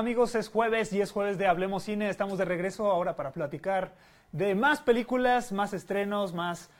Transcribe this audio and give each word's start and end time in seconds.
amigos? 0.00 0.34
Es 0.34 0.48
jueves 0.48 0.94
y 0.94 1.02
es 1.02 1.12
jueves 1.12 1.36
de 1.36 1.46
Hablemos 1.46 1.82
Cine. 1.82 2.08
Estamos 2.08 2.38
de 2.38 2.46
regreso 2.46 2.90
ahora 2.90 3.16
para 3.16 3.32
platicar 3.32 3.92
de 4.32 4.54
más 4.54 4.80
películas, 4.80 5.52
más 5.52 5.74
estrenos, 5.74 6.32
más 6.32 6.70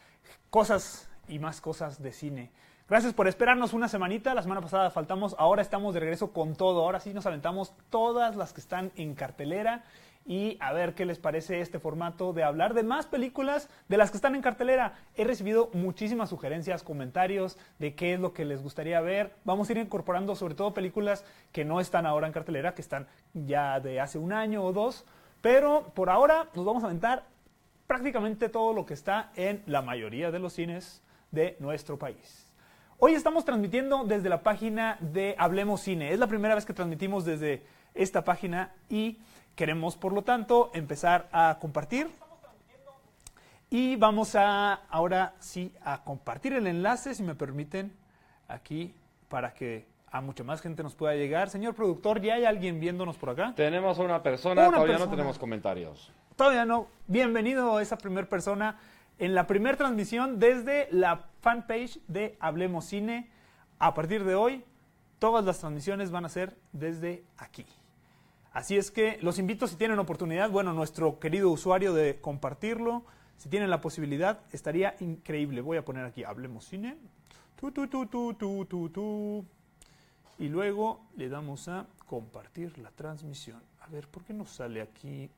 cosas 0.49 1.07
y 1.29 1.39
más 1.39 1.61
cosas 1.61 2.03
de 2.03 2.13
cine. 2.13 2.51
Gracias 2.89 3.13
por 3.13 3.29
esperarnos 3.29 3.75
una 3.75 3.89
semanita. 3.89 4.33
La 4.33 4.43
semana 4.43 4.63
pasada 4.63 4.91
faltamos, 4.91 5.37
ahora 5.39 5.61
estamos 5.61 5.93
de 5.93 6.01
regreso 6.01 6.33
con 6.33 6.57
todo. 6.57 6.81
Ahora 6.81 6.99
sí 6.99 7.13
nos 7.13 7.27
aventamos 7.27 7.75
todas 7.91 8.37
las 8.37 8.55
que 8.55 8.63
están 8.63 8.91
en 8.97 9.15
cartelera 9.15 9.85
y 10.25 10.57
a 10.61 10.73
ver 10.73 10.95
qué 10.95 11.05
les 11.05 11.19
parece 11.19 11.61
este 11.61 11.79
formato 11.79 12.33
de 12.33 12.45
hablar 12.45 12.75
de 12.75 12.83
más 12.83 13.07
películas 13.07 13.69
de 13.89 13.97
las 13.97 14.11
que 14.11 14.17
están 14.17 14.35
en 14.35 14.43
cartelera. 14.43 14.95
He 15.17 15.25
recibido 15.25 15.71
muchísimas 15.73 16.29
sugerencias, 16.29 16.83
comentarios 16.83 17.59
de 17.79 17.95
qué 17.95 18.15
es 18.15 18.21
lo 18.21 18.33
que 18.33 18.45
les 18.45 18.63
gustaría 18.63 19.01
ver. 19.01 19.35
Vamos 19.45 19.69
a 19.69 19.73
ir 19.73 19.79
incorporando 19.79 20.37
sobre 20.37 20.55
todo 20.55 20.75
películas 20.75 21.25
que 21.53 21.65
no 21.65 21.81
están 21.81 22.07
ahora 22.07 22.27
en 22.27 22.33
cartelera, 22.33 22.75
que 22.75 22.83
están 22.83 23.07
ya 23.33 23.81
de 23.81 24.01
hace 24.01 24.19
un 24.19 24.33
año 24.33 24.65
o 24.65 24.73
dos. 24.73 25.05
Pero 25.41 25.91
por 25.95 26.11
ahora 26.11 26.49
nos 26.55 26.65
vamos 26.65 26.83
a 26.83 26.87
aventar 26.87 27.25
prácticamente 27.87 28.49
todo 28.49 28.73
lo 28.73 28.87
que 28.87 28.95
está 28.95 29.33
en 29.35 29.63
la 29.67 29.83
mayoría 29.83 30.31
de 30.31 30.39
los 30.39 30.53
cines 30.53 31.03
de 31.31 31.57
nuestro 31.59 31.99
país. 31.99 32.47
Hoy 32.99 33.15
estamos 33.15 33.47
transmitiendo 33.47 34.05
desde 34.05 34.29
la 34.29 34.43
página 34.43 34.99
de 35.01 35.35
Hablemos 35.39 35.81
Cine. 35.81 36.13
Es 36.13 36.19
la 36.19 36.27
primera 36.27 36.55
vez 36.55 36.67
que 36.67 36.75
transmitimos 36.75 37.25
desde 37.25 37.65
esta 37.95 38.25
página 38.25 38.75
y 38.91 39.19
Queremos, 39.61 39.95
por 39.95 40.15
lo 40.15 40.23
tanto, 40.23 40.71
empezar 40.73 41.29
a 41.33 41.59
compartir. 41.61 42.09
Y 43.69 43.97
vamos 43.97 44.35
a, 44.35 44.73
ahora 44.89 45.35
sí, 45.39 45.75
a 45.85 46.03
compartir 46.03 46.55
el 46.55 46.67
enlace, 46.67 47.15
si 47.15 47.23
me 47.23 47.35
permiten, 47.35 47.95
aquí, 48.49 48.95
para 49.29 49.53
que 49.53 49.85
a 50.11 50.23
mucha 50.23 50.45
más 50.45 50.63
gente 50.63 50.83
nos 50.83 50.95
pueda 50.95 51.15
llegar. 51.15 51.51
Señor 51.51 51.75
productor, 51.75 52.23
¿ya 52.23 52.37
hay 52.37 52.47
alguien 52.47 52.81
viéndonos 52.81 53.19
por 53.19 53.29
acá? 53.29 53.53
Tenemos 53.55 53.99
a 53.99 54.03
una 54.03 54.23
persona, 54.23 54.65
todavía 54.65 54.97
no 54.97 55.11
tenemos 55.11 55.39
comentarios. 55.39 56.11
Todavía 56.37 56.65
no. 56.65 56.87
Bienvenido 57.07 57.77
a 57.77 57.83
esa 57.83 57.99
primera 57.99 58.27
persona 58.27 58.79
en 59.19 59.35
la 59.35 59.47
primera 59.47 59.77
transmisión 59.77 60.39
desde 60.39 60.89
la 60.91 61.27
fanpage 61.43 62.01
de 62.09 62.39
Hablemos 62.41 62.87
Cine. 62.87 63.31
A 63.79 63.93
partir 63.93 64.25
de 64.25 64.35
hoy, 64.35 64.65
todas 65.19 65.45
las 65.45 65.59
transmisiones 65.59 66.11
van 66.11 66.25
a 66.25 66.31
ser 66.31 66.57
desde 66.73 67.25
aquí. 67.37 67.67
Así 68.53 68.77
es 68.77 68.91
que 68.91 69.19
los 69.23 69.39
invito, 69.39 69.67
si 69.67 69.77
tienen 69.77 69.99
oportunidad, 69.99 70.51
bueno, 70.51 70.73
nuestro 70.73 71.21
querido 71.21 71.51
usuario 71.51 71.95
de 71.95 72.21
compartirlo, 72.21 73.05
si 73.37 73.49
tienen 73.49 73.71
la 73.71 73.81
posibilidad, 73.81 74.41
estaría 74.53 74.97
increíble. 75.01 75.61
Voy 75.61 75.79
a 75.79 75.85
poner 75.85 76.05
aquí, 76.05 76.25
hablemos 76.25 76.65
cine. 76.65 76.97
Tu, 77.57 77.71
tu, 77.71 77.87
tu, 77.87 78.07
tu, 78.07 78.35
tu, 78.35 78.65
tu, 78.67 78.89
tu. 78.89 79.45
Y 80.39 80.49
luego 80.49 81.01
le 81.17 81.29
damos 81.29 81.69
a 81.69 81.87
compartir 82.07 82.77
la 82.79 82.91
transmisión. 82.91 83.63
A 83.81 83.87
ver, 83.87 84.09
¿por 84.09 84.25
qué 84.25 84.35
no 84.35 84.47
sale 84.47 84.83
aquí? 84.83 85.31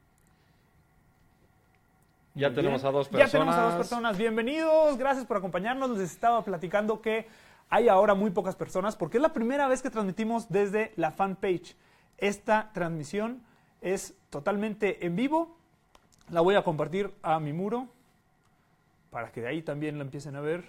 Ya 2.34 2.52
tenemos 2.52 2.82
a 2.84 2.90
dos 2.90 3.08
personas. 3.08 3.30
Ya 3.30 3.38
tenemos 3.38 3.54
a 3.54 3.62
dos 3.64 3.74
personas. 3.74 4.16
Bienvenidos, 4.16 4.96
gracias 4.96 5.26
por 5.26 5.36
acompañarnos. 5.36 5.90
Les 5.90 6.10
estaba 6.10 6.42
platicando 6.42 7.02
que 7.02 7.26
hay 7.68 7.88
ahora 7.88 8.14
muy 8.14 8.30
pocas 8.30 8.56
personas 8.56 8.96
porque 8.96 9.18
es 9.18 9.22
la 9.22 9.32
primera 9.34 9.68
vez 9.68 9.82
que 9.82 9.90
transmitimos 9.90 10.48
desde 10.48 10.92
la 10.96 11.10
fanpage. 11.10 11.76
Esta 12.22 12.70
transmisión 12.72 13.42
es 13.80 14.14
totalmente 14.30 15.04
en 15.04 15.16
vivo. 15.16 15.56
La 16.30 16.40
voy 16.40 16.54
a 16.54 16.62
compartir 16.62 17.12
a 17.20 17.40
mi 17.40 17.52
muro 17.52 17.88
para 19.10 19.32
que 19.32 19.40
de 19.40 19.48
ahí 19.48 19.62
también 19.62 19.98
la 19.98 20.04
empiecen 20.04 20.36
a 20.36 20.40
ver. 20.40 20.64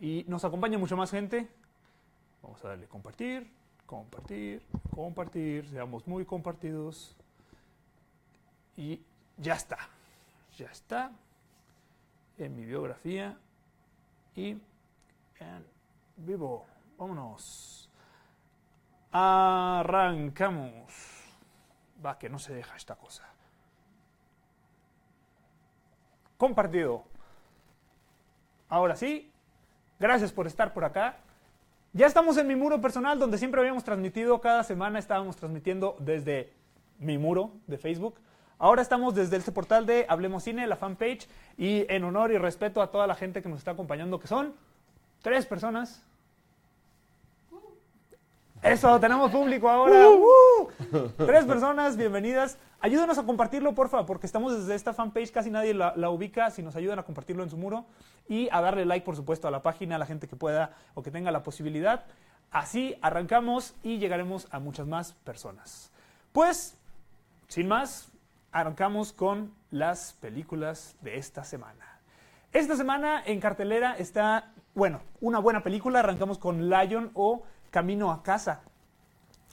Y 0.00 0.24
nos 0.28 0.44
acompaña 0.44 0.78
mucha 0.78 0.94
más 0.94 1.10
gente. 1.10 1.48
Vamos 2.40 2.64
a 2.64 2.68
darle 2.68 2.86
compartir, 2.86 3.50
compartir, 3.84 4.62
compartir. 4.94 5.68
Seamos 5.70 6.06
muy 6.06 6.24
compartidos. 6.24 7.16
Y 8.76 9.00
ya 9.36 9.54
está. 9.54 9.88
Ya 10.56 10.66
está 10.66 11.10
en 12.38 12.54
mi 12.54 12.64
biografía 12.64 13.36
y 14.36 14.50
en 14.50 15.66
vivo. 16.16 16.64
Vámonos. 16.96 17.90
Arrancamos. 19.16 20.92
Va, 22.04 22.18
que 22.18 22.28
no 22.28 22.40
se 22.40 22.52
deja 22.52 22.74
esta 22.74 22.96
cosa. 22.96 23.22
Compartido. 26.36 27.04
Ahora 28.68 28.96
sí, 28.96 29.30
gracias 30.00 30.32
por 30.32 30.48
estar 30.48 30.74
por 30.74 30.84
acá. 30.84 31.18
Ya 31.92 32.08
estamos 32.08 32.36
en 32.38 32.48
mi 32.48 32.56
muro 32.56 32.80
personal, 32.80 33.20
donde 33.20 33.38
siempre 33.38 33.60
habíamos 33.60 33.84
transmitido, 33.84 34.40
cada 34.40 34.64
semana 34.64 34.98
estábamos 34.98 35.36
transmitiendo 35.36 35.94
desde 36.00 36.52
mi 36.98 37.16
muro 37.16 37.52
de 37.68 37.78
Facebook. 37.78 38.16
Ahora 38.58 38.82
estamos 38.82 39.14
desde 39.14 39.36
este 39.36 39.52
portal 39.52 39.86
de 39.86 40.06
Hablemos 40.08 40.42
Cine, 40.42 40.66
la 40.66 40.74
fanpage, 40.74 41.28
y 41.56 41.86
en 41.88 42.02
honor 42.02 42.32
y 42.32 42.38
respeto 42.38 42.82
a 42.82 42.90
toda 42.90 43.06
la 43.06 43.14
gente 43.14 43.42
que 43.42 43.48
nos 43.48 43.58
está 43.58 43.70
acompañando, 43.70 44.18
que 44.18 44.26
son 44.26 44.54
tres 45.22 45.46
personas, 45.46 46.04
eso, 48.64 48.98
tenemos 48.98 49.30
público 49.30 49.68
ahora. 49.68 50.08
Uh. 50.08 50.68
Uh. 50.90 51.08
Tres 51.18 51.44
personas, 51.44 51.98
bienvenidas. 51.98 52.56
Ayúdenos 52.80 53.18
a 53.18 53.22
compartirlo, 53.24 53.74
porfa, 53.74 54.06
porque 54.06 54.24
estamos 54.24 54.56
desde 54.56 54.74
esta 54.74 54.94
fanpage, 54.94 55.30
casi 55.32 55.50
nadie 55.50 55.74
la, 55.74 56.08
ubica. 56.08 56.50
Si 56.50 56.62
nos 56.62 56.74
ayudan 56.74 56.98
a 56.98 57.02
compartirlo 57.02 57.42
en 57.42 57.50
su 57.50 57.58
muro 57.58 57.84
y 58.26 58.48
a 58.50 58.62
darle 58.62 58.86
like, 58.86 59.04
por 59.04 59.16
supuesto, 59.16 59.46
a 59.48 59.50
la 59.50 59.62
página, 59.62 59.96
a 59.96 59.98
la 59.98 60.06
gente 60.06 60.28
que 60.28 60.36
pueda 60.36 60.74
o 60.94 61.02
que 61.02 61.10
tenga 61.10 61.30
la 61.30 61.42
posibilidad. 61.42 62.06
Así 62.50 62.96
arrancamos 63.02 63.74
y 63.82 63.98
llegaremos 63.98 64.48
a 64.50 64.60
muchas 64.60 64.86
más 64.86 65.12
personas. 65.12 65.92
Pues, 66.32 66.78
sin 67.48 67.68
más, 67.68 68.08
arrancamos 68.50 69.12
con 69.12 69.52
las 69.70 70.14
películas 70.14 70.96
de 71.02 71.18
esta 71.18 71.44
semana. 71.44 72.00
Esta 72.50 72.76
semana 72.76 73.22
en 73.26 73.40
cartelera 73.40 73.94
está, 73.98 74.52
bueno, 74.74 75.02
una 75.20 75.38
buena 75.38 75.62
película. 75.62 75.98
Arrancamos 75.98 76.38
con 76.38 76.70
Lion 76.70 77.10
o 77.12 77.42
Camino 77.74 78.12
a 78.12 78.22
casa. 78.22 78.62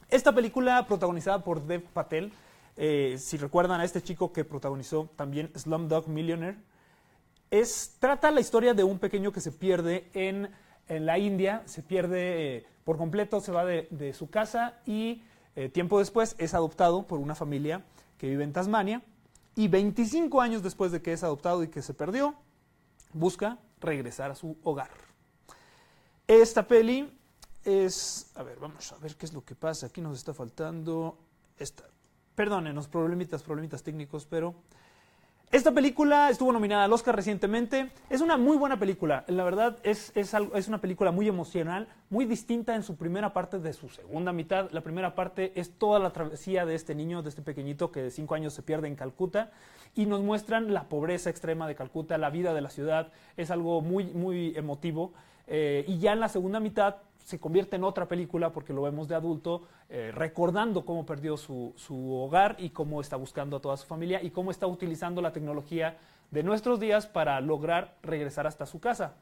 Esta 0.07 0.31
película 0.31 0.85
protagonizada 0.85 1.43
por 1.43 1.65
Dev 1.65 1.81
Patel, 1.85 2.31
eh, 2.77 3.15
si 3.17 3.35
recuerdan 3.35 3.81
a 3.81 3.83
este 3.83 4.03
chico 4.03 4.31
que 4.31 4.45
protagonizó 4.45 5.09
también 5.15 5.51
Slumdog 5.55 6.07
Millionaire, 6.07 6.59
es, 7.49 7.95
trata 7.97 8.29
la 8.29 8.39
historia 8.39 8.75
de 8.75 8.83
un 8.83 8.99
pequeño 8.99 9.31
que 9.31 9.41
se 9.41 9.51
pierde 9.51 10.07
en, 10.13 10.51
la 10.87 11.17
India, 11.17 11.63
se 11.65 11.81
pierde 11.81 12.57
eh, 12.57 12.67
por 12.83 12.99
completo, 12.99 13.41
se 13.41 13.51
va 13.51 13.65
de, 13.65 14.13
su 14.13 14.29
casa 14.29 14.75
y 14.85 15.23
eh, 15.55 15.69
tiempo 15.69 15.97
después 15.97 16.35
es 16.37 16.53
adoptado 16.53 17.07
por 17.07 17.17
una 17.17 17.33
familia 17.33 17.83
que 18.19 18.29
vive 18.29 18.43
en 18.43 18.53
Tasmania 18.53 19.01
y 19.55 19.67
25 19.67 20.41
años 20.41 20.61
después 20.61 20.91
de 20.91 21.01
que 21.01 21.13
es 21.13 21.23
adoptado 21.23 21.63
y 21.63 21.69
que 21.69 21.81
se 21.81 21.95
perdió, 21.95 22.35
busca 23.13 23.57
regresar 23.79 24.29
a 24.29 24.35
su 24.35 24.59
hogar. 24.61 24.91
Esta 26.27 26.67
peli 26.67 27.17
es, 27.63 28.31
a 28.35 28.43
ver, 28.43 28.59
vamos 28.59 28.91
a 28.91 28.97
ver 28.97 29.15
qué 29.15 29.25
es 29.25 29.33
lo 29.33 29.43
que 29.43 29.55
pasa. 29.55 29.87
Aquí 29.87 30.01
nos 30.01 30.17
está 30.17 30.33
faltando 30.33 31.17
esta. 31.57 31.83
Perdónenos, 32.35 32.87
problemitas, 32.87 33.43
problemitas 33.43 33.83
técnicos, 33.83 34.25
pero 34.25 34.55
esta 35.51 35.73
película 35.73 36.29
estuvo 36.29 36.53
nominada 36.53 36.85
al 36.85 36.93
Oscar 36.93 37.13
recientemente. 37.13 37.91
Es 38.09 38.21
una 38.21 38.37
muy 38.37 38.55
buena 38.55 38.79
película. 38.79 39.25
La 39.27 39.43
verdad, 39.43 39.79
es, 39.83 40.13
es, 40.15 40.33
es, 40.33 40.67
una 40.69 40.79
película 40.79 41.11
muy 41.11 41.27
emocional, 41.27 41.89
muy 42.09 42.23
distinta 42.23 42.73
en 42.73 42.83
su 42.83 42.95
primera 42.95 43.33
parte 43.33 43.59
de 43.59 43.73
su 43.73 43.89
segunda 43.89 44.31
mitad. 44.31 44.71
La 44.71 44.79
primera 44.79 45.13
parte 45.13 45.51
es 45.59 45.77
toda 45.77 45.99
la 45.99 46.11
travesía 46.11 46.65
de 46.65 46.75
este 46.75 46.95
niño, 46.95 47.21
de 47.21 47.27
este 47.27 47.41
pequeñito 47.41 47.91
que 47.91 48.01
de 48.01 48.11
cinco 48.11 48.35
años 48.35 48.53
se 48.53 48.63
pierde 48.63 48.87
en 48.87 48.95
Calcuta. 48.95 49.51
Y 49.93 50.05
nos 50.05 50.21
muestran 50.21 50.73
la 50.73 50.87
pobreza 50.87 51.29
extrema 51.29 51.67
de 51.67 51.75
Calcuta, 51.75 52.17
la 52.17 52.29
vida 52.29 52.53
de 52.53 52.61
la 52.61 52.69
ciudad. 52.69 53.11
Es 53.35 53.51
algo 53.51 53.81
muy, 53.81 54.05
muy 54.05 54.53
emotivo. 54.55 55.11
Eh, 55.47 55.83
y 55.85 55.99
ya 55.99 56.13
en 56.13 56.21
la 56.21 56.29
segunda 56.29 56.61
mitad 56.61 56.95
se 57.23 57.39
convierte 57.39 57.75
en 57.75 57.83
otra 57.83 58.07
película 58.07 58.51
porque 58.51 58.73
lo 58.73 58.81
vemos 58.81 59.07
de 59.07 59.15
adulto 59.15 59.63
eh, 59.89 60.11
recordando 60.13 60.85
cómo 60.85 61.05
perdió 61.05 61.37
su, 61.37 61.73
hogar 61.89 62.55
y 62.59 62.69
cómo 62.69 63.01
está 63.01 63.15
buscando 63.15 63.57
a 63.57 63.59
toda 63.61 63.77
su 63.77 63.85
familia 63.85 64.21
y 64.21 64.31
cómo 64.31 64.51
está 64.51 64.67
utilizando 64.67 65.21
la 65.21 65.33
tecnología 65.33 65.97
de 66.31 66.43
nuestros 66.43 66.79
días 66.79 67.07
para 67.07 67.39
lograr 67.41 67.95
regresar 68.01 68.47
hasta 68.47 68.65
su 68.65 68.79
casa. 68.79 69.15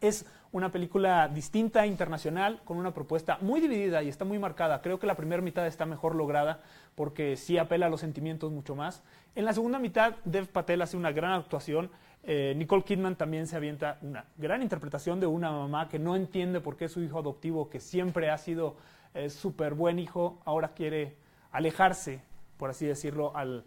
Es 0.00 0.26
una 0.52 0.70
película 0.70 1.28
distinta, 1.28 1.86
internacional, 1.86 2.60
con 2.64 2.76
una 2.76 2.92
propuesta 2.92 3.38
muy 3.40 3.60
dividida 3.60 4.02
y 4.02 4.08
está 4.08 4.24
muy 4.24 4.38
marcada. 4.38 4.82
Creo 4.82 4.98
que 4.98 5.06
la 5.06 5.16
primera 5.16 5.42
mitad 5.42 5.66
está 5.66 5.86
mejor 5.86 6.14
lograda 6.14 6.60
porque 6.94 7.36
sí 7.36 7.58
apela 7.58 7.86
a 7.86 7.90
los 7.90 8.00
sentimientos 8.00 8.52
mucho 8.52 8.74
más. 8.76 9.02
En 9.34 9.44
la 9.44 9.52
segunda 9.52 9.78
mitad, 9.78 10.14
Dev 10.24 10.46
Patel 10.46 10.82
hace 10.82 10.96
una 10.96 11.10
gran 11.10 11.32
actuación 11.32 11.90
eh, 12.26 12.54
Nicole 12.56 12.84
Kidman 12.84 13.16
también 13.16 13.46
se 13.46 13.56
avienta 13.56 13.98
una 14.00 14.24
gran 14.36 14.62
interpretación 14.62 15.20
de 15.20 15.26
una 15.26 15.50
mamá 15.50 15.88
que 15.90 15.98
no 15.98 16.16
entiende 16.16 16.60
por 16.60 16.76
qué 16.76 16.88
su 16.88 17.02
hijo 17.02 17.18
adoptivo, 17.18 17.68
que 17.68 17.80
siempre 17.80 18.30
ha 18.30 18.38
sido 18.38 18.76
eh, 19.12 19.28
súper 19.28 19.74
buen 19.74 19.98
hijo, 19.98 20.40
ahora 20.46 20.72
quiere 20.74 21.16
alejarse, 21.52 22.22
por 22.56 22.70
así 22.70 22.86
decirlo, 22.86 23.36
al, 23.36 23.64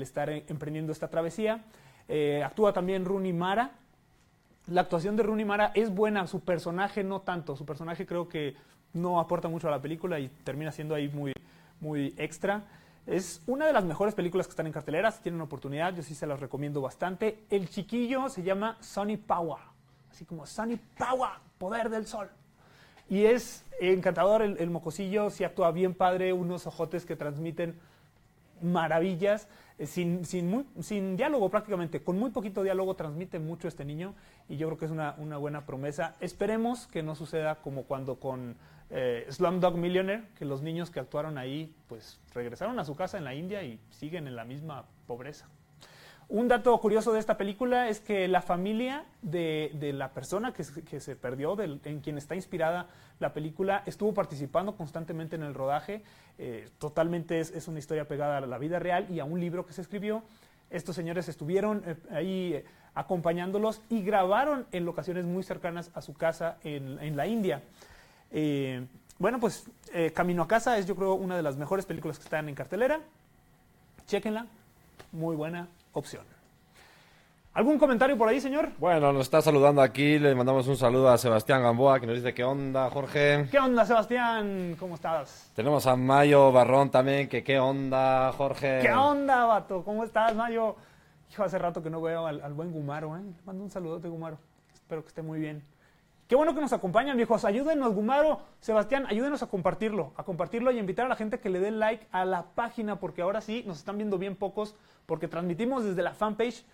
estar 0.00 0.30
emprendiendo 0.30 0.92
esta 0.92 1.08
travesía. 1.08 1.64
Eh, 2.08 2.42
actúa 2.44 2.72
también 2.72 3.04
Rooney 3.04 3.32
Mara. 3.32 3.72
La 4.66 4.82
actuación 4.82 5.16
de 5.16 5.22
Rooney 5.24 5.44
Mara 5.44 5.72
es 5.74 5.90
buena, 5.90 6.26
su 6.26 6.40
personaje 6.40 7.02
no 7.02 7.22
tanto. 7.22 7.56
Su 7.56 7.66
personaje 7.66 8.06
creo 8.06 8.28
que 8.28 8.54
no 8.92 9.20
aporta 9.20 9.48
mucho 9.48 9.68
a 9.68 9.72
la 9.72 9.82
película 9.82 10.18
y 10.18 10.28
termina 10.28 10.70
siendo 10.72 10.94
ahí 10.94 11.08
muy, 11.08 11.32
muy 11.80 12.14
extra. 12.16 12.64
Es 13.06 13.40
una 13.46 13.66
de 13.66 13.72
las 13.72 13.84
mejores 13.84 14.14
películas 14.14 14.48
que 14.48 14.50
están 14.50 14.66
en 14.66 14.72
cartelera. 14.72 15.12
Si 15.12 15.22
tienen 15.22 15.40
oportunidad, 15.40 15.94
yo 15.94 16.02
sí 16.02 16.14
se 16.16 16.26
las 16.26 16.40
recomiendo 16.40 16.80
bastante. 16.80 17.44
El 17.50 17.68
chiquillo 17.68 18.28
se 18.28 18.42
llama 18.42 18.76
Sunny 18.80 19.16
Power. 19.16 19.60
Así 20.10 20.24
como 20.24 20.44
Sunny 20.44 20.76
Power, 20.98 21.30
poder 21.56 21.88
del 21.88 22.06
sol. 22.06 22.28
Y 23.08 23.24
es 23.24 23.64
encantador 23.80 24.42
el, 24.42 24.70
mocosillo, 24.70 25.30
sí 25.30 25.44
actúa 25.44 25.70
bien 25.70 25.94
padre, 25.94 26.32
unos 26.32 26.66
ojotes 26.66 27.06
que 27.06 27.14
transmiten 27.14 27.78
maravillas, 28.60 29.48
eh, 29.78 29.86
sin, 29.86 30.24
sin, 30.24 30.66
sin, 30.80 31.16
diálogo 31.16 31.48
prácticamente, 31.50 32.02
con 32.02 32.18
muy 32.18 32.30
poquito 32.30 32.62
diálogo 32.62 32.96
transmite 32.96 33.38
mucho 33.38 33.68
este 33.68 33.84
niño 33.84 34.14
y 34.48 34.56
yo 34.56 34.66
creo 34.68 34.78
que 34.78 34.86
es 34.86 34.90
una, 34.90 35.14
una 35.18 35.36
buena 35.36 35.66
promesa. 35.66 36.16
Esperemos 36.20 36.88
que 36.88 37.04
no 37.04 37.14
suceda 37.14 37.56
como 37.56 37.84
cuando 37.84 38.18
con 38.18 38.56
eh, 38.90 39.26
Slumdog 39.30 39.76
Millionaire, 39.76 40.24
que 40.38 40.44
los 40.44 40.62
niños 40.62 40.90
que 40.90 41.00
actuaron 41.00 41.38
ahí 41.38 41.74
pues 41.88 42.20
regresaron 42.34 42.78
a 42.78 42.84
su 42.84 42.94
casa 42.94 43.18
en 43.18 43.24
la 43.24 43.34
India 43.34 43.62
y 43.62 43.80
siguen 43.90 44.26
en 44.26 44.36
la 44.36 44.44
misma 44.44 44.84
pobreza. 45.06 45.46
Un 46.28 46.48
dato 46.48 46.76
curioso 46.80 47.12
de 47.12 47.20
esta 47.20 47.36
película 47.36 47.88
es 47.88 48.00
que 48.00 48.26
la 48.26 48.42
familia 48.42 49.04
de, 49.22 49.70
de 49.74 49.92
la 49.92 50.10
persona 50.10 50.52
que, 50.52 50.64
se 50.64 51.14
perdió, 51.14 51.56
en 51.60 52.00
quien 52.00 52.18
está 52.18 52.34
inspirada 52.34 52.88
la 53.20 53.32
película, 53.32 53.84
estuvo 53.86 54.12
participando 54.12 54.76
constantemente 54.76 55.36
en 55.36 55.44
el 55.44 55.54
rodaje. 55.54 56.02
Eh, 56.38 56.68
totalmente 56.78 57.38
es, 57.38 57.52
es, 57.52 57.68
una 57.68 57.78
historia 57.78 58.08
pegada 58.08 58.38
a 58.38 58.40
la 58.40 58.58
vida 58.58 58.80
real 58.80 59.06
y 59.08 59.20
a 59.20 59.24
un 59.24 59.38
libro 59.38 59.66
que 59.66 59.72
se 59.72 59.82
escribió. 59.82 60.24
Estos 60.68 60.96
señores 60.96 61.28
estuvieron 61.28 61.84
eh, 61.86 61.94
ahí 62.10 62.54
eh, 62.54 62.64
acompañándolos 62.94 63.80
y 63.88 64.02
grabaron 64.02 64.66
en 64.72 64.84
locaciones 64.84 65.26
muy 65.26 65.44
cercanas 65.44 65.92
a 65.94 66.00
su 66.00 66.12
casa 66.12 66.58
en, 66.64 66.98
en 66.98 67.16
la 67.16 67.28
India. 67.28 67.62
Eh, 68.30 68.86
bueno, 69.18 69.40
pues 69.40 69.64
Camino 70.14 70.42
a 70.42 70.48
Casa 70.48 70.76
es 70.76 70.86
yo 70.86 70.94
creo 70.94 71.14
una 71.14 71.36
de 71.36 71.42
las 71.42 71.56
mejores 71.56 71.86
películas 71.86 72.18
que 72.18 72.24
están 72.24 72.48
en 72.48 72.54
cartelera. 72.54 73.00
Chequenla, 74.06 74.46
muy 75.12 75.34
buena, 75.36 75.68
opción. 75.92 76.24
¿Algún 77.56 77.78
comentario 77.78 78.18
por 78.18 78.28
ahí, 78.28 78.38
señor? 78.38 78.68
Bueno, 78.78 79.14
nos 79.14 79.22
está 79.22 79.40
saludando 79.40 79.80
aquí, 79.80 80.18
le 80.18 80.34
mandamos 80.34 80.68
un 80.68 80.76
saludo 80.76 81.08
a 81.08 81.16
Sebastián 81.16 81.62
Gamboa, 81.62 81.98
que 81.98 82.06
nos 82.06 82.16
dice 82.16 82.34
qué 82.34 82.44
onda, 82.44 82.90
Jorge. 82.90 83.48
¿Qué 83.50 83.58
onda, 83.58 83.86
Sebastián? 83.86 84.76
¿Cómo 84.78 84.96
estás? 84.96 85.50
Tenemos 85.54 85.86
a 85.86 85.96
Mayo 85.96 86.52
Barrón 86.52 86.90
también, 86.90 87.30
que 87.30 87.42
qué 87.42 87.58
onda, 87.58 88.30
Jorge. 88.32 88.80
¿Qué 88.82 88.92
onda, 88.92 89.46
vato? 89.46 89.82
¿Cómo 89.82 90.04
estás, 90.04 90.36
Mayo? 90.36 90.76
Hijo, 91.32 91.44
hace 91.44 91.58
rato 91.58 91.82
que 91.82 91.88
no 91.88 92.02
veo 92.02 92.26
al, 92.26 92.42
al 92.42 92.52
buen 92.52 92.70
Gumaro, 92.70 93.16
¿eh? 93.16 93.22
mando 93.46 93.64
un 93.64 93.70
saludote, 93.70 94.06
Gumaro. 94.08 94.36
Espero 94.74 95.00
que 95.00 95.08
esté 95.08 95.22
muy 95.22 95.40
bien. 95.40 95.64
Qué 96.28 96.34
bueno 96.34 96.56
que 96.56 96.60
nos 96.60 96.72
acompañan, 96.72 97.16
viejos. 97.16 97.44
Ayúdenos, 97.44 97.94
Gumaro, 97.94 98.40
Sebastián, 98.60 99.06
ayúdenos 99.08 99.44
a 99.44 99.46
compartirlo, 99.46 100.12
a 100.16 100.24
compartirlo 100.24 100.72
y 100.72 100.78
invitar 100.80 101.06
a 101.06 101.08
la 101.08 101.14
gente 101.14 101.38
que 101.38 101.48
le 101.50 101.60
dé 101.60 101.70
like 101.70 102.04
a 102.10 102.24
la 102.24 102.42
página, 102.42 102.98
porque 102.98 103.22
ahora 103.22 103.40
sí 103.40 103.62
nos 103.64 103.78
están 103.78 103.96
viendo 103.96 104.18
bien 104.18 104.34
pocos, 104.34 104.74
porque 105.06 105.28
transmitimos 105.28 105.84
desde 105.84 106.02
la 106.02 106.14
fanpage. 106.14 106.64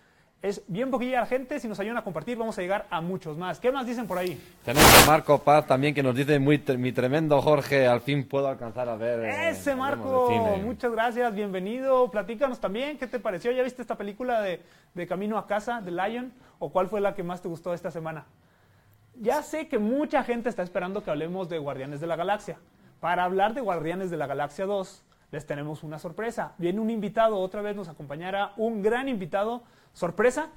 Es 0.41 0.63
bien 0.67 0.89
poquilla 0.89 1.21
la 1.21 1.25
gente, 1.27 1.59
si 1.59 1.67
nos 1.67 1.79
ayudan 1.79 1.97
a 1.97 2.03
compartir 2.03 2.35
vamos 2.35 2.57
a 2.57 2.61
llegar 2.61 2.87
a 2.89 2.99
muchos 2.99 3.37
más. 3.37 3.59
¿Qué 3.59 3.71
más 3.71 3.85
dicen 3.85 4.07
por 4.07 4.17
ahí? 4.17 4.41
Tenemos 4.65 5.03
a 5.03 5.05
Marco 5.05 5.37
Paz 5.37 5.67
también 5.67 5.93
que 5.93 6.01
nos 6.01 6.15
dice, 6.15 6.39
muy 6.39 6.61
mi 6.79 6.91
tremendo 6.91 7.39
Jorge, 7.41 7.87
al 7.87 8.01
fin 8.01 8.27
puedo 8.27 8.47
alcanzar 8.47 8.89
a 8.89 8.95
ver. 8.95 9.23
Eh, 9.23 9.49
Ese 9.51 9.75
Marco, 9.75 10.31
muchas 10.63 10.91
gracias, 10.91 11.33
bienvenido. 11.33 12.09
Platícanos 12.09 12.59
también, 12.59 12.97
¿qué 12.97 13.05
te 13.05 13.19
pareció? 13.19 13.51
¿Ya 13.51 13.61
viste 13.61 13.83
esta 13.83 13.95
película 13.95 14.41
de, 14.41 14.61
de 14.95 15.07
Camino 15.07 15.37
a 15.37 15.45
Casa, 15.45 15.79
de 15.79 15.91
Lion? 15.91 16.33
¿O 16.57 16.71
cuál 16.71 16.87
fue 16.87 16.99
la 16.99 17.13
que 17.13 17.21
más 17.21 17.41
te 17.41 17.47
gustó 17.47 17.73
esta 17.73 17.91
semana? 17.91 18.25
Ya 19.15 19.43
sé 19.43 19.67
que 19.67 19.79
mucha 19.79 20.23
gente 20.23 20.49
está 20.49 20.63
esperando 20.63 21.03
que 21.03 21.11
hablemos 21.11 21.47
de 21.49 21.59
Guardianes 21.59 21.99
de 22.01 22.07
la 22.07 22.15
Galaxia. 22.15 22.57
Para 22.99 23.23
hablar 23.23 23.53
de 23.53 23.61
Guardianes 23.61 24.09
de 24.09 24.17
la 24.17 24.27
Galaxia 24.27 24.65
2, 24.65 25.03
les 25.31 25.45
tenemos 25.45 25.83
una 25.83 25.99
sorpresa. 25.99 26.53
Viene 26.57 26.79
un 26.79 26.89
invitado, 26.89 27.37
otra 27.37 27.61
vez 27.61 27.75
nos 27.75 27.89
acompañará 27.89 28.53
un 28.57 28.81
gran 28.81 29.09
invitado, 29.09 29.63
sorpresa, 29.93 30.49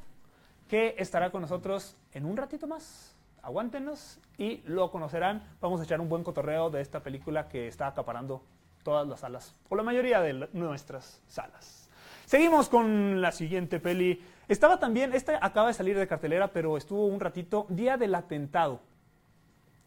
que 0.69 0.95
estará 0.99 1.31
con 1.31 1.43
nosotros 1.43 1.97
en 2.13 2.25
un 2.25 2.37
ratito 2.37 2.67
más. 2.67 3.15
Aguántenos 3.43 4.19
y 4.39 4.63
lo 4.65 4.91
conocerán. 4.91 5.43
Vamos 5.61 5.81
a 5.81 5.85
echar 5.85 6.01
un 6.01 6.09
buen 6.09 6.25
cotorreo 6.25 6.71
de 6.71 6.81
esta 6.81 7.01
película 7.01 7.49
que 7.49 7.69
está 7.69 7.87
acaparando 7.87 8.43
todas 8.83 9.07
las 9.07 9.21
salas, 9.21 9.55
o 9.69 9.75
la 9.75 9.83
mayoría 9.83 10.21
de 10.21 10.49
nuestras 10.53 11.21
salas. 11.27 11.91
Seguimos 12.25 12.69
con 12.69 13.21
la 13.21 13.33
siguiente 13.33 13.81
peli. 13.81 14.23
Estaba 14.49 14.79
también, 14.79 15.13
esta 15.13 15.45
acaba 15.45 15.69
de 15.69 15.75
salir 15.75 15.99
de 15.99 16.07
cartelera, 16.07 16.53
pero 16.53 16.77
estuvo 16.77 17.07
un 17.07 17.19
ratito, 17.19 17.67
Día 17.69 17.97
del 17.97 18.15
Atentado. 18.15 18.81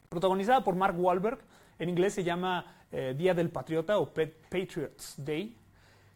Protagonizada 0.09 0.63
por 0.65 0.75
Mark 0.75 0.99
Wahlberg, 0.99 1.39
en 1.77 1.87
inglés 1.87 2.13
se 2.13 2.25
llama 2.25 2.65
eh, 2.91 3.15
Día 3.17 3.33
del 3.33 3.51
Patriota 3.51 3.99
o 3.99 4.11
Patriots 4.11 5.15
Day, 5.17 5.55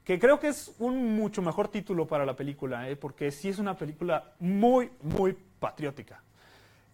que 0.03 0.19
creo 0.19 0.41
que 0.41 0.49
es 0.49 0.75
un 0.79 1.15
mucho 1.15 1.41
mejor 1.41 1.69
título 1.69 2.05
para 2.05 2.25
la 2.25 2.35
película, 2.35 2.89
eh, 2.89 2.97
porque 2.97 3.31
sí 3.31 3.47
es 3.47 3.59
una 3.59 3.77
película 3.77 4.33
muy, 4.39 4.91
muy 5.01 5.37
patriótica. 5.59 6.21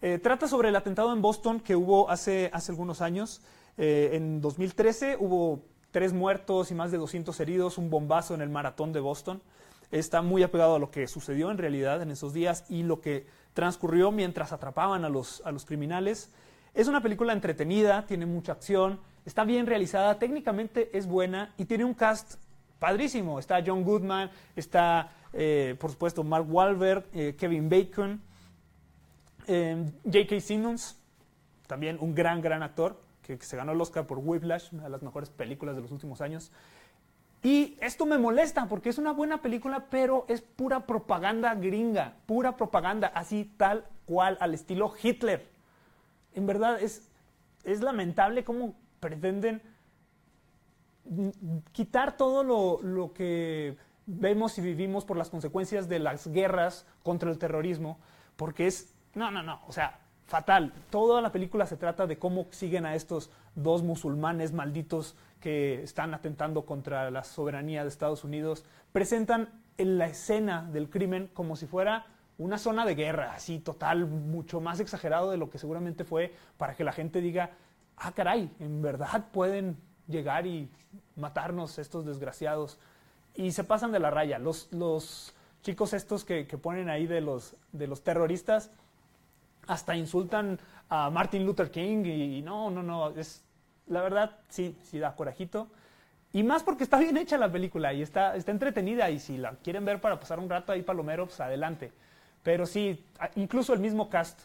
Eh, 0.00 0.20
trata 0.22 0.46
sobre 0.46 0.68
el 0.68 0.76
atentado 0.76 1.12
en 1.12 1.20
Boston 1.20 1.58
que 1.58 1.74
hubo 1.74 2.08
hace, 2.08 2.48
hace 2.52 2.70
algunos 2.70 3.00
años. 3.00 3.42
En 3.76 4.42
2013 4.42 5.16
hubo 5.18 5.62
tres 5.90 6.12
muertos 6.12 6.70
y 6.70 6.74
más 6.74 6.90
de 6.90 6.98
200 6.98 7.38
heridos, 7.40 7.78
un 7.78 7.88
bombazo 7.88 8.34
en 8.34 8.42
el 8.42 8.50
maratón 8.50 8.92
de 8.92 9.00
Boston. 9.00 9.40
Está 9.90 10.22
muy 10.22 10.42
apegado 10.42 10.76
a 10.76 10.78
lo 10.78 10.90
que 10.90 11.06
sucedió 11.06 11.50
en 11.50 11.58
realidad 11.58 12.02
en 12.02 12.10
esos 12.10 12.32
días 12.32 12.64
y 12.68 12.82
lo 12.82 13.00
que 13.00 13.26
transcurrió 13.54 14.12
mientras 14.12 14.52
atrapaban 14.52 15.04
a 15.04 15.08
los, 15.08 15.42
a 15.44 15.52
los 15.52 15.64
criminales. 15.64 16.32
Es 16.74 16.86
una 16.86 17.02
película 17.02 17.32
entretenida, 17.32 18.06
tiene 18.06 18.26
mucha 18.26 18.52
acción, 18.52 19.00
está 19.24 19.44
bien 19.44 19.66
realizada, 19.66 20.18
técnicamente 20.18 20.96
es 20.96 21.06
buena 21.06 21.52
y 21.56 21.64
tiene 21.64 21.84
un 21.84 21.94
cast 21.94 22.34
padrísimo. 22.78 23.38
Está 23.38 23.62
John 23.66 23.82
Goodman, 23.82 24.30
está 24.54 25.12
eh, 25.32 25.76
por 25.78 25.90
supuesto 25.90 26.24
Mark 26.24 26.46
Wahlberg, 26.48 27.06
eh, 27.12 27.36
Kevin 27.38 27.68
Bacon, 27.68 28.20
eh, 29.46 29.84
J.K. 30.04 30.40
Simmons, 30.40 30.98
también 31.66 31.98
un 32.00 32.14
gran, 32.14 32.40
gran 32.40 32.62
actor 32.62 33.00
que, 33.22 33.38
que, 33.38 33.44
se 33.44 33.56
ganó 33.56 33.72
el 33.72 33.80
Oscar 33.80 34.06
por 34.06 34.18
Whiplash, 34.18 34.72
una 34.72 34.84
de 34.84 34.90
las 34.90 35.02
mejores 35.02 35.30
películas 35.30 35.76
de 35.76 35.82
los 35.82 35.92
últimos 35.92 36.20
años. 36.20 36.50
Y 37.42 37.78
esto 37.80 38.04
me 38.04 38.18
molesta 38.18 38.66
porque 38.68 38.90
es 38.90 38.98
una 38.98 39.12
buena 39.12 39.40
película, 39.40 39.86
pero 39.88 40.26
es 40.28 40.42
pura 40.42 40.86
propaganda 40.86 41.54
gringa, 41.54 42.14
pura 42.26 42.56
propaganda, 42.56 43.08
así 43.14 43.50
tal 43.56 43.84
cual, 44.04 44.36
al 44.40 44.52
estilo 44.52 44.92
Hitler. 45.02 45.46
En 46.34 46.46
verdad 46.46 46.80
es, 46.82 47.08
es 47.64 47.80
lamentable 47.80 48.44
cómo 48.44 48.74
pretenden 49.00 49.62
quitar 51.72 52.16
todo 52.16 52.44
lo, 52.44 52.82
lo, 52.82 53.12
que 53.14 53.76
vemos 54.06 54.58
y 54.58 54.60
vivimos 54.60 55.04
por 55.04 55.16
las 55.16 55.30
consecuencias 55.30 55.88
de 55.88 55.98
las 55.98 56.28
guerras 56.28 56.86
contra 57.02 57.30
el 57.30 57.38
terrorismo, 57.38 57.98
porque 58.36 58.66
es, 58.66 58.94
no, 59.14 59.30
no, 59.30 59.42
no, 59.42 59.60
o 59.66 59.72
sea, 59.72 59.98
fatal. 60.26 60.72
Toda 60.90 61.20
la 61.20 61.32
película 61.32 61.66
se 61.66 61.76
trata 61.76 62.06
de 62.06 62.18
cómo 62.18 62.46
siguen 62.50 62.86
a 62.86 62.94
estos 62.94 63.30
dos 63.56 63.82
musulmanes 63.82 64.52
malditos 64.52 65.16
que 65.40 65.82
están 65.82 66.14
atentando 66.14 66.64
contra 66.64 67.10
la 67.10 67.24
soberanía 67.24 67.82
de 67.82 67.88
Estados 67.88 68.24
Unidos. 68.24 68.64
Presentan 68.92 69.48
en 69.78 69.98
la 69.98 70.06
escena 70.06 70.62
del 70.70 70.90
crimen 70.90 71.30
como 71.32 71.56
si 71.56 71.66
fuera 71.66 72.06
una 72.38 72.58
zona 72.58 72.86
de 72.86 72.94
guerra, 72.94 73.32
así 73.34 73.58
total, 73.58 74.06
mucho 74.06 74.60
más 74.60 74.80
exagerado 74.80 75.30
de 75.30 75.36
lo 75.36 75.50
que 75.50 75.58
seguramente 75.58 76.04
fue 76.04 76.34
para 76.56 76.74
que 76.74 76.84
la 76.84 76.92
gente 76.92 77.20
diga, 77.20 77.50
ah, 77.96 78.12
caray, 78.12 78.50
en 78.60 78.80
verdad 78.80 79.26
pueden 79.32 79.76
llegar 80.08 80.46
y 80.46 80.70
matarnos 81.16 81.78
estos 81.78 82.06
desgraciados. 82.06 82.78
Y 83.34 83.52
se 83.52 83.64
pasan 83.64 83.92
de 83.92 84.00
la 84.00 84.10
raya. 84.10 84.38
Los, 84.38 84.72
los 84.72 85.34
chicos 85.62 85.92
estos 85.92 86.24
que, 86.24 86.46
que, 86.46 86.58
ponen 86.58 86.88
ahí 86.88 87.06
de 87.06 87.20
los, 87.20 87.54
de 87.72 87.86
los 87.86 88.02
terroristas 88.02 88.70
hasta 89.66 89.94
insultan 89.94 90.58
a 90.88 91.10
Martin 91.10 91.44
Luther 91.44 91.70
King 91.70 92.04
y, 92.04 92.38
y 92.38 92.42
no, 92.42 92.70
no, 92.70 92.82
no, 92.82 93.10
es, 93.10 93.44
la 93.90 94.02
verdad 94.02 94.38
sí, 94.48 94.78
sí 94.82 94.98
da 94.98 95.14
corajito. 95.14 95.68
Y 96.32 96.44
más 96.44 96.62
porque 96.62 96.84
está 96.84 96.98
bien 96.98 97.16
hecha 97.16 97.36
la 97.36 97.50
película 97.50 97.92
y 97.92 98.02
está, 98.02 98.36
está 98.36 98.52
entretenida 98.52 99.10
y 99.10 99.18
si 99.18 99.36
la 99.36 99.56
quieren 99.56 99.84
ver 99.84 100.00
para 100.00 100.20
pasar 100.20 100.38
un 100.38 100.48
rato 100.48 100.72
ahí 100.72 100.82
palomero, 100.82 101.26
pues 101.26 101.40
adelante. 101.40 101.92
Pero 102.42 102.66
sí, 102.66 103.04
incluso 103.34 103.74
el 103.74 103.80
mismo 103.80 104.08
cast, 104.08 104.40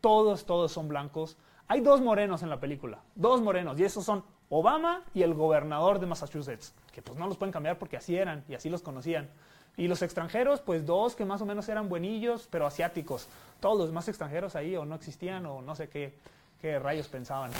todos, 0.00 0.46
todos 0.46 0.72
son 0.72 0.88
blancos. 0.88 1.36
Hay 1.66 1.80
dos 1.80 2.00
morenos 2.00 2.42
en 2.42 2.50
la 2.50 2.60
película, 2.60 3.00
dos 3.16 3.42
morenos, 3.42 3.78
y 3.80 3.84
esos 3.84 4.04
son 4.04 4.22
Obama 4.48 5.02
y 5.12 5.22
el 5.22 5.34
gobernador 5.34 5.98
de 5.98 6.06
Massachusetts, 6.06 6.72
que 6.92 7.02
pues 7.02 7.18
no 7.18 7.26
los 7.26 7.36
pueden 7.36 7.52
cambiar 7.52 7.78
porque 7.78 7.96
así 7.96 8.16
eran 8.16 8.44
y 8.48 8.54
así 8.54 8.70
los 8.70 8.82
conocían. 8.82 9.28
Y 9.76 9.88
los 9.88 10.02
extranjeros, 10.02 10.60
pues 10.60 10.86
dos 10.86 11.16
que 11.16 11.24
más 11.24 11.42
o 11.42 11.46
menos 11.46 11.68
eran 11.68 11.88
buenillos, 11.88 12.46
pero 12.48 12.64
asiáticos. 12.64 13.26
Todos 13.58 13.78
los 13.78 13.92
más 13.92 14.06
extranjeros 14.06 14.54
ahí 14.54 14.76
o 14.76 14.84
no 14.84 14.94
existían 14.94 15.46
o 15.46 15.62
no 15.62 15.74
sé 15.74 15.88
qué, 15.88 16.14
qué 16.60 16.78
rayos 16.78 17.08
pensaban. 17.08 17.50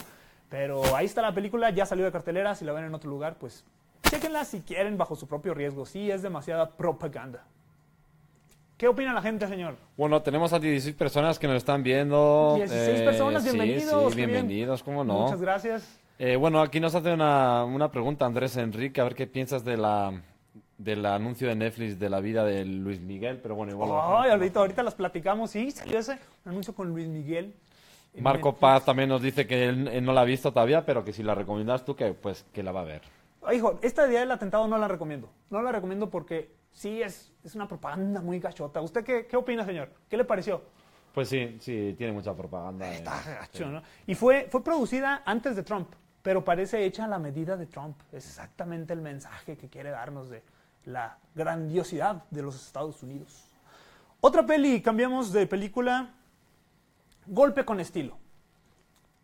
Pero 0.55 0.95
ahí 0.95 1.07
está 1.07 1.21
la 1.21 1.35
película, 1.35 1.71
ya 1.71 1.85
salió 1.85 2.05
de 2.05 2.13
cartelera, 2.13 2.55
si 2.55 2.65
la 2.65 2.73
ven 2.73 2.85
en 2.85 2.95
otro 2.95 3.11
lugar, 3.11 3.35
pues 3.41 3.65
chequenla 4.09 4.45
si 4.45 4.61
quieren 4.61 4.97
bajo 4.97 5.17
su 5.17 5.27
propio 5.27 5.53
riesgo. 5.53 5.85
Sí, 5.85 6.13
es 6.13 6.23
demasiada 6.23 6.71
propaganda. 6.71 7.43
¿Qué 8.77 8.87
opina 8.87 9.13
la 9.13 9.21
gente, 9.21 9.49
señor? 9.49 9.75
Bueno, 9.97 10.23
tenemos 10.23 10.53
a 10.53 10.61
16 10.61 10.95
personas 10.95 11.41
que 11.41 11.49
nos 11.49 11.57
están 11.57 11.83
viendo. 11.83 12.55
16 12.55 13.01
eh, 13.01 13.05
personas, 13.05 13.43
bienvenidos. 13.43 14.05
Sí, 14.05 14.11
sí, 14.11 14.27
bienvenidos, 14.27 14.85
¿cómo 14.85 15.03
no? 15.03 15.23
Muchas 15.23 15.41
gracias. 15.41 15.99
Eh, 16.21 16.37
bueno, 16.37 16.63
aquí 16.63 16.79
nos 16.79 16.95
hace 16.95 17.13
una, 17.13 17.65
una 17.65 17.91
pregunta 17.91 18.25
Andrés 18.25 18.57
Enrique, 18.57 19.01
a 19.01 19.05
ver 19.05 19.17
qué 19.17 19.27
piensas 19.27 19.65
de 19.65 19.77
la, 19.77 20.23
del 20.79 21.05
anuncio 21.05 21.49
de 21.49 21.57
Netflix 21.57 21.99
de 21.99 22.09
la 22.09 22.21
vida 22.21 22.45
de 22.45 22.65
Luis 22.65 23.01
Miguel, 23.01 23.41
pero 23.43 23.57
bueno, 23.57 23.73
igual... 23.73 23.91
ahorita, 24.31 24.61
ahorita 24.61 24.85
las 24.85 24.95
platicamos. 24.95 25.51
Sí, 25.51 25.73
salió 25.73 25.99
ese 25.99 26.17
anuncio 26.45 26.73
con 26.77 26.91
Luis 26.91 27.09
Miguel. 27.09 27.57
Marco. 28.23 28.55
Paz 28.55 28.85
también 28.85 29.09
nos 29.09 29.23
dice 29.23 29.47
que 29.47 29.69
él, 29.69 30.05
no 30.05 30.13
la 30.13 30.21
ha 30.23 30.25
visto 30.25 30.53
todavía, 30.53 30.85
pero 30.87 31.05
que 31.05 31.13
si 31.13 31.23
la 31.23 31.35
recomiendas 31.35 31.85
tú, 31.85 31.97
que 31.97 32.13
pues 32.15 32.45
que 32.53 32.63
la 32.63 32.73
va 32.73 32.81
a 32.83 32.85
ver. 32.85 33.03
Ay, 33.43 33.59
Hijo, 33.59 33.79
esta 33.83 34.07
idea 34.09 34.21
del 34.21 34.31
atentado 34.31 34.67
no 34.69 34.79
la 34.79 34.89
recomiendo. 34.89 35.29
No 35.51 35.61
la 35.63 35.73
recomiendo 35.73 36.09
porque 36.11 36.55
sí 36.73 37.03
es, 37.03 37.33
es 37.45 37.55
una 37.55 37.69
propaganda 37.69 38.21
muy 38.21 38.39
gachota. 38.41 38.81
¿Usted 38.81 39.05
qué, 39.05 39.27
qué 39.27 39.37
opina, 39.37 39.65
señor? 39.65 39.91
¿Qué 40.09 40.17
le 40.17 40.25
pareció? 40.25 40.63
Pues 41.13 41.29
sí, 41.29 41.59
sí, 41.61 41.95
tiene 41.97 42.13
mucha 42.13 42.35
propaganda. 42.35 42.89
eh, 42.91 42.97
Está 42.97 43.23
sí. 43.23 43.31
gacho, 43.31 43.67
¿no? 43.71 43.83
Y 44.07 44.15
fue, 44.15 44.49
fue 44.51 44.65
producida 44.65 45.23
antes 45.25 45.55
de 45.55 45.63
Trump, 45.63 45.89
pero 46.23 46.45
parece 46.45 46.85
hecha 46.85 47.05
a 47.05 47.09
la 47.09 47.19
medida 47.19 47.57
de 47.57 47.67
Trump. 47.67 47.97
Es 48.13 48.27
exactamente 48.27 48.93
el 48.95 49.01
mensaje 49.01 49.57
que 49.57 49.69
quiere 49.69 49.91
darnos 49.91 50.31
de 50.31 50.43
la 50.87 51.19
grandiosidad 51.35 52.25
de 52.31 52.43
los 52.43 52.57
Estados 52.67 53.03
Unidos. 53.03 53.45
Otra 54.21 54.45
peli, 54.45 54.81
cambiamos 54.81 55.33
de 55.33 55.47
película, 55.47 56.11
Golpe 57.27 57.65
con 57.65 57.81
estilo. 57.81 58.19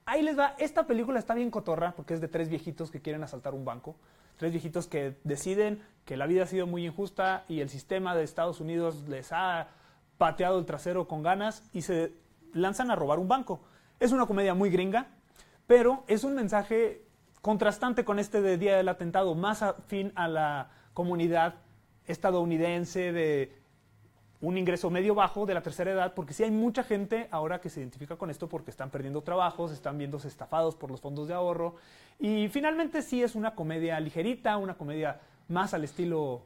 Ahí 0.07 0.23
les 0.23 0.39
va, 0.39 0.55
esta 0.59 0.87
película 0.87 1.19
está 1.19 1.35
bien 1.35 1.51
cotorra 1.51 1.93
porque 1.93 2.15
es 2.15 2.21
de 2.21 2.29
tres 2.29 2.49
viejitos 2.49 2.91
que 2.91 3.01
quieren 3.01 3.23
asaltar 3.23 3.55
un 3.55 3.65
banco. 3.65 3.97
Tres 4.37 4.53
viejitos 4.53 4.87
que 4.87 5.17
deciden 5.23 5.83
que 6.05 6.17
la 6.17 6.27
vida 6.27 6.45
ha 6.45 6.47
sido 6.47 6.67
muy 6.67 6.87
injusta 6.87 7.45
y 7.47 7.61
el 7.61 7.69
sistema 7.69 8.17
de 8.17 8.25
Estados 8.25 8.61
Unidos 8.61 9.07
les 9.09 9.33
ha 9.33 9.69
pateado 10.19 10.59
el 10.59 10.65
trasero 10.65 11.07
con 11.07 11.23
ganas 11.23 11.63
y 11.73 11.83
se 11.83 12.15
lanzan 12.55 12.91
a 12.91 12.97
robar 12.97 13.19
un 13.19 13.29
banco. 13.29 13.61
Es 14.01 14.13
una 14.13 14.27
comedia 14.27 14.55
muy 14.55 14.71
gringa, 14.71 15.09
pero 15.67 16.05
es 16.09 16.25
un 16.25 16.35
mensaje 16.35 17.05
contrastante 17.43 18.05
con 18.05 18.19
este 18.19 18.41
de 18.41 18.59
Día 18.59 18.77
del 18.77 18.89
Atentado, 18.89 19.35
más 19.35 19.63
afín 19.63 20.13
a 20.15 20.27
la 20.27 20.71
comunidad 20.95 21.55
estadounidense 22.07 23.13
de 23.13 23.60
un 24.43 24.57
ingreso 24.57 24.89
medio 24.91 25.15
bajo 25.15 25.45
de 25.45 25.53
la 25.55 25.63
tercera 25.63 25.91
edad, 25.91 26.15
porque 26.15 26.33
sí 26.33 26.43
hay 26.43 26.51
mucha 26.51 26.83
gente 26.83 27.29
ahora 27.31 27.61
que 27.61 27.69
se 27.69 27.81
identifica 27.81 28.17
con 28.17 28.31
esto 28.31 28.49
porque 28.49 28.71
están 28.71 28.89
perdiendo 28.91 29.21
trabajos, 29.23 29.71
están 29.71 29.99
viéndose 29.99 30.29
estafados 30.29 30.75
por 30.77 30.91
los 30.91 31.01
fondos 31.01 31.29
de 31.29 31.35
ahorro. 31.35 31.77
Y 32.19 32.49
finalmente 32.49 33.03
sí 33.03 33.23
es 33.23 33.35
una 33.35 33.55
comedia 33.55 34.01
ligerita, 34.01 34.57
una 34.57 34.75
comedia 34.75 35.21
más 35.49 35.75
al 35.75 35.85
estilo 35.85 36.43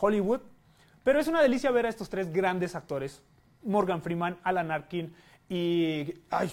Hollywood. 0.00 0.40
Pero 1.02 1.18
es 1.18 1.26
una 1.26 1.42
delicia 1.42 1.72
ver 1.72 1.86
a 1.86 1.88
estos 1.88 2.08
tres 2.08 2.32
grandes 2.32 2.76
actores, 2.76 3.20
Morgan 3.64 4.02
Freeman, 4.02 4.38
Alan 4.44 4.70
Arkin 4.70 5.12
y, 5.48 6.14
ay, 6.30 6.48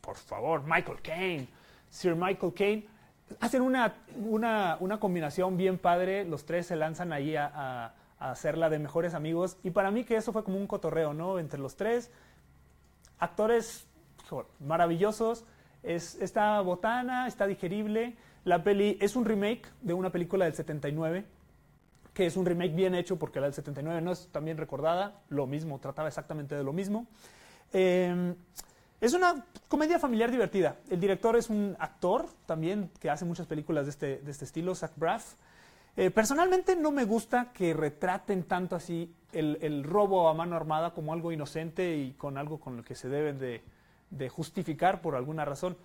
por 0.00 0.16
favor, 0.16 0.62
Michael 0.64 1.00
Caine, 1.02 1.46
Sir 1.88 2.16
Michael 2.16 2.52
Caine. 2.52 2.86
Hacen 3.40 3.62
una, 3.62 3.94
una, 4.16 4.76
una 4.80 4.98
combinación 4.98 5.56
bien 5.56 5.78
padre, 5.78 6.24
los 6.24 6.44
tres 6.44 6.66
se 6.66 6.74
lanzan 6.74 7.12
ahí 7.12 7.36
a- 7.36 7.94
a 8.18 8.30
hacerla 8.30 8.70
de 8.70 8.78
mejores 8.78 9.14
amigos. 9.14 9.56
Y 9.62 9.70
para 9.70 9.90
mí 9.90 10.04
que 10.04 10.16
eso 10.16 10.32
fue 10.32 10.44
como 10.44 10.58
un 10.58 10.66
cotorreo, 10.66 11.14
¿no? 11.14 11.38
Entre 11.38 11.58
los 11.58 11.76
tres, 11.76 12.10
actores 13.18 13.86
maravillosos. 14.60 15.44
Es, 15.82 16.16
está 16.16 16.60
botana, 16.60 17.26
está 17.26 17.46
digerible. 17.46 18.16
La 18.44 18.62
peli 18.62 18.96
es 19.00 19.16
un 19.16 19.24
remake 19.24 19.68
de 19.82 19.94
una 19.94 20.10
película 20.10 20.44
del 20.44 20.54
79, 20.54 21.24
que 22.14 22.26
es 22.26 22.36
un 22.36 22.46
remake 22.46 22.74
bien 22.74 22.94
hecho 22.94 23.18
porque 23.18 23.40
la 23.40 23.46
del 23.46 23.54
79 23.54 24.00
no 24.00 24.12
es 24.12 24.28
tan 24.28 24.44
bien 24.44 24.56
recordada. 24.56 25.20
Lo 25.28 25.46
mismo, 25.46 25.78
trataba 25.78 26.08
exactamente 26.08 26.54
de 26.54 26.64
lo 26.64 26.72
mismo. 26.72 27.06
Eh, 27.72 28.34
es 29.00 29.12
una 29.12 29.44
comedia 29.68 29.98
familiar 29.98 30.30
divertida. 30.30 30.76
El 30.88 31.00
director 31.00 31.36
es 31.36 31.50
un 31.50 31.76
actor 31.78 32.26
también 32.46 32.90
que 32.98 33.10
hace 33.10 33.24
muchas 33.24 33.46
películas 33.46 33.84
de 33.84 33.90
este, 33.90 34.18
de 34.18 34.30
este 34.30 34.46
estilo, 34.46 34.74
Zach 34.74 34.92
Braff. 34.96 35.34
Eh, 35.96 36.10
personalmente 36.10 36.76
no 36.76 36.92
me 36.92 37.04
gusta 37.04 37.52
que 37.52 37.72
retraten 37.72 38.44
tanto 38.44 38.76
así 38.76 39.14
el, 39.32 39.58
el 39.62 39.82
robo 39.82 40.28
a 40.28 40.34
mano 40.34 40.54
armada 40.54 40.92
como 40.92 41.12
algo 41.12 41.32
inocente 41.32 41.96
y 41.96 42.12
con 42.12 42.36
algo 42.36 42.60
con 42.60 42.76
lo 42.76 42.82
que 42.82 42.94
se 42.94 43.08
deben 43.08 43.38
de, 43.38 43.64
de 44.10 44.28
justificar 44.28 45.00
por 45.00 45.14
alguna 45.16 45.44
razón. 45.44 45.76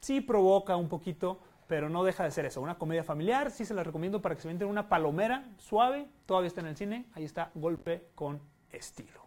Sí 0.00 0.20
provoca 0.20 0.76
un 0.76 0.88
poquito, 0.88 1.40
pero 1.66 1.88
no 1.88 2.04
deja 2.04 2.24
de 2.24 2.30
ser 2.30 2.44
eso. 2.44 2.60
Una 2.60 2.76
comedia 2.76 3.04
familiar, 3.04 3.50
sí 3.50 3.64
se 3.64 3.72
la 3.72 3.82
recomiendo 3.82 4.20
para 4.20 4.34
que 4.34 4.42
se 4.42 4.48
venden 4.48 4.68
una 4.68 4.88
palomera 4.88 5.48
suave. 5.58 6.08
Todavía 6.26 6.48
está 6.48 6.60
en 6.60 6.66
el 6.66 6.76
cine. 6.76 7.06
Ahí 7.14 7.24
está, 7.24 7.50
golpe 7.54 8.08
con 8.14 8.40
estilo. 8.70 9.24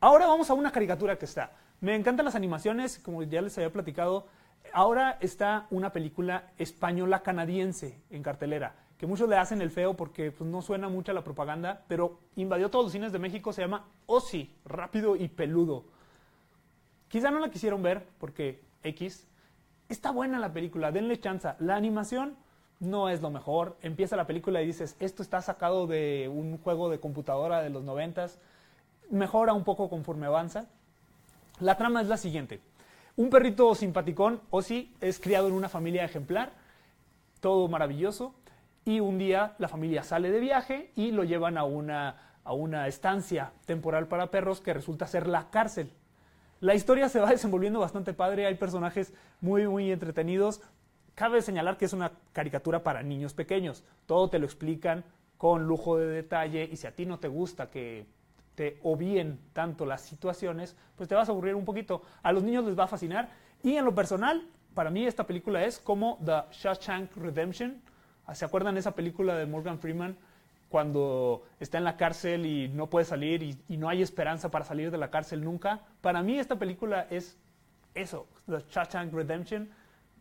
Ahora 0.00 0.26
vamos 0.26 0.50
a 0.50 0.54
una 0.54 0.72
caricatura 0.72 1.16
que 1.16 1.24
está. 1.26 1.52
Me 1.80 1.94
encantan 1.94 2.24
las 2.24 2.34
animaciones, 2.34 2.98
como 2.98 3.22
ya 3.22 3.40
les 3.40 3.56
había 3.56 3.72
platicado. 3.72 4.26
Ahora 4.72 5.18
está 5.20 5.66
una 5.70 5.92
película 5.92 6.52
española 6.58 7.22
canadiense 7.22 8.00
en 8.10 8.22
cartelera, 8.22 8.74
que 8.98 9.06
muchos 9.06 9.28
le 9.28 9.36
hacen 9.36 9.60
el 9.60 9.70
feo 9.70 9.94
porque 9.94 10.32
pues, 10.32 10.48
no 10.48 10.62
suena 10.62 10.88
mucho 10.88 11.12
a 11.12 11.14
la 11.14 11.24
propaganda, 11.24 11.84
pero 11.88 12.18
invadió 12.36 12.70
todos 12.70 12.86
los 12.86 12.92
cines 12.92 13.12
de 13.12 13.18
México. 13.18 13.52
Se 13.52 13.62
llama 13.62 13.86
Ozzy, 14.06 14.54
rápido 14.64 15.16
y 15.16 15.28
peludo. 15.28 15.84
Quizá 17.08 17.30
no 17.30 17.40
la 17.40 17.50
quisieron 17.50 17.82
ver 17.82 18.06
porque 18.18 18.60
X. 18.82 19.26
Está 19.88 20.10
buena 20.10 20.38
la 20.38 20.52
película, 20.52 20.90
denle 20.90 21.20
chance. 21.20 21.48
La 21.60 21.76
animación 21.76 22.36
no 22.80 23.08
es 23.08 23.22
lo 23.22 23.30
mejor. 23.30 23.76
Empieza 23.82 24.16
la 24.16 24.26
película 24.26 24.62
y 24.62 24.66
dices, 24.66 24.96
esto 24.98 25.22
está 25.22 25.40
sacado 25.42 25.86
de 25.86 26.28
un 26.32 26.58
juego 26.58 26.90
de 26.90 26.98
computadora 26.98 27.62
de 27.62 27.70
los 27.70 27.84
noventas. 27.84 28.38
Mejora 29.10 29.52
un 29.52 29.64
poco 29.64 29.88
conforme 29.88 30.26
avanza. 30.26 30.66
La 31.60 31.76
trama 31.76 32.02
es 32.02 32.08
la 32.08 32.16
siguiente. 32.16 32.60
Un 33.16 33.30
perrito 33.30 33.74
simpaticón, 33.74 34.42
Ozzy, 34.50 34.94
es 35.00 35.18
criado 35.18 35.48
en 35.48 35.54
una 35.54 35.70
familia 35.70 36.04
ejemplar, 36.04 36.52
todo 37.40 37.66
maravilloso, 37.66 38.34
y 38.84 39.00
un 39.00 39.16
día 39.16 39.54
la 39.56 39.68
familia 39.68 40.02
sale 40.02 40.30
de 40.30 40.38
viaje 40.38 40.92
y 40.96 41.12
lo 41.12 41.24
llevan 41.24 41.56
a 41.56 41.64
una, 41.64 42.36
a 42.44 42.52
una 42.52 42.86
estancia 42.88 43.52
temporal 43.64 44.06
para 44.06 44.30
perros 44.30 44.60
que 44.60 44.74
resulta 44.74 45.06
ser 45.06 45.26
la 45.28 45.48
cárcel. 45.48 45.90
La 46.60 46.74
historia 46.74 47.08
se 47.08 47.18
va 47.18 47.30
desenvolviendo 47.30 47.80
bastante 47.80 48.12
padre, 48.12 48.44
hay 48.44 48.56
personajes 48.56 49.14
muy, 49.40 49.66
muy 49.66 49.90
entretenidos. 49.90 50.60
Cabe 51.14 51.40
señalar 51.40 51.78
que 51.78 51.86
es 51.86 51.94
una 51.94 52.12
caricatura 52.34 52.82
para 52.82 53.02
niños 53.02 53.32
pequeños. 53.32 53.82
Todo 54.04 54.28
te 54.28 54.38
lo 54.38 54.44
explican 54.44 55.04
con 55.38 55.66
lujo 55.66 55.96
de 55.96 56.06
detalle 56.06 56.68
y 56.70 56.76
si 56.76 56.86
a 56.86 56.94
ti 56.94 57.06
no 57.06 57.18
te 57.18 57.28
gusta 57.28 57.70
que 57.70 58.04
te 58.56 58.80
obvíen 58.82 59.38
tanto 59.52 59.86
las 59.86 60.00
situaciones, 60.00 60.76
pues 60.96 61.08
te 61.08 61.14
vas 61.14 61.28
a 61.28 61.32
aburrir 61.32 61.54
un 61.54 61.64
poquito. 61.64 62.02
A 62.22 62.32
los 62.32 62.42
niños 62.42 62.64
les 62.64 62.76
va 62.76 62.84
a 62.84 62.88
fascinar 62.88 63.28
y 63.62 63.76
en 63.76 63.84
lo 63.84 63.94
personal, 63.94 64.48
para 64.74 64.90
mí 64.90 65.06
esta 65.06 65.26
película 65.26 65.64
es 65.64 65.78
como 65.78 66.18
The 66.24 66.42
Shawshank 66.50 67.16
Redemption. 67.16 67.80
¿Se 68.32 68.44
acuerdan 68.44 68.76
esa 68.76 68.94
película 68.94 69.36
de 69.36 69.46
Morgan 69.46 69.78
Freeman 69.78 70.16
cuando 70.68 71.44
está 71.60 71.78
en 71.78 71.84
la 71.84 71.96
cárcel 71.96 72.44
y 72.44 72.68
no 72.68 72.88
puede 72.88 73.04
salir 73.04 73.42
y, 73.42 73.56
y 73.68 73.76
no 73.76 73.88
hay 73.88 74.02
esperanza 74.02 74.50
para 74.50 74.64
salir 74.64 74.90
de 74.90 74.98
la 74.98 75.10
cárcel 75.10 75.44
nunca? 75.44 75.82
Para 76.00 76.22
mí 76.22 76.38
esta 76.38 76.58
película 76.58 77.06
es 77.10 77.38
eso, 77.94 78.26
The 78.46 78.64
Shawshank 78.70 79.12
Redemption 79.12 79.68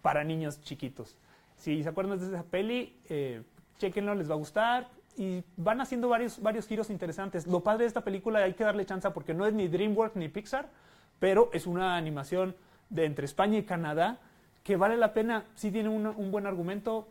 para 0.01 0.23
niños 0.23 0.61
chiquitos. 0.61 1.17
Si 1.55 1.81
se 1.81 1.89
acuerdan 1.89 2.19
de 2.19 2.27
esa 2.27 2.43
peli, 2.43 2.99
eh, 3.09 3.41
chequenlo, 3.79 4.13
les 4.13 4.29
va 4.29 4.35
a 4.35 4.37
gustar 4.37 4.89
y 5.17 5.43
van 5.57 5.81
haciendo 5.81 6.09
varios, 6.09 6.67
giros 6.67 6.89
interesantes. 6.89 7.47
Lo 7.47 7.61
padre 7.61 7.83
de 7.83 7.87
esta 7.87 8.01
película 8.01 8.39
hay 8.39 8.53
que 8.53 8.63
darle 8.63 8.85
chance 8.85 9.09
porque 9.11 9.33
no 9.33 9.45
es 9.45 9.53
ni 9.53 9.67
DreamWorks 9.67 10.15
ni 10.15 10.29
Pixar, 10.29 10.69
pero 11.19 11.49
es 11.53 11.67
una 11.67 11.95
animación 11.95 12.55
de 12.89 13.05
entre 13.05 13.25
España 13.25 13.57
y 13.57 13.63
Canadá 13.63 14.19
que 14.63 14.77
vale 14.77 14.97
la 14.97 15.13
pena, 15.13 15.45
si 15.55 15.71
tiene 15.71 15.89
un, 15.89 16.31
buen 16.31 16.47
argumento, 16.47 17.07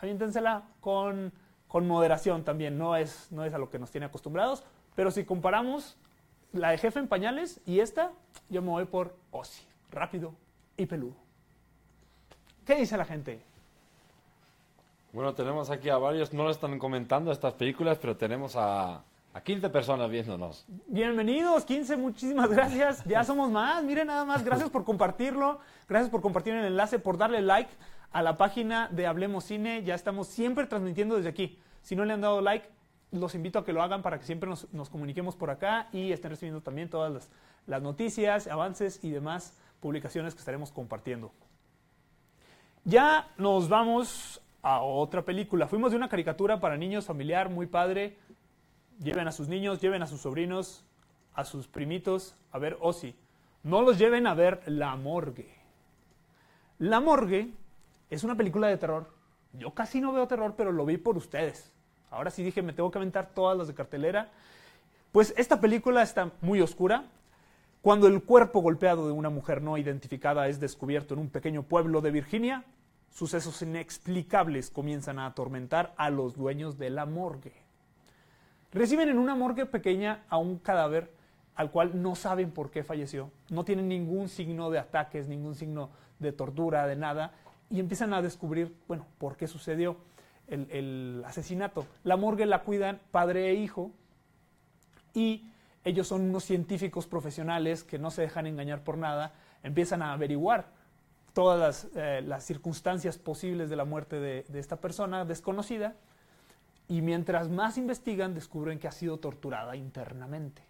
aviéntensela 0.00 0.64
con, 0.80 1.32
moderación 1.72 2.42
también, 2.44 2.76
no 2.76 2.96
es, 2.96 3.30
no 3.30 3.44
es 3.44 3.54
a 3.54 3.58
lo 3.58 3.70
que 3.70 3.78
nos 3.78 3.92
tiene 3.92 4.06
acostumbrados, 4.06 4.64
pero 4.96 5.12
si 5.12 5.24
comparamos 5.24 5.96
la 6.52 6.70
de 6.70 6.78
Jefe 6.78 6.98
en 6.98 7.06
Pañales 7.06 7.60
y 7.64 7.78
esta, 7.78 8.10
yo 8.48 8.60
me 8.60 8.70
voy 8.70 8.86
por 8.86 9.14
Ozzy, 9.30 9.62
rápido 9.92 10.34
y 10.76 10.86
peludo. 10.86 11.14
¿Qué 12.66 12.74
dice 12.74 12.96
la 12.96 13.04
gente? 13.04 13.44
Bueno, 15.12 15.34
tenemos 15.34 15.70
aquí 15.70 15.88
a 15.88 15.98
varios, 15.98 16.32
no 16.32 16.44
lo 16.44 16.50
están 16.50 16.78
comentando 16.78 17.32
estas 17.32 17.54
películas, 17.54 17.98
pero 18.00 18.16
tenemos 18.16 18.54
a, 18.54 19.02
a 19.34 19.40
15 19.40 19.68
personas 19.70 20.08
viéndonos. 20.08 20.64
Bienvenidos, 20.86 21.64
15, 21.64 21.96
muchísimas 21.96 22.48
gracias. 22.54 23.02
Ya 23.06 23.24
somos 23.24 23.50
más, 23.50 23.82
miren 23.82 24.06
nada 24.06 24.24
más, 24.24 24.44
gracias 24.44 24.70
por 24.70 24.84
compartirlo, 24.84 25.58
gracias 25.88 26.10
por 26.10 26.20
compartir 26.20 26.54
el 26.54 26.64
enlace, 26.64 27.00
por 27.00 27.18
darle 27.18 27.42
like 27.42 27.70
a 28.12 28.22
la 28.22 28.36
página 28.36 28.86
de 28.92 29.08
Hablemos 29.08 29.42
Cine. 29.42 29.82
Ya 29.82 29.96
estamos 29.96 30.28
siempre 30.28 30.66
transmitiendo 30.66 31.16
desde 31.16 31.30
aquí. 31.30 31.58
Si 31.82 31.96
no 31.96 32.04
le 32.04 32.12
han 32.12 32.20
dado 32.20 32.40
like, 32.40 32.68
los 33.10 33.34
invito 33.34 33.58
a 33.58 33.64
que 33.64 33.72
lo 33.72 33.82
hagan 33.82 34.02
para 34.02 34.16
que 34.16 34.24
siempre 34.24 34.48
nos, 34.48 34.72
nos 34.72 34.90
comuniquemos 34.90 35.34
por 35.34 35.50
acá 35.50 35.88
y 35.92 36.12
estén 36.12 36.30
recibiendo 36.30 36.60
también 36.60 36.88
todas 36.88 37.12
las, 37.12 37.30
las 37.66 37.82
noticias, 37.82 38.46
avances 38.46 39.02
y 39.02 39.10
demás 39.10 39.58
publicaciones 39.80 40.34
que 40.34 40.38
estaremos 40.38 40.70
compartiendo. 40.70 41.32
Ya 42.84 43.28
nos 43.38 43.68
vamos 43.68 44.40
a 44.62 44.82
otra 44.82 45.22
película. 45.22 45.66
Fuimos 45.66 45.90
de 45.90 45.96
una 45.96 46.08
caricatura 46.08 46.60
para 46.60 46.76
niños 46.76 47.06
familiar 47.06 47.48
muy 47.48 47.66
padre. 47.66 48.16
Lleven 49.02 49.28
a 49.28 49.32
sus 49.32 49.48
niños, 49.48 49.80
lleven 49.80 50.02
a 50.02 50.06
sus 50.06 50.20
sobrinos, 50.20 50.84
a 51.34 51.44
sus 51.44 51.66
primitos 51.66 52.36
a 52.52 52.58
ver 52.58 52.76
Ozzy. 52.80 53.14
No 53.62 53.82
los 53.82 53.98
lleven 53.98 54.26
a 54.26 54.34
ver 54.34 54.62
La 54.66 54.96
Morgue. 54.96 55.54
La 56.78 57.00
Morgue 57.00 57.50
es 58.08 58.24
una 58.24 58.36
película 58.36 58.68
de 58.68 58.76
terror. 58.76 59.08
Yo 59.52 59.72
casi 59.72 60.00
no 60.00 60.12
veo 60.12 60.26
terror, 60.26 60.54
pero 60.56 60.72
lo 60.72 60.86
vi 60.86 60.96
por 60.96 61.16
ustedes. 61.16 61.70
Ahora 62.10 62.30
sí 62.30 62.42
dije, 62.42 62.62
me 62.62 62.72
tengo 62.72 62.90
que 62.90 62.98
aventar 62.98 63.30
todas 63.34 63.56
las 63.56 63.68
de 63.68 63.74
cartelera. 63.74 64.30
Pues 65.12 65.34
esta 65.36 65.60
película 65.60 66.02
está 66.02 66.30
muy 66.40 66.60
oscura. 66.60 67.04
Cuando 67.82 68.06
el 68.06 68.22
cuerpo 68.22 68.60
golpeado 68.60 69.06
de 69.06 69.12
una 69.12 69.30
mujer 69.30 69.62
no 69.62 69.78
identificada 69.78 70.48
es 70.48 70.60
descubierto 70.60 71.14
en 71.14 71.20
un 71.20 71.30
pequeño 71.30 71.62
pueblo 71.62 72.00
de 72.00 72.10
Virginia, 72.10 72.64
sucesos 73.10 73.60
inexplicables 73.62 74.70
comienzan 74.70 75.18
a 75.18 75.26
atormentar 75.26 75.92
a 75.96 76.10
los 76.10 76.36
dueños 76.36 76.78
de 76.78 76.90
la 76.90 77.06
morgue. 77.06 77.52
Reciben 78.72 79.08
en 79.08 79.18
una 79.18 79.34
morgue 79.34 79.66
pequeña 79.66 80.24
a 80.28 80.36
un 80.38 80.58
cadáver 80.58 81.12
al 81.56 81.70
cual 81.70 82.00
no 82.00 82.14
saben 82.14 82.52
por 82.52 82.70
qué 82.70 82.84
falleció. 82.84 83.30
No 83.50 83.64
tienen 83.64 83.88
ningún 83.88 84.28
signo 84.28 84.70
de 84.70 84.78
ataques, 84.78 85.28
ningún 85.28 85.54
signo 85.54 85.90
de 86.18 86.32
tortura, 86.32 86.86
de 86.86 86.96
nada. 86.96 87.32
Y 87.68 87.80
empiezan 87.80 88.14
a 88.14 88.22
descubrir, 88.22 88.74
bueno, 88.88 89.06
por 89.18 89.36
qué 89.36 89.46
sucedió 89.46 89.96
el, 90.46 90.70
el 90.70 91.22
asesinato. 91.26 91.86
La 92.04 92.16
morgue 92.16 92.46
la 92.46 92.62
cuidan 92.62 93.00
padre 93.10 93.50
e 93.50 93.54
hijo 93.54 93.90
y 95.12 95.50
ellos 95.84 96.06
son 96.06 96.22
unos 96.22 96.44
científicos 96.44 97.06
profesionales 97.06 97.84
que 97.84 97.98
no 97.98 98.10
se 98.10 98.22
dejan 98.22 98.46
engañar 98.46 98.84
por 98.84 98.96
nada, 98.98 99.34
empiezan 99.62 100.02
a 100.02 100.12
averiguar 100.12 100.79
todas 101.32 101.58
las, 101.58 101.96
eh, 101.96 102.22
las 102.26 102.44
circunstancias 102.44 103.18
posibles 103.18 103.70
de 103.70 103.76
la 103.76 103.84
muerte 103.84 104.16
de, 104.16 104.44
de, 104.48 104.58
esta 104.58 104.76
persona 104.76 105.24
desconocida 105.24 105.94
y 106.88 107.02
mientras 107.02 107.48
más 107.48 107.78
investigan 107.78 108.34
descubren 108.34 108.78
que 108.78 108.88
ha 108.88 108.92
sido 108.92 109.18
torturada 109.18 109.76
internamente. 109.76 110.62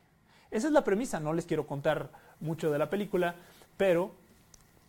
Esa 0.50 0.66
es 0.66 0.72
la 0.72 0.84
premisa, 0.84 1.20
no 1.20 1.32
les 1.32 1.46
quiero 1.46 1.66
contar 1.66 2.10
mucho 2.40 2.70
de 2.70 2.78
la 2.78 2.90
película, 2.90 3.36
pero 3.76 4.12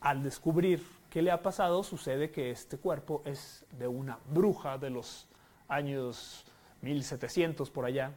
al 0.02 0.24
descubrir 0.24 0.84
qué 1.10 1.22
le 1.22 1.32
ha 1.32 1.44
pasado 1.44 1.84
sucede 1.84 2.32
que 2.32 2.52
este 2.52 2.78
cuerpo 2.78 3.22
es 3.26 3.66
de 3.78 3.88
una 3.88 4.18
bruja 4.30 4.78
de 4.78 4.90
los 4.90 5.28
años 5.68 6.46
1700 6.82 7.70
por 7.70 7.86
allá, 7.86 8.14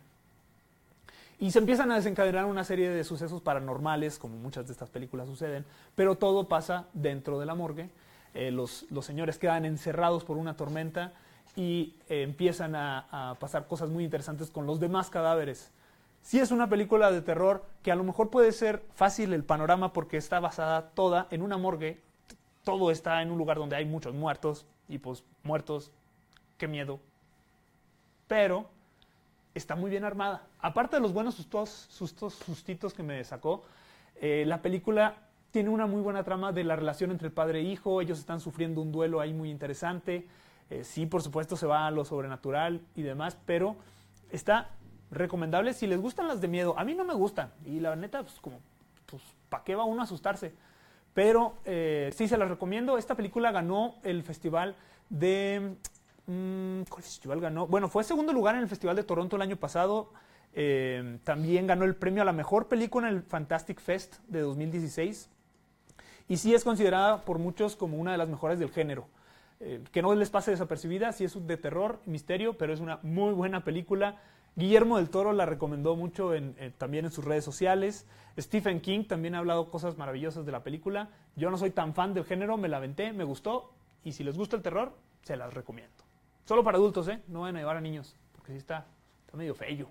y 1.39 1.51
se 1.51 1.59
empiezan 1.59 1.91
a 1.91 1.97
desencadenar 1.97 2.45
una 2.45 2.65
serie 2.65 2.91
de 2.91 3.05
sucesos 3.05 3.43
paranormales, 3.43 4.19
como 4.19 4.37
muchas 4.37 4.67
de 4.67 4.73
estas 4.73 4.91
películas 4.91 5.27
suceden, 5.27 5.65
pero 5.95 6.17
todo 6.17 6.49
pasa 6.49 6.87
dentro 6.93 7.39
de 7.39 7.47
la 7.47 7.55
morgue. 7.55 7.91
Eh, 8.35 8.51
los, 8.51 8.87
los, 8.91 9.05
señores 9.05 9.39
quedan 9.39 9.65
encerrados 9.65 10.25
por 10.25 10.37
una 10.37 10.57
tormenta 10.57 11.13
y 11.57 11.95
eh, 12.09 12.23
empiezan 12.23 12.75
a, 12.75 13.37
pasar 13.39 13.67
cosas 13.67 13.89
muy 13.89 14.05
interesantes 14.05 14.51
con 14.51 14.67
los 14.67 14.81
demás 14.81 15.11
cadáveres. 15.11 15.71
Sí 16.23 16.41
es 16.41 16.51
una 16.51 16.69
película 16.69 17.11
de 17.11 17.21
terror 17.21 17.65
que 17.83 17.93
a 17.93 17.97
lo 17.97 18.05
mejor 18.05 18.31
puede 18.31 18.53
ser 18.53 18.83
fácil 18.95 19.33
el 19.33 19.45
panorama 19.45 19.93
porque 19.93 20.17
está 20.17 20.41
basada 20.41 20.91
toda 20.91 21.29
en 21.31 21.43
una 21.43 21.59
morgue. 21.59 22.01
Todo 22.65 22.91
está 22.91 23.21
en 23.23 23.31
un 23.31 23.39
lugar 23.39 23.59
donde 23.59 23.77
hay 23.77 23.85
muchos 23.85 24.15
muertos 24.15 24.67
y 24.89 24.99
pues 24.99 25.23
muertos, 25.43 25.93
qué 26.57 26.67
miedo. 26.67 26.99
Pero 28.27 28.71
está 29.55 29.77
muy 29.77 29.91
bien 29.91 30.05
armada. 30.05 30.43
Aparte 30.59 30.97
de 30.97 31.03
los 31.03 31.13
buenos 31.13 31.35
sustos, 31.35 31.87
sustos 31.91 32.35
sustitos 32.35 32.93
que 32.93 33.03
me 33.03 33.23
sacó, 33.25 33.65
eh, 34.17 34.45
la 34.47 34.63
película 34.63 35.15
tiene 35.51 35.71
una 35.71 35.87
muy 35.87 36.03
buena 36.03 36.25
trama 36.25 36.53
de 36.53 36.65
la 36.65 36.75
relación 36.75 37.11
entre 37.11 37.31
padre 37.31 37.61
e 37.61 37.63
hijo. 37.63 38.01
Ellos 38.01 38.19
están 38.19 38.41
sufriendo 38.41 38.81
un 38.81 38.91
duelo 38.91 39.21
ahí 39.21 39.33
muy 39.33 39.51
interesante. 39.51 40.27
Eh, 40.71 40.83
sí, 40.83 41.07
por 41.07 41.23
supuesto, 41.23 41.57
se 41.57 41.67
va 41.67 41.87
a 41.87 41.91
lo 41.91 42.05
sobrenatural 42.05 42.81
y 42.97 43.03
demás, 43.03 43.39
pero 43.47 43.77
está 44.31 44.71
recomendable 45.11 45.73
si 45.73 45.87
les 45.87 46.01
gustan 46.01 46.27
las 46.27 46.41
de 46.41 46.49
miedo. 46.49 46.75
A 46.77 46.85
mí 46.85 46.95
no 46.95 47.05
me 47.05 47.15
gustan 47.15 47.53
y 47.65 47.79
la 47.81 47.95
neta, 47.95 48.23
pues 48.23 48.41
como, 48.41 48.59
pues, 49.07 49.23
¿para 49.49 49.63
qué 49.63 49.77
va 49.77 49.85
uno 49.85 50.01
a 50.01 50.05
asustarse? 50.05 50.53
Pero 51.13 51.55
eh, 51.65 52.11
sí 52.17 52.27
se 52.27 52.37
las 52.37 52.49
recomiendo. 52.49 52.99
Esta 52.99 53.15
película 53.15 53.53
ganó 53.53 53.95
el 54.03 54.25
festival 54.25 54.75
de 55.09 55.77
¿Cuál 56.27 57.03
festival 57.03 57.41
ganó? 57.41 57.67
Bueno, 57.67 57.89
fue 57.89 58.03
segundo 58.03 58.33
lugar 58.33 58.55
en 58.55 58.63
el 58.63 58.69
Festival 58.69 58.97
de 58.97 59.05
Toronto 59.05 59.37
el 59.37 59.43
año 59.43 59.57
pasado. 59.57 60.11
Eh, 60.55 61.19
también 61.25 61.67
ganó 61.67 61.85
el 61.85 61.97
premio 61.97 62.23
a 62.23 62.25
la 62.25 62.33
mejor 62.33 62.69
película 62.69 63.09
en 63.09 63.17
el 63.17 63.23
Fantastic 63.23 63.81
Fest 63.81 64.17
de 64.29 64.41
2016. 64.41 65.29
Y 66.29 66.37
sí 66.39 66.55
es 66.55 66.65
considerada 66.65 67.25
por 67.25 67.39
muchos 67.39 67.77
como 67.77 67.99
una 67.99 68.13
de 68.13 68.19
las 68.19 68.29
mejores 68.29 68.59
del 68.59 68.71
género. 68.71 69.07
Eh, 69.61 69.83
que 69.93 70.01
no 70.01 70.15
les 70.15 70.31
pase 70.31 70.51
desapercibida, 70.51 71.13
sí 71.13 71.25
es 71.25 71.47
de 71.47 71.57
terror, 71.59 72.01
misterio, 72.07 72.57
pero 72.57 72.73
es 72.73 72.81
una 72.81 73.01
muy 73.03 73.35
buena 73.35 73.63
película. 73.63 74.21
Guillermo 74.57 74.97
del 74.97 75.11
Toro 75.11 75.33
la 75.33 75.47
recomendó 75.47 75.97
mucho 75.97 76.31
también 76.79 77.05
en 77.05 77.11
sus 77.11 77.25
redes 77.25 77.45
sociales. 77.45 78.07
Stephen 78.39 78.81
King 78.81 79.05
también 79.05 79.35
ha 79.35 79.39
hablado 79.39 79.69
cosas 79.69 79.99
maravillosas 79.99 80.47
de 80.47 80.53
la 80.53 80.63
película. 80.63 81.11
Yo 81.35 81.51
no 81.51 81.59
soy 81.59 81.71
tan 81.71 81.93
fan 81.93 82.15
del 82.15 82.25
género, 82.25 82.57
me 82.57 82.69
la 82.69 82.77
aventé, 82.77 83.13
me 83.13 83.25
gustó. 83.25 83.73
Y 84.05 84.13
si 84.13 84.23
les 84.23 84.37
gusta 84.37 84.55
el 84.55 84.63
terror, 84.63 84.93
se 85.23 85.37
las 85.37 85.53
recomiendo. 85.53 86.04
Solo 86.45 86.63
para 86.63 86.77
adultos, 86.77 87.09
¿eh? 87.09 87.21
No 87.29 87.41
van 87.43 87.57
a 87.57 87.61
llevar 87.61 87.77
a 87.77 87.81
niños, 87.81 88.15
porque 88.35 88.53
sí 88.53 88.59
está, 88.59 88.85
está 89.25 89.37
medio 89.37 89.55
feo. 89.55 89.89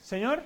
Señor. 0.00 0.42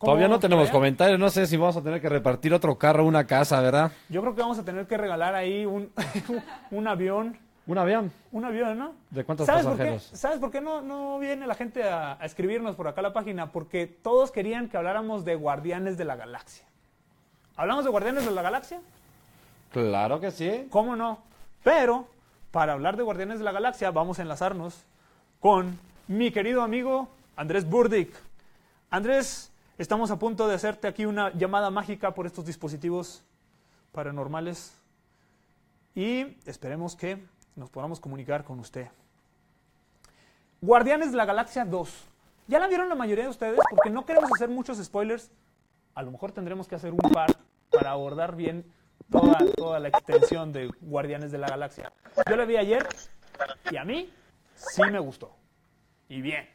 Todavía 0.00 0.28
no 0.28 0.38
tenemos 0.38 0.70
comentarios, 0.70 1.18
no 1.18 1.28
sé 1.28 1.48
si 1.48 1.56
vamos 1.56 1.76
a 1.76 1.82
tener 1.82 2.00
que 2.00 2.08
repartir 2.08 2.54
otro 2.54 2.78
carro, 2.78 3.04
una 3.04 3.26
casa, 3.26 3.60
¿verdad? 3.60 3.90
Yo 4.08 4.20
creo 4.20 4.34
que 4.36 4.42
vamos 4.42 4.58
a 4.58 4.64
tener 4.64 4.86
que 4.86 4.96
regalar 4.96 5.34
ahí 5.34 5.66
un, 5.66 5.92
un 6.70 6.86
avión. 6.86 7.36
¿Un 7.66 7.78
avión? 7.78 8.12
Un 8.30 8.44
avión, 8.44 8.78
¿no? 8.78 8.94
¿De 9.10 9.24
cuántos 9.24 9.46
¿Sabes 9.46 9.64
pasajeros? 9.64 10.04
Por 10.04 10.10
qué, 10.12 10.16
¿Sabes 10.16 10.38
por 10.38 10.50
qué 10.52 10.60
no, 10.60 10.80
no 10.80 11.18
viene 11.18 11.46
la 11.48 11.54
gente 11.54 11.82
a, 11.82 12.12
a, 12.12 12.24
escribirnos 12.24 12.76
por 12.76 12.86
acá 12.86 13.00
a 13.00 13.02
la 13.02 13.12
página? 13.12 13.50
Porque 13.50 13.86
todos 13.86 14.30
querían 14.30 14.68
que 14.68 14.76
habláramos 14.76 15.24
de 15.24 15.34
Guardianes 15.34 15.98
de 15.98 16.04
la 16.04 16.14
Galaxia. 16.14 16.64
¿Hablamos 17.56 17.84
de 17.84 17.90
Guardianes 17.90 18.24
de 18.24 18.30
la 18.30 18.42
Galaxia? 18.42 18.80
Claro 19.72 20.20
que 20.20 20.30
sí. 20.30 20.68
¿Cómo 20.70 20.94
no? 20.94 21.18
Pero 21.64 22.06
para 22.50 22.72
hablar 22.72 22.96
de 22.96 23.02
Guardianes 23.02 23.38
de 23.38 23.44
la 23.44 23.52
Galaxia, 23.52 23.90
vamos 23.90 24.18
a 24.18 24.22
enlazarnos 24.22 24.84
con 25.40 25.78
mi 26.06 26.30
querido 26.30 26.62
amigo 26.62 27.08
Andrés 27.36 27.68
Burdick. 27.68 28.12
Andrés, 28.90 29.52
estamos 29.76 30.10
a 30.10 30.18
punto 30.18 30.48
de 30.48 30.54
hacerte 30.54 30.88
aquí 30.88 31.04
una 31.04 31.30
llamada 31.34 31.70
mágica 31.70 32.14
por 32.14 32.26
estos 32.26 32.46
dispositivos 32.46 33.22
paranormales 33.92 34.72
y 35.94 36.38
esperemos 36.46 36.96
que 36.96 37.22
nos 37.54 37.68
podamos 37.68 38.00
comunicar 38.00 38.44
con 38.44 38.58
usted. 38.60 38.88
Guardianes 40.60 41.10
de 41.10 41.16
la 41.18 41.26
Galaxia 41.26 41.64
2. 41.64 42.06
¿Ya 42.46 42.58
la 42.58 42.66
vieron 42.66 42.88
la 42.88 42.94
mayoría 42.94 43.24
de 43.24 43.30
ustedes? 43.30 43.60
Porque 43.70 43.90
no 43.90 44.06
queremos 44.06 44.30
hacer 44.34 44.48
muchos 44.48 44.82
spoilers. 44.82 45.30
A 45.94 46.02
lo 46.02 46.10
mejor 46.10 46.32
tendremos 46.32 46.66
que 46.66 46.76
hacer 46.76 46.92
un 46.92 47.10
par 47.12 47.36
para 47.70 47.90
abordar 47.90 48.34
bien 48.36 48.64
toda, 49.10 49.38
toda 49.56 49.78
la 49.80 49.88
extensión 49.88 50.52
de 50.52 50.70
Guardianes 50.80 51.32
de 51.32 51.38
la 51.38 51.48
Galaxia. 51.48 51.92
Yo 52.28 52.36
la 52.36 52.44
vi 52.44 52.56
ayer 52.56 52.86
y 53.70 53.76
a 53.76 53.84
mí 53.84 54.10
sí 54.54 54.82
me 54.90 54.98
gustó. 54.98 55.34
Y 56.08 56.20
bien. 56.20 56.48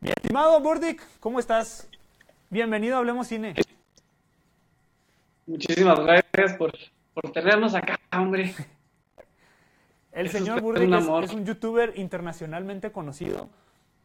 Mi 0.00 0.10
estimado 0.10 0.60
Burdick, 0.60 1.02
¿cómo 1.20 1.40
estás? 1.40 1.88
Bienvenido 2.50 2.96
a 2.96 2.98
Hablemos 2.98 3.26
Cine. 3.26 3.54
Muchísimas 5.46 5.98
gracias 6.00 6.56
por, 6.56 6.72
por 7.14 7.32
tenernos 7.32 7.74
acá, 7.74 7.98
hombre. 8.12 8.54
El 10.12 10.26
Eso 10.26 10.38
señor 10.38 10.60
Burdick 10.60 10.92
es, 10.92 11.30
es, 11.30 11.32
un 11.34 11.44
youtuber 11.44 11.92
internacionalmente 11.96 12.92
conocido 12.92 13.48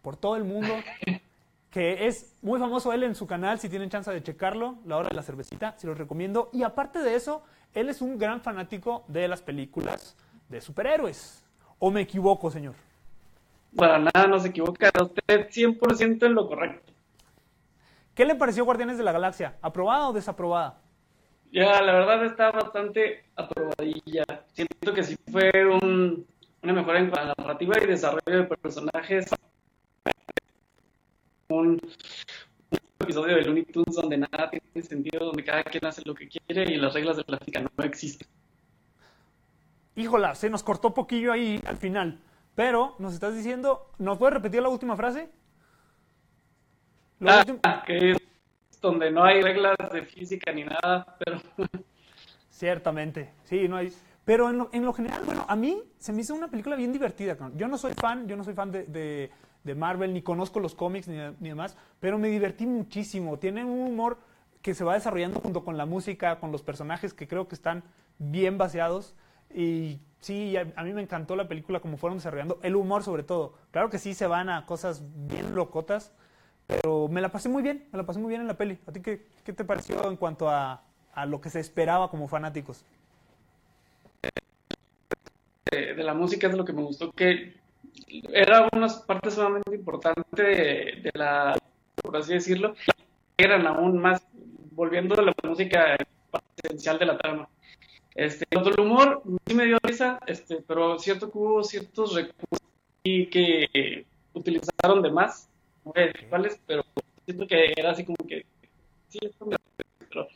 por 0.02 0.18
todo 0.18 0.36
el 0.36 0.44
mundo, 0.44 0.74
que 1.74 2.06
es 2.06 2.36
muy 2.44 2.60
famoso 2.60 2.94
él 2.94 3.02
en 3.02 3.16
su 3.16 3.26
canal, 3.26 3.58
si 3.58 3.68
tienen 3.68 3.90
chance 3.90 4.12
de 4.12 4.22
checarlo, 4.22 4.76
La 4.86 4.96
Hora 4.98 5.10
de 5.10 5.16
la 5.16 5.24
Cervecita, 5.24 5.74
se 5.76 5.88
los 5.88 5.98
recomiendo. 5.98 6.52
Y 6.54 6.62
aparte 6.62 7.00
de 7.00 7.16
eso, 7.16 7.42
él 7.74 7.90
es 7.90 8.00
un 8.00 8.20
gran 8.20 8.42
fanático 8.42 9.04
de 9.08 9.28
las 9.28 9.42
películas 9.42 10.16
de 10.50 10.62
superhéroes. 10.62 11.44
¿O 11.80 11.90
me 11.90 12.02
equivoco, 12.02 12.52
señor? 12.52 12.76
Para 13.76 13.98
nada, 13.98 14.28
no 14.28 14.38
se 14.38 14.50
equivoca. 14.50 14.92
Usted 15.02 15.50
100% 15.50 16.28
en 16.28 16.36
lo 16.36 16.48
correcto. 16.48 16.94
¿Qué 18.14 18.24
le 18.26 18.36
pareció 18.36 18.66
Guardianes 18.66 19.00
de 19.00 19.04
la 19.04 19.12
Galaxia? 19.12 19.58
¿Aprobada 19.60 20.10
o 20.10 20.14
desaprobada? 20.14 20.78
Ya, 21.52 21.82
la 21.82 21.94
verdad 21.94 22.24
está 22.24 22.52
bastante 22.52 23.26
aprobadilla. 23.36 24.26
Siento 24.54 24.94
que 24.94 25.04
sí 25.04 25.16
fue 25.32 25.50
un, 25.66 26.28
una 26.62 26.74
mejora 26.74 27.00
en 27.00 27.10
la 27.10 27.34
narrativa 27.36 27.74
y 27.82 27.88
desarrollo 27.88 28.22
de 28.26 28.44
personajes. 28.44 29.26
Un, 31.50 31.68
un, 31.68 31.82
episodio 33.00 33.36
de 33.36 33.42
Looney 33.44 33.66
Tunes 33.66 33.96
donde 33.96 34.18
nada 34.18 34.50
tiene 34.50 34.88
sentido, 34.88 35.26
donde 35.26 35.44
cada 35.44 35.64
quien 35.64 35.86
hace 35.86 36.02
lo 36.06 36.16
que 36.16 36.28
quiere 36.28 36.72
y 36.72 36.78
las 36.78 36.94
reglas 36.94 37.18
de 37.18 37.24
la 37.28 37.38
física 37.38 37.62
no 37.62 37.84
existen. 37.84 38.28
Híjola, 39.96 40.36
se 40.36 40.50
nos 40.50 40.64
cortó 40.64 40.94
poquillo 40.94 41.32
ahí 41.32 41.62
al 41.66 41.78
final. 41.78 42.20
Pero 42.56 42.96
nos 43.00 43.14
estás 43.14 43.36
diciendo, 43.36 43.92
¿nos 43.98 44.18
puedes 44.18 44.36
repetir 44.36 44.62
la 44.62 44.70
última 44.70 44.96
frase? 44.96 45.30
Ah, 47.22 47.40
último... 47.40 47.60
que 47.86 48.12
es 48.12 48.82
donde 48.82 49.12
no 49.12 49.24
hay 49.24 49.42
reglas 49.42 49.76
de 49.92 50.04
física 50.04 50.52
ni 50.52 50.64
nada, 50.64 51.18
pero... 51.20 51.42
Ciertamente, 52.50 53.34
sí, 53.44 53.68
no 53.68 53.78
hay... 53.78 53.92
Pero 54.26 54.50
en 54.50 54.58
lo, 54.58 54.70
en 54.72 54.86
lo, 54.86 54.94
general, 54.94 55.22
bueno, 55.26 55.46
a 55.50 55.56
mí 55.56 55.84
se 55.98 56.14
me 56.14 56.22
hizo 56.22 56.34
una 56.34 56.48
película 56.48 56.78
bien 56.78 56.94
divertida. 56.94 57.36
Yo 57.56 57.68
no 57.68 57.78
soy 57.78 57.94
fan, 57.94 58.26
yo 58.26 58.38
no 58.38 58.44
soy 58.44 58.54
fan 58.54 58.72
de, 58.72 58.86
de, 58.86 59.32
de 59.64 59.76
Marvel, 59.76 60.14
ni 60.14 60.22
conozco 60.22 60.60
los 60.60 60.76
cómics 60.76 61.08
ni, 61.08 61.18
ni, 61.40 61.50
demás, 61.50 61.78
pero 62.00 62.18
me 62.18 62.28
divertí 62.28 62.66
muchísimo. 62.66 63.40
Tiene 63.40 63.64
un 63.64 63.80
humor 63.80 64.18
que 64.62 64.74
se 64.74 64.84
va 64.84 64.94
desarrollando 64.94 65.40
junto 65.40 65.64
con 65.64 65.78
la 65.78 65.86
música, 65.86 66.40
con 66.40 66.52
los 66.52 66.64
personajes 66.64 67.14
que 67.14 67.28
creo 67.28 67.48
que 67.48 67.56
están 67.56 67.84
bien 68.18 68.58
baseados. 68.58 69.16
Y 69.54 70.00
sí, 70.20 70.56
a, 70.58 70.84
mí 70.84 70.94
me 70.94 71.02
encantó 71.02 71.36
la 71.36 71.48
película 71.48 71.80
como 71.80 71.98
fueron 71.98 72.18
desarrollando, 72.18 72.60
el 72.64 72.76
humor 72.76 73.04
sobre 73.04 73.24
todo. 73.24 73.54
Claro 73.72 73.90
que 73.90 74.00
sí 74.00 74.14
se 74.14 74.28
van 74.28 74.50
a 74.50 74.66
cosas 74.66 75.04
bien 75.28 75.54
locotas, 75.54 76.14
pero 76.66 77.08
me 77.08 77.22
la 77.22 77.30
pasé 77.30 77.50
muy 77.50 77.62
bien, 77.62 77.88
me 77.92 77.98
la 77.98 78.06
pasé 78.06 78.20
muy 78.20 78.30
bien 78.30 78.42
en 78.42 78.48
la 78.48 78.58
peli. 78.58 78.80
¿A 78.88 78.92
ti 78.92 79.02
qué, 79.02 79.26
qué 79.44 79.54
te 79.54 79.66
pareció 79.66 80.10
en 80.10 80.18
cuanto 80.18 80.50
a, 80.50 80.82
a 81.14 81.26
lo 81.26 81.42
que 81.42 81.50
se 81.50 81.60
esperaba 81.60 82.10
como 82.10 82.28
fanáticos? 82.28 82.86
De, 85.72 85.94
de 85.94 86.04
la 86.04 86.14
música 86.14 86.48
es 86.48 86.54
lo 86.54 86.66
que 86.66 86.74
me 86.74 86.84
gustó, 86.84 87.12
que 87.12 87.63
era 88.32 88.68
una 88.74 88.88
parte 89.06 89.32
sumamente 89.32 89.76
importante 89.76 90.44
de, 90.44 91.02
de 91.02 91.12
la, 91.14 91.58
por 92.02 92.18
así 92.18 92.34
decirlo, 92.34 92.76
eran 93.38 93.66
aún 93.68 93.98
más, 94.00 94.26
volviendo 94.72 95.20
a 95.20 95.24
la 95.24 95.34
música 95.44 95.96
esencial 96.64 97.00
de 97.00 97.06
la 97.06 97.18
trama. 97.18 97.50
Este, 98.16 98.46
cuanto 98.46 98.70
al 98.70 98.80
humor, 98.80 99.24
sí 99.48 99.56
me 99.56 99.66
dio 99.66 99.78
risa, 99.82 100.20
este, 100.28 100.58
pero 100.68 101.00
cierto 101.00 101.32
que 101.32 101.38
hubo 101.38 101.64
ciertos 101.64 102.14
recursos 102.14 102.68
y 103.04 103.26
que 103.28 104.06
utilizaron 104.34 105.02
de 105.02 105.12
más, 105.12 105.50
no 105.84 105.94
voy 105.94 106.04
a 106.04 106.08
decir 106.08 106.28
cuáles, 106.30 106.60
pero 106.68 106.84
siento 107.26 107.48
que 107.48 107.74
era 107.76 107.92
así 107.92 108.06
como 108.06 108.18
que, 108.28 108.46
sí, 109.10 109.20
esto 109.22 109.46
me 109.46 109.56
pero 110.10 110.28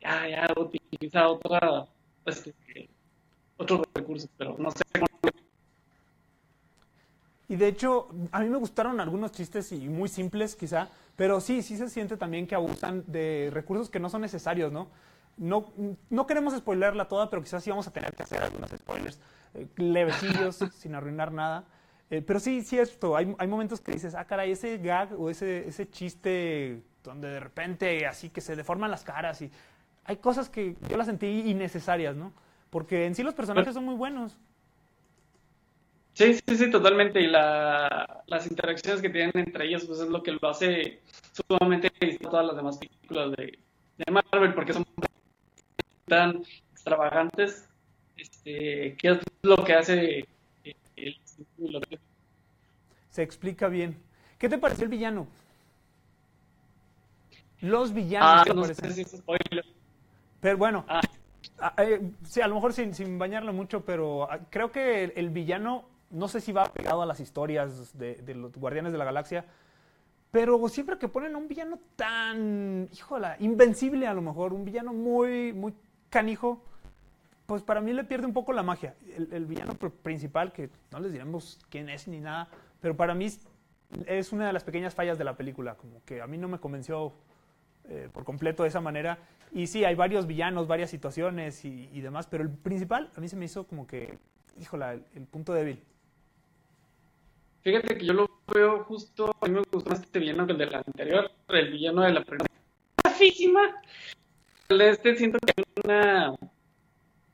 ya, 0.00 0.28
ya 0.28 0.46
utiliza 0.56 1.28
otra, 1.28 1.86
este, 2.26 2.52
otros 3.56 3.82
recursos, 3.94 4.28
pero 4.36 4.56
no 4.58 4.70
sé 4.70 4.82
cómo 4.92 5.11
Y 7.52 7.56
de 7.56 7.68
hecho, 7.68 8.08
a 8.30 8.40
mí 8.40 8.48
me 8.48 8.56
gustaron 8.56 8.98
algunos 8.98 9.30
chistes 9.30 9.72
y 9.72 9.86
muy 9.86 10.08
simples 10.08 10.56
quizá, 10.56 10.88
pero 11.16 11.38
sí, 11.38 11.60
sí 11.60 11.76
se 11.76 11.90
siente 11.90 12.16
también 12.16 12.46
que 12.46 12.54
abusan 12.54 13.04
de 13.06 13.50
recursos 13.52 13.90
que 13.90 14.00
no 14.00 14.08
son 14.08 14.22
necesarios, 14.22 14.72
¿no? 14.72 14.88
No, 15.36 15.70
no 16.08 16.26
queremos 16.26 16.56
spoilerla 16.56 17.08
toda, 17.08 17.28
pero 17.28 17.42
quizás 17.42 17.62
sí 17.62 17.68
vamos 17.68 17.86
a 17.86 17.90
tener 17.90 18.14
que 18.14 18.22
hacer 18.22 18.42
algunos 18.42 18.70
spoilers 18.70 19.20
eh, 19.52 19.66
levecillos, 19.76 20.60
sin 20.72 20.94
arruinar 20.94 21.30
nada. 21.30 21.66
Eh, 22.08 22.22
pero 22.22 22.40
sí, 22.40 22.62
cierto, 22.62 23.18
hay, 23.18 23.34
hay 23.36 23.48
momentos 23.48 23.82
que 23.82 23.92
dices, 23.92 24.14
ah, 24.14 24.24
caray, 24.24 24.52
ese 24.52 24.78
gag 24.78 25.12
o 25.20 25.28
ese, 25.28 25.68
ese 25.68 25.90
chiste 25.90 26.82
donde 27.04 27.28
de 27.28 27.40
repente 27.40 28.06
así 28.06 28.30
que 28.30 28.40
se 28.40 28.56
deforman 28.56 28.90
las 28.90 29.04
caras 29.04 29.42
y 29.42 29.50
hay 30.04 30.16
cosas 30.16 30.48
que 30.48 30.74
yo 30.88 30.96
las 30.96 31.06
sentí 31.06 31.26
innecesarias, 31.26 32.16
¿no? 32.16 32.32
Porque 32.70 33.04
en 33.04 33.14
sí 33.14 33.22
los 33.22 33.34
personajes 33.34 33.74
son 33.74 33.84
muy 33.84 33.94
buenos. 33.94 34.38
Sí, 36.14 36.34
sí, 36.46 36.56
sí, 36.56 36.70
totalmente. 36.70 37.20
Y 37.20 37.26
la, 37.26 38.22
las 38.26 38.46
interacciones 38.46 39.00
que 39.00 39.08
tienen 39.10 39.32
entre 39.34 39.66
ellos, 39.66 39.84
pues 39.86 40.00
es 40.00 40.08
lo 40.08 40.22
que 40.22 40.32
lo 40.32 40.48
hace 40.48 41.00
sumamente 41.32 41.90
distinto 42.00 42.28
a 42.28 42.30
todas 42.30 42.46
las 42.46 42.56
demás 42.56 42.78
películas 42.78 43.32
de, 43.32 43.58
de 43.98 44.12
Marvel, 44.12 44.54
porque 44.54 44.74
son 44.74 44.84
tan 46.06 46.42
extravagantes, 46.72 47.66
este, 48.16 48.96
que 48.98 49.08
es 49.08 49.18
lo 49.42 49.56
que 49.64 49.72
hace 49.74 50.18
eh, 50.64 50.76
el, 50.96 51.16
lo 51.58 51.80
que- 51.80 51.98
Se 53.08 53.22
explica 53.22 53.68
bien. 53.68 53.96
¿Qué 54.38 54.48
te 54.48 54.58
pareció 54.58 54.84
el 54.84 54.90
villano? 54.90 55.26
Los 57.60 57.92
villanos, 57.94 58.28
Ah, 58.28 58.42
¿qué 58.44 58.50
te 58.50 58.56
no 58.56 58.64
sé 58.64 58.92
si 58.92 59.00
es 59.02 59.10
spoiler. 59.16 59.64
Pero 60.40 60.58
bueno, 60.58 60.84
Ah. 60.88 61.00
a, 61.58 61.74
eh, 61.84 62.00
sí, 62.24 62.40
a 62.40 62.48
lo 62.48 62.56
mejor 62.56 62.72
sin, 62.72 62.92
sin 62.94 63.18
bañarlo 63.18 63.52
mucho, 63.52 63.84
pero 63.84 64.30
ah, 64.30 64.40
creo 64.50 64.72
que 64.72 65.04
el, 65.04 65.12
el 65.14 65.30
villano, 65.30 65.84
no 66.12 66.28
sé 66.28 66.40
si 66.40 66.52
va 66.52 66.72
pegado 66.72 67.02
a 67.02 67.06
las 67.06 67.20
historias 67.20 67.96
de, 67.98 68.34
los 68.34 68.52
Guardianes 68.52 68.92
de 68.92 68.98
la 68.98 69.04
Galaxia, 69.04 69.44
pero 70.30 70.68
siempre 70.68 70.98
que 70.98 71.08
ponen 71.08 71.34
a 71.34 71.38
un 71.38 71.48
villano 71.48 71.78
tan, 71.96 72.88
híjola, 72.92 73.36
invencible 73.40 74.06
a 74.06 74.14
lo 74.14 74.22
mejor, 74.22 74.52
un 74.52 74.64
villano 74.64 74.92
muy, 74.92 75.52
muy 75.52 75.74
canijo, 76.10 76.62
pues 77.46 77.62
para 77.62 77.80
mí 77.80 77.92
le 77.92 78.04
pierde 78.04 78.26
un 78.26 78.32
poco 78.32 78.52
la 78.52 78.62
magia. 78.62 78.94
El, 79.14 79.46
villano 79.46 79.74
pr- 79.74 79.90
principal, 79.90 80.52
que 80.52 80.70
no 80.90 81.00
les 81.00 81.12
diremos 81.12 81.58
quién 81.68 81.88
es 81.88 82.08
ni 82.08 82.20
nada, 82.20 82.48
pero 82.80 82.96
para 82.96 83.14
mí 83.14 83.26
es, 84.06 84.32
una 84.32 84.46
de 84.46 84.52
las 84.52 84.64
pequeñas 84.64 84.94
fallas 84.94 85.18
de 85.18 85.24
la 85.24 85.36
película, 85.36 85.74
como 85.74 86.02
que 86.04 86.22
a 86.22 86.26
mí 86.26 86.38
no 86.38 86.48
me 86.48 86.58
convenció 86.58 87.12
eh, 87.88 88.08
por 88.12 88.24
completo 88.24 88.62
de 88.62 88.70
esa 88.70 88.80
manera. 88.80 89.18
Y 89.50 89.66
sí, 89.66 89.84
hay 89.84 89.94
varios 89.94 90.26
villanos, 90.26 90.66
varias 90.66 90.88
situaciones 90.88 91.64
y, 91.66 91.90
y 91.92 92.00
demás, 92.00 92.26
pero 92.26 92.42
el 92.42 92.50
principal 92.50 93.10
a 93.16 93.20
mí 93.20 93.28
se 93.28 93.36
me 93.36 93.44
hizo 93.44 93.66
como 93.66 93.86
que, 93.86 94.18
híjola, 94.58 94.94
el 94.94 95.26
punto 95.30 95.52
débil. 95.52 95.82
Fíjate 97.62 97.96
que 97.96 98.06
yo 98.06 98.12
lo 98.12 98.28
veo 98.52 98.84
justo, 98.84 99.34
a 99.40 99.46
mí 99.46 99.54
me 99.54 99.62
gustó 99.72 99.90
más 99.90 100.00
este 100.00 100.18
villano 100.18 100.46
que 100.46 100.52
el 100.52 100.58
del 100.58 100.74
anterior, 100.74 101.30
el 101.48 101.70
villano 101.70 102.02
de 102.02 102.12
la 102.12 102.24
primera. 102.24 102.50
El 104.68 104.78
de 104.78 104.90
este 104.90 105.16
siento 105.16 105.38
que 105.38 105.62
una 105.84 106.34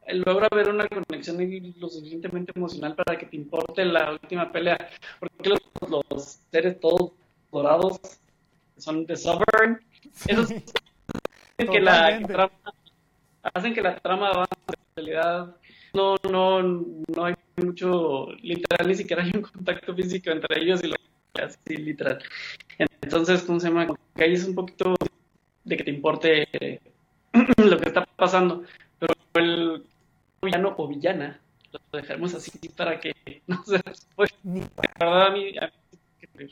logra 0.08 0.48
ver 0.54 0.68
una 0.68 0.86
conexión 0.88 1.38
lo 1.78 1.88
suficientemente 1.88 2.52
emocional 2.54 2.94
para 2.94 3.18
que 3.18 3.26
te 3.26 3.36
importe 3.36 3.84
la 3.84 4.12
última 4.12 4.50
pelea. 4.50 4.78
Porque 5.18 5.50
los, 5.50 5.60
los 5.88 6.40
seres 6.50 6.78
todos 6.80 7.12
dorados 7.50 8.00
son 8.76 9.06
de 9.06 9.16
Sovereign, 9.16 9.80
esos 10.26 10.50
hacen 10.50 11.72
que 11.72 11.80
la 11.80 12.22
trama, 12.26 12.52
hacen 13.54 13.74
que 13.74 13.82
la 13.82 13.96
trama 13.96 14.30
avance. 14.30 14.54
En 14.68 15.04
realidad 15.04 15.56
no, 15.94 16.16
no, 16.30 16.62
no 16.62 17.24
hay 17.24 17.34
mucho, 17.56 18.32
literal, 18.42 18.88
ni 18.88 18.94
siquiera 18.94 19.22
hay 19.22 19.32
un 19.34 19.42
contacto 19.42 19.94
físico 19.94 20.30
entre 20.30 20.60
ellos 20.60 20.82
y 20.82 20.88
lo 20.88 20.96
así 21.42 21.76
literal. 21.76 22.18
Entonces, 23.00 23.42
¿cómo 23.42 23.60
se 23.60 23.68
llama? 23.68 23.86
Como 23.86 23.98
que 24.14 24.24
ahí 24.24 24.34
es 24.34 24.44
un 24.44 24.54
poquito 24.54 24.94
de 25.64 25.76
que 25.76 25.84
te 25.84 25.90
importe 25.90 26.80
lo 27.56 27.78
que 27.78 27.88
está 27.88 28.04
pasando. 28.04 28.64
Pero 28.98 29.14
el 29.34 29.84
villano 30.42 30.74
o 30.76 30.88
villana 30.88 31.40
lo 31.72 32.00
dejaremos 32.00 32.34
así 32.34 32.68
para 32.70 32.98
que 32.98 33.14
no 33.46 33.62
se 33.64 33.80
verdad, 34.42 35.26
a 35.26 35.30
mí, 35.30 35.56
a 35.58 35.66
mí. 35.66 36.48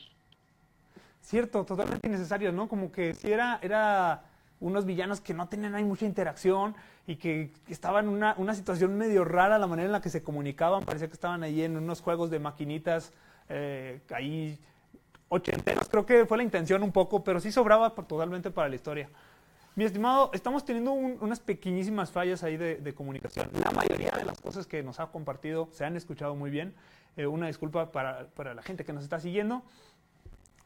Cierto, 1.21 1.65
totalmente 1.65 2.07
innecesario, 2.07 2.51
¿no? 2.51 2.69
Como 2.69 2.91
que 2.91 3.13
si 3.13 3.31
era, 3.31 3.59
era 3.61 4.23
unos 4.59 4.85
villanos 4.85 5.21
que 5.21 5.33
no 5.33 5.47
tenían 5.47 5.75
ahí 5.75 5.83
mucha 5.83 6.05
interacción 6.05 6.75
y 7.05 7.17
que 7.17 7.51
estaban 7.67 8.05
en 8.05 8.11
una, 8.11 8.33
una 8.37 8.53
situación 8.55 8.97
medio 8.97 9.23
rara 9.23 9.59
la 9.59 9.67
manera 9.67 9.85
en 9.85 9.91
la 9.91 10.01
que 10.01 10.09
se 10.09 10.23
comunicaban. 10.23 10.83
Parecía 10.83 11.07
que 11.07 11.13
estaban 11.13 11.43
ahí 11.43 11.61
en 11.63 11.77
unos 11.77 12.01
juegos 12.01 12.29
de 12.31 12.39
maquinitas 12.39 13.13
eh, 13.49 14.01
ahí 14.13 14.59
ochenteros. 15.29 15.87
Creo 15.89 16.05
que 16.05 16.25
fue 16.25 16.37
la 16.37 16.43
intención 16.43 16.83
un 16.83 16.91
poco, 16.91 17.23
pero 17.23 17.39
sí 17.39 17.51
sobraba 17.51 17.91
totalmente 17.93 18.49
para 18.51 18.69
la 18.69 18.75
historia. 18.75 19.09
Mi 19.75 19.83
estimado, 19.83 20.31
estamos 20.33 20.65
teniendo 20.65 20.91
un- 20.91 21.17
unas 21.21 21.39
pequeñísimas 21.39 22.09
fallas 22.11 22.43
ahí 22.43 22.57
de, 22.57 22.77
de 22.77 22.93
comunicación. 22.95 23.49
La 23.63 23.69
mayoría 23.71 24.09
de 24.11 24.25
las 24.25 24.41
cosas 24.41 24.65
que 24.65 24.81
nos 24.81 24.99
ha 24.99 25.07
compartido 25.07 25.69
se 25.71 25.85
han 25.85 25.95
escuchado 25.95 26.35
muy 26.35 26.49
bien. 26.49 26.73
Eh, 27.15 27.27
una 27.27 27.45
disculpa 27.47 27.91
para, 27.91 28.25
para 28.29 28.55
la 28.55 28.63
gente 28.63 28.85
que 28.85 28.93
nos 28.93 29.03
está 29.03 29.19
siguiendo. 29.19 29.61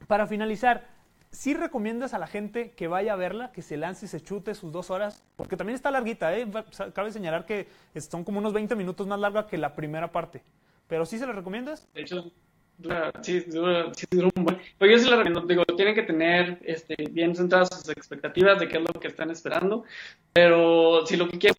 Para 0.07 0.27
finalizar, 0.27 0.87
¿sí 1.31 1.53
recomiendas 1.53 2.13
a 2.13 2.19
la 2.19 2.27
gente 2.27 2.71
que 2.71 2.87
vaya 2.87 3.13
a 3.13 3.15
verla, 3.15 3.51
que 3.51 3.61
se 3.61 3.77
lance 3.77 4.05
y 4.05 4.09
se 4.09 4.21
chute 4.21 4.53
sus 4.53 4.71
dos 4.71 4.91
horas? 4.91 5.23
Porque 5.35 5.57
también 5.57 5.75
está 5.75 5.91
larguita, 5.91 6.37
¿eh? 6.37 6.47
Cabe 6.93 7.11
señalar 7.11 7.45
que 7.45 7.67
son 8.09 8.23
como 8.23 8.39
unos 8.39 8.53
20 8.53 8.75
minutos 8.75 9.07
más 9.07 9.19
larga 9.19 9.47
que 9.47 9.57
la 9.57 9.75
primera 9.75 10.11
parte. 10.11 10.43
Pero 10.87 11.05
¿sí 11.05 11.17
se 11.17 11.25
la 11.25 11.31
recomiendas? 11.31 11.87
De 11.93 12.01
hecho, 12.01 12.31
dura, 12.77 13.11
sí, 13.21 13.39
dura, 13.41 13.93
sí 13.93 14.05
dura 14.11 14.29
un 14.35 14.43
buen. 14.43 14.59
Pero 14.77 14.91
yo 14.91 14.99
sí 14.99 15.09
la 15.09 15.15
recomiendo, 15.15 15.41
digo, 15.47 15.65
tienen 15.65 15.95
que 15.95 16.03
tener 16.03 16.59
este, 16.63 16.95
bien 17.09 17.35
centradas 17.35 17.69
sus 17.69 17.89
expectativas 17.89 18.59
de 18.59 18.67
qué 18.67 18.77
es 18.77 18.83
lo 18.83 18.99
que 18.99 19.07
están 19.07 19.31
esperando. 19.31 19.85
Pero 20.33 21.05
si 21.05 21.15
lo 21.15 21.29
que 21.29 21.39
quieren 21.39 21.57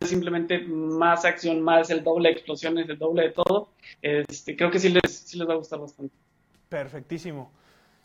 es 0.00 0.08
simplemente 0.08 0.60
más 0.60 1.24
acción, 1.24 1.60
más 1.60 1.90
el 1.90 2.04
doble 2.04 2.28
de 2.28 2.34
explosiones, 2.34 2.88
el 2.88 2.98
doble 2.98 3.22
de 3.22 3.30
todo, 3.30 3.70
este, 4.00 4.56
creo 4.56 4.70
que 4.70 4.78
sí 4.78 4.90
les, 4.90 5.12
sí 5.12 5.36
les 5.36 5.48
va 5.48 5.54
a 5.54 5.56
gustar 5.56 5.80
bastante. 5.80 6.14
Perfectísimo. 6.68 7.50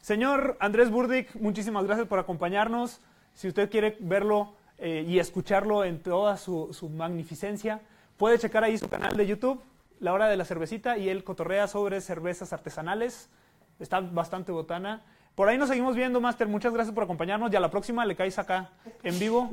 Señor 0.03 0.57
Andrés 0.59 0.91
Burdick, 0.91 1.33
muchísimas 1.35 1.85
gracias 1.85 2.09
por 2.09 2.19
acompañarnos. 2.19 2.99
Si 3.33 3.47
usted 3.47 3.71
quiere 3.71 3.95
verlo 4.01 4.53
eh, 4.77 5.05
y 5.07 5.17
escucharlo 5.17 5.85
en 5.85 6.03
toda 6.03 6.35
su, 6.35 6.73
su 6.73 6.89
magnificencia, 6.89 7.79
puede 8.17 8.37
checar 8.37 8.65
ahí 8.65 8.77
su 8.77 8.89
canal 8.89 9.15
de 9.15 9.25
YouTube, 9.25 9.63
La 10.01 10.11
Hora 10.11 10.27
de 10.27 10.35
la 10.35 10.43
Cervecita, 10.43 10.97
y 10.97 11.07
él 11.07 11.23
cotorrea 11.23 11.69
sobre 11.69 12.01
cervezas 12.01 12.51
artesanales. 12.51 13.29
Está 13.79 14.01
bastante 14.01 14.51
botana. 14.51 15.03
Por 15.35 15.47
ahí 15.47 15.57
nos 15.57 15.69
seguimos 15.69 15.95
viendo, 15.95 16.19
Master. 16.19 16.49
Muchas 16.49 16.73
gracias 16.73 16.93
por 16.93 17.05
acompañarnos. 17.05 17.53
Y 17.53 17.55
a 17.55 17.61
la 17.61 17.71
próxima 17.71 18.05
le 18.05 18.17
caes 18.17 18.37
acá 18.37 18.71
en 19.03 19.17
vivo, 19.17 19.49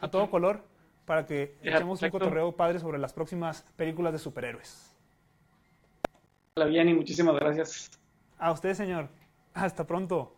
a 0.00 0.10
todo 0.10 0.28
color, 0.28 0.64
para 1.06 1.24
que 1.24 1.56
Ya, 1.62 1.76
echemos 1.76 2.02
un 2.02 2.10
cotorreo 2.10 2.52
padre 2.52 2.78
sobre 2.78 2.98
las 2.98 3.14
próximas 3.14 3.64
películas 3.74 4.12
de 4.12 4.18
superhéroes. 4.18 4.94
bien 6.68 6.90
y 6.90 6.92
muchísimas 6.92 7.36
gracias. 7.36 7.90
A 8.38 8.52
usted, 8.52 8.74
señor. 8.74 9.08
Hasta 9.54 9.84
pronto. 9.86 10.34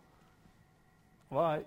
Bye. 1.31 1.67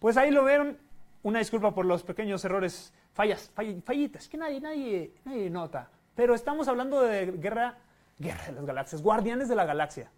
Pues 0.00 0.16
ahí 0.16 0.30
lo 0.30 0.44
vieron. 0.44 0.78
Una 1.22 1.38
disculpa 1.40 1.74
por 1.74 1.84
los 1.86 2.04
pequeños 2.04 2.44
errores, 2.44 2.92
fallas, 3.12 3.50
fall- 3.56 3.82
fallitas, 3.82 4.28
que 4.28 4.36
nadie, 4.36 4.60
nadie, 4.60 5.12
nadie 5.24 5.50
nota. 5.50 5.88
Pero 6.14 6.34
estamos 6.36 6.68
hablando 6.68 7.00
de 7.02 7.32
guerra, 7.32 7.78
guerra 8.18 8.44
de 8.46 8.52
las 8.52 8.64
galaxias, 8.64 9.02
guardianes 9.02 9.48
de 9.48 9.56
la 9.56 9.64
galaxia. 9.64 10.10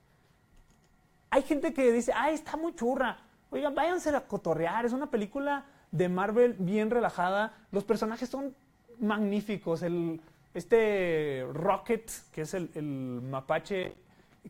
Hay 1.31 1.43
gente 1.43 1.73
que 1.73 1.93
dice, 1.93 2.13
ah, 2.15 2.31
está 2.31 2.57
muy 2.59 2.75
churra. 2.75 3.19
Oigan, 3.51 3.75
váyanse 3.75 4.15
a 4.15 4.27
cotorrear. 4.27 4.85
Es 4.85 4.93
una 4.93 5.11
película 5.11 5.65
de 5.91 6.09
Marvel 6.11 6.57
bien 6.59 6.91
relajada. 6.91 7.55
Los 7.71 7.85
personajes 7.85 8.29
son 8.29 8.55
magníficos. 8.99 9.83
El, 9.83 10.21
este 10.53 11.47
Rocket, 11.55 12.11
que 12.33 12.43
es 12.43 12.53
el, 12.53 12.71
el 12.75 12.85
mapache 12.85 13.95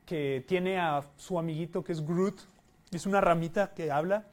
que 0.07 0.45
tiene 0.47 0.79
a 0.79 1.03
su 1.17 1.39
amiguito 1.39 1.85
que 1.85 1.93
es 1.93 2.05
Groot, 2.05 2.41
es 2.91 3.07
una 3.07 3.21
ramita 3.21 3.75
que 3.75 3.91
habla. 3.91 4.27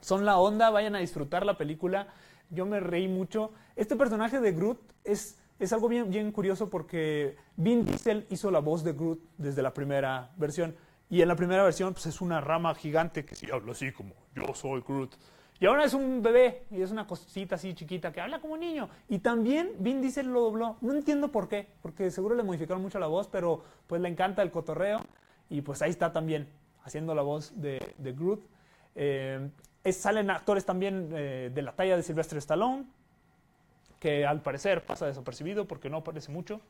Son 0.00 0.24
la 0.24 0.38
onda, 0.38 0.70
vayan 0.70 0.94
a 0.94 1.00
disfrutar 1.00 1.44
la 1.44 1.58
película. 1.58 2.08
Yo 2.50 2.66
me 2.66 2.80
reí 2.80 3.08
mucho. 3.08 3.52
Este 3.76 3.96
personaje 3.96 4.40
de 4.40 4.52
Groot 4.52 4.80
es, 5.04 5.38
es 5.58 5.72
algo 5.72 5.88
bien, 5.88 6.10
bien 6.10 6.32
curioso 6.32 6.70
porque 6.70 7.36
Vin 7.56 7.84
Diesel 7.84 8.26
hizo 8.30 8.50
la 8.50 8.60
voz 8.60 8.84
de 8.84 8.92
Groot 8.92 9.20
desde 9.36 9.62
la 9.62 9.74
primera 9.74 10.30
versión. 10.36 10.74
Y 11.10 11.22
en 11.22 11.28
la 11.28 11.36
primera 11.36 11.62
versión 11.62 11.92
pues, 11.92 12.06
es 12.06 12.20
una 12.20 12.40
rama 12.40 12.74
gigante 12.74 13.24
que 13.24 13.34
sí 13.34 13.48
habla 13.50 13.72
así 13.72 13.92
como 13.92 14.14
yo 14.34 14.54
soy 14.54 14.82
Groot. 14.86 15.14
Y 15.60 15.66
ahora 15.66 15.84
es 15.84 15.92
un 15.94 16.22
bebé 16.22 16.62
y 16.70 16.82
es 16.82 16.90
una 16.92 17.06
cosita 17.06 17.56
así 17.56 17.74
chiquita 17.74 18.12
que 18.12 18.20
habla 18.20 18.40
como 18.40 18.56
niño. 18.56 18.88
Y 19.08 19.18
también 19.18 19.72
Vin 19.80 20.00
Diesel 20.00 20.28
lo 20.28 20.42
dobló. 20.42 20.76
No 20.80 20.92
entiendo 20.92 21.32
por 21.32 21.48
qué, 21.48 21.66
porque 21.82 22.10
seguro 22.12 22.36
le 22.36 22.44
modificaron 22.44 22.80
mucho 22.80 22.98
la 23.00 23.08
voz, 23.08 23.26
pero 23.28 23.64
pues 23.88 24.00
le 24.00 24.08
encanta 24.08 24.42
el 24.42 24.50
cotorreo. 24.52 25.00
Y 25.50 25.62
pues 25.62 25.82
ahí 25.82 25.90
está 25.90 26.12
también 26.12 26.48
haciendo 26.84 27.14
la 27.14 27.22
voz 27.22 27.52
de, 27.60 27.94
de 27.98 28.12
Groot. 28.12 28.40
Eh, 28.94 29.50
es- 29.82 29.96
salen 29.96 30.30
actores 30.30 30.64
también 30.64 31.10
eh, 31.12 31.50
de 31.52 31.62
la 31.62 31.72
talla 31.72 31.96
de 31.96 32.02
Sylvester 32.04 32.38
Stallone, 32.38 32.84
que 33.98 34.24
al 34.24 34.42
parecer 34.42 34.84
pasa 34.84 35.06
desapercibido 35.06 35.66
porque 35.66 35.90
no 35.90 35.98
aparece 35.98 36.30
mucho. 36.30 36.60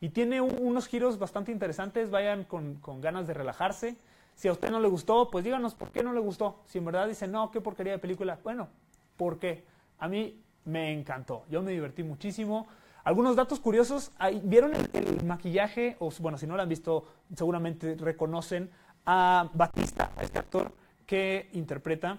Y 0.00 0.10
tiene 0.10 0.40
un- 0.40 0.56
unos 0.60 0.86
giros 0.86 1.18
bastante 1.18 1.50
interesantes, 1.50 2.10
vayan 2.10 2.44
con, 2.44 2.76
con 2.76 3.00
ganas 3.00 3.26
de 3.26 3.34
relajarse. 3.34 3.96
Si 4.38 4.46
a 4.46 4.52
usted 4.52 4.70
no 4.70 4.78
le 4.78 4.86
gustó, 4.86 5.32
pues 5.32 5.42
díganos 5.42 5.74
por 5.74 5.90
qué 5.90 6.04
no 6.04 6.12
le 6.12 6.20
gustó. 6.20 6.60
Si 6.66 6.78
en 6.78 6.84
verdad 6.84 7.08
dice, 7.08 7.26
no, 7.26 7.50
qué 7.50 7.60
porquería 7.60 7.94
de 7.94 7.98
película, 7.98 8.38
bueno, 8.44 8.68
¿por 9.16 9.40
qué? 9.40 9.64
A 9.98 10.06
mí 10.06 10.40
me 10.64 10.92
encantó, 10.92 11.42
yo 11.50 11.60
me 11.60 11.72
divertí 11.72 12.04
muchísimo. 12.04 12.68
Algunos 13.02 13.34
datos 13.34 13.58
curiosos, 13.58 14.12
¿vieron 14.44 14.74
el, 14.76 14.90
el 14.92 15.24
maquillaje? 15.24 15.96
O 15.98 16.12
bueno, 16.20 16.38
si 16.38 16.46
no 16.46 16.54
lo 16.54 16.62
han 16.62 16.68
visto, 16.68 17.04
seguramente 17.34 17.96
reconocen 17.96 18.70
a 19.06 19.50
Batista, 19.54 20.12
a 20.16 20.22
este 20.22 20.38
actor 20.38 20.70
que 21.04 21.48
interpreta 21.54 22.18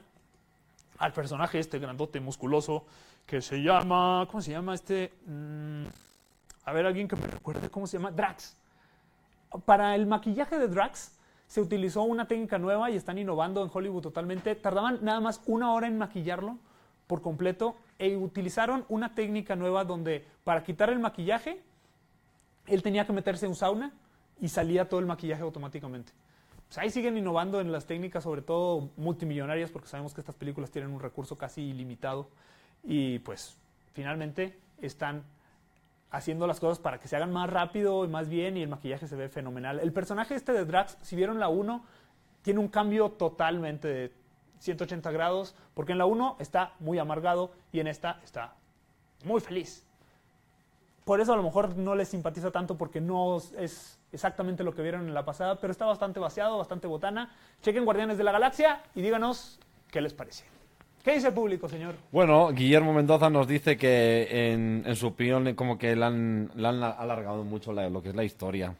al 0.97 1.13
personaje 1.13 1.57
este 1.59 1.79
grandote, 1.79 2.19
musculoso, 2.19 2.83
que 3.25 3.41
se 3.41 3.63
llama, 3.63 4.27
¿cómo 4.29 4.41
se 4.41 4.51
llama 4.51 4.73
este? 4.73 5.13
Mm, 5.25 5.85
a 6.65 6.73
ver, 6.73 6.85
alguien 6.85 7.07
que 7.07 7.15
me 7.15 7.27
recuerde 7.27 7.69
cómo 7.69 7.87
se 7.87 7.97
llama, 7.97 8.11
Drax. 8.11 8.57
Para 9.63 9.95
el 9.95 10.05
maquillaje 10.05 10.59
de 10.59 10.67
Drax 10.67 11.13
se 11.49 11.61
utilizó 11.61 12.03
una 12.03 12.27
técnica 12.27 12.59
nueva 12.59 12.91
y 12.91 12.95
están 12.95 13.17
innovando 13.17 13.63
en 13.63 13.71
Hollywood 13.73 14.03
totalmente. 14.03 14.55
Tardaban 14.55 14.99
nada 15.01 15.19
más 15.19 15.41
una 15.47 15.73
hora 15.73 15.87
en 15.87 15.97
maquillarlo 15.97 16.59
por 17.07 17.23
completo 17.23 17.75
e 17.97 18.15
utilizaron 18.15 18.85
una 18.87 19.15
técnica 19.15 19.55
nueva 19.55 19.83
donde 19.83 20.25
para 20.43 20.63
quitar 20.63 20.91
el 20.91 20.99
maquillaje 20.99 21.59
él 22.67 22.83
tenía 22.83 23.07
que 23.07 23.13
meterse 23.13 23.47
en 23.47 23.49
un 23.49 23.55
sauna 23.55 23.91
y 24.39 24.47
salía 24.47 24.87
todo 24.87 24.99
el 24.99 25.07
maquillaje 25.07 25.41
automáticamente. 25.41 26.13
Pues 26.67 26.77
ahí 26.77 26.91
siguen 26.91 27.17
innovando 27.17 27.59
en 27.59 27.71
las 27.71 27.87
técnicas, 27.87 28.23
sobre 28.25 28.43
todo 28.43 28.91
multimillonarias, 28.95 29.71
porque 29.71 29.87
sabemos 29.87 30.13
que 30.13 30.21
estas 30.21 30.35
películas 30.35 30.69
tienen 30.69 30.91
un 30.91 30.99
recurso 30.99 31.35
casi 31.35 31.63
ilimitado. 31.63 32.29
Y 32.83 33.17
pues 33.19 33.57
finalmente 33.93 34.55
están 34.79 35.23
haciendo 36.11 36.47
las 36.47 36.59
cosas 36.59 36.79
para 36.79 36.99
que 36.99 37.07
se 37.07 37.15
hagan 37.15 37.31
más 37.31 37.49
rápido 37.49 38.03
y 38.05 38.07
más 38.07 38.29
bien 38.29 38.57
y 38.57 38.63
el 38.63 38.69
maquillaje 38.69 39.07
se 39.07 39.15
ve 39.15 39.29
fenomenal. 39.29 39.79
El 39.79 39.93
personaje 39.93 40.35
este 40.35 40.51
de 40.51 40.65
Drax, 40.65 40.97
si 41.01 41.15
vieron 41.15 41.39
la 41.39 41.49
1, 41.49 41.83
tiene 42.41 42.59
un 42.59 42.67
cambio 42.67 43.09
totalmente 43.09 43.87
de 43.87 44.13
180 44.59 45.11
grados, 45.11 45.55
porque 45.73 45.93
en 45.93 45.97
la 45.97 46.05
1 46.05 46.37
está 46.39 46.73
muy 46.79 46.99
amargado 46.99 47.51
y 47.71 47.79
en 47.79 47.87
esta 47.87 48.19
está 48.23 48.53
muy 49.23 49.39
feliz. 49.39 49.85
Por 51.05 51.21
eso 51.21 51.33
a 51.33 51.37
lo 51.37 51.43
mejor 51.43 51.75
no 51.75 51.95
les 51.95 52.09
simpatiza 52.09 52.51
tanto 52.51 52.77
porque 52.77 53.01
no 53.01 53.37
es 53.37 53.99
exactamente 54.11 54.63
lo 54.63 54.73
que 54.73 54.81
vieron 54.81 55.07
en 55.07 55.13
la 55.13 55.25
pasada, 55.25 55.59
pero 55.59 55.71
está 55.71 55.85
bastante 55.85 56.19
vaciado, 56.19 56.57
bastante 56.57 56.87
botana. 56.87 57.35
Chequen 57.61 57.85
Guardianes 57.85 58.17
de 58.17 58.23
la 58.23 58.31
Galaxia 58.31 58.81
y 58.93 59.01
díganos 59.01 59.59
qué 59.89 60.01
les 60.01 60.13
parece. 60.13 60.58
¿Qué 61.03 61.13
dice 61.15 61.27
el 61.27 61.33
público, 61.33 61.69
señor? 61.69 61.95
Bueno, 62.11 62.49
Guillermo 62.51 62.93
Mendoza 62.93 63.29
nos 63.29 63.47
dice 63.47 63.77
que 63.77 64.51
en, 64.51 64.83
en 64.85 64.95
su 64.95 65.07
opinión 65.07 65.53
como 65.55 65.77
que 65.77 65.95
le 65.95 66.05
han, 66.05 66.51
le 66.55 66.67
han 66.67 66.83
alargado 66.83 67.43
mucho 67.43 67.71
la- 67.71 67.89
lo 67.89 68.01
que 68.03 68.09
es 68.09 68.15
la 68.15 68.23
historia. 68.23 68.75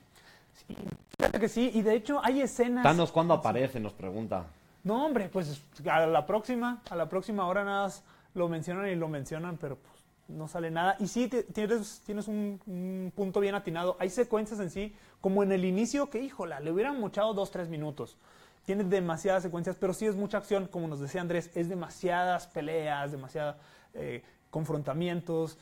Fíjate 1.18 1.40
que 1.40 1.48
sí, 1.50 1.72
y 1.74 1.82
de 1.82 1.96
hecho 1.96 2.20
hay 2.24 2.42
escenas... 2.42 2.84
Thanos, 2.84 3.12
¿cuándo 3.12 3.34
aparece? 3.34 3.80
Nos 3.80 3.94
pregunta. 3.94 4.46
No, 4.84 5.06
hombre, 5.06 5.30
pues 5.30 5.62
a 5.90 6.06
la 6.06 6.26
próxima, 6.26 6.82
a 6.90 6.96
la 6.96 7.08
próxima 7.10 7.48
hora 7.48 7.64
nada 7.64 7.84
más 7.84 8.04
lo 8.36 8.48
mencionan 8.50 8.90
y 8.90 8.96
lo 8.96 9.08
mencionan, 9.08 9.58
pero 9.58 9.78
pues 9.78 9.94
no 10.28 10.48
sale 10.48 10.70
nada. 10.72 10.98
Y 11.00 11.08
sí, 11.08 11.28
te- 11.30 11.44
tienes, 11.44 12.02
tienes 12.06 12.28
un, 12.28 12.60
un 12.68 13.12
punto 13.16 13.40
bien 13.40 13.56
atinado. 13.56 13.96
Hay 14.00 14.10
secuencias 14.10 14.60
en 14.60 14.70
sí, 14.70 14.94
como 15.22 15.42
en 15.42 15.52
el 15.54 15.64
inicio, 15.66 16.10
que 16.10 16.22
híjola, 16.22 16.60
le 16.60 16.72
hubieran 16.72 17.00
mochado 17.00 17.34
dos, 17.34 17.50
tres 17.50 17.70
minutos. 17.70 18.18
Tiene 18.66 18.84
demasiadas 18.84 19.44
secuencias, 19.44 19.76
pero 19.80 19.94
sí 19.94 20.06
es 20.06 20.16
mucha 20.16 20.38
acción, 20.38 20.68
como 20.68 20.88
nos 20.88 21.00
decía 21.00 21.22
Andrés, 21.22 21.50
es 21.56 21.70
demasiadas 21.70 22.48
peleas, 22.48 23.12
demasiados 23.12 23.56
confrontamientos. 24.50 25.58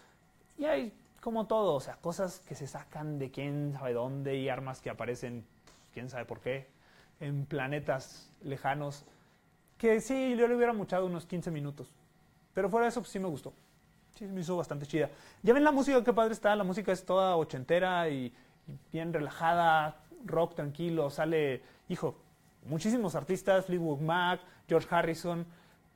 Y 0.57 0.65
hay 0.65 0.93
como 1.21 1.47
todo, 1.47 1.73
o 1.73 1.79
sea, 1.79 1.95
cosas 1.97 2.39
que 2.39 2.55
se 2.55 2.67
sacan 2.67 3.19
de 3.19 3.31
quién 3.31 3.73
sabe 3.73 3.93
dónde 3.93 4.38
y 4.38 4.49
armas 4.49 4.81
que 4.81 4.89
aparecen, 4.89 5.45
quién 5.93 6.10
sabe 6.10 6.25
por 6.25 6.39
qué, 6.39 6.67
en 7.19 7.45
planetas 7.45 8.29
lejanos. 8.43 9.05
Que 9.77 10.01
sí, 10.01 10.36
yo 10.38 10.47
le 10.47 10.55
hubiera 10.55 10.73
mochado 10.73 11.05
unos 11.05 11.25
15 11.25 11.51
minutos. 11.51 11.91
Pero 12.53 12.69
fuera 12.69 12.86
de 12.86 12.89
eso, 12.89 13.01
pues, 13.01 13.12
sí 13.12 13.19
me 13.19 13.27
gustó. 13.27 13.53
Sí, 14.15 14.25
me 14.25 14.41
hizo 14.41 14.57
bastante 14.57 14.88
chida. 14.88 15.10
Ya 15.43 15.53
ven 15.53 15.63
la 15.63 15.71
música, 15.71 16.03
qué 16.03 16.12
padre 16.12 16.33
está. 16.33 16.55
La 16.55 16.63
música 16.63 16.91
es 16.91 17.05
toda 17.05 17.36
ochentera 17.36 18.10
y 18.10 18.33
bien 18.91 19.13
relajada, 19.13 20.01
rock 20.25 20.55
tranquilo. 20.55 21.12
Sale, 21.12 21.62
hijo, 21.89 22.17
muchísimos 22.67 23.15
artistas, 23.15 23.65
Fleetwood 23.65 23.99
Mac, 23.99 24.39
George 24.67 24.88
Harrison. 24.89 25.45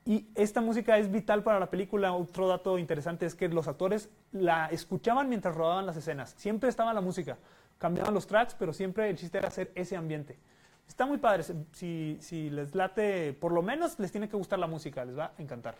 Y 0.06 0.28
esta 0.34 0.62
música 0.62 0.98
es 0.98 1.12
vital 1.12 1.44
para 1.44 1.60
la 1.60 1.70
película. 1.70 2.14
Otro 2.14 2.48
dato 2.48 2.78
interesante 2.78 3.26
es 3.26 3.36
que 3.36 3.48
los 3.50 3.68
actores 3.68 4.10
la 4.32 4.68
escuchaban 4.68 5.30
mientras 5.30 5.56
rodaban 5.56 5.86
las 5.86 5.96
escenas. 5.96 6.34
Siempre 6.38 6.70
estaba 6.70 6.94
la 6.94 7.02
música. 7.02 7.38
Cambiaban 7.78 8.14
los 8.14 8.26
tracks, 8.26 8.56
pero 8.58 8.74
siempre 8.74 9.10
el 9.10 9.18
chiste 9.18 9.38
era 9.38 9.50
hacer 9.50 9.72
ese 9.76 9.96
ambiente. 9.96 10.38
Está 10.88 11.06
muy 11.06 11.18
padre. 11.18 11.44
Si, 11.72 12.18
si 12.20 12.50
les 12.50 12.74
late, 12.74 13.34
por 13.34 13.52
lo 13.52 13.62
menos 13.62 14.00
les 14.00 14.12
tiene 14.12 14.28
que 14.28 14.38
gustar 14.38 14.60
la 14.60 14.68
música. 14.68 15.06
Les 15.06 15.18
va 15.18 15.34
a 15.38 15.42
encantar. 15.42 15.76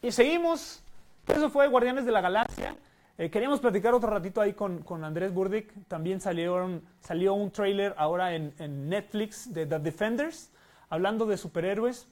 Y 0.00 0.10
seguimos. 0.10 0.82
Eso 1.28 1.50
fue 1.50 1.68
Guardianes 1.68 2.04
de 2.04 2.12
la 2.12 2.20
Galaxia. 2.20 2.76
Eh, 3.18 3.30
queríamos 3.30 3.60
platicar 3.60 3.94
otro 3.94 4.10
ratito 4.10 4.40
ahí 4.40 4.54
con, 4.54 4.82
con 4.82 5.04
Andrés 5.04 5.32
Burdick. 5.32 5.72
También 5.88 6.20
salieron, 6.20 6.82
salió 7.00 7.34
un 7.34 7.50
trailer 7.50 7.94
ahora 7.98 8.34
en, 8.34 8.54
en 8.58 8.88
Netflix 8.88 9.52
de 9.52 9.66
The 9.66 9.78
Defenders, 9.78 10.50
hablando 10.88 11.26
de 11.26 11.36
superhéroes. 11.36 12.08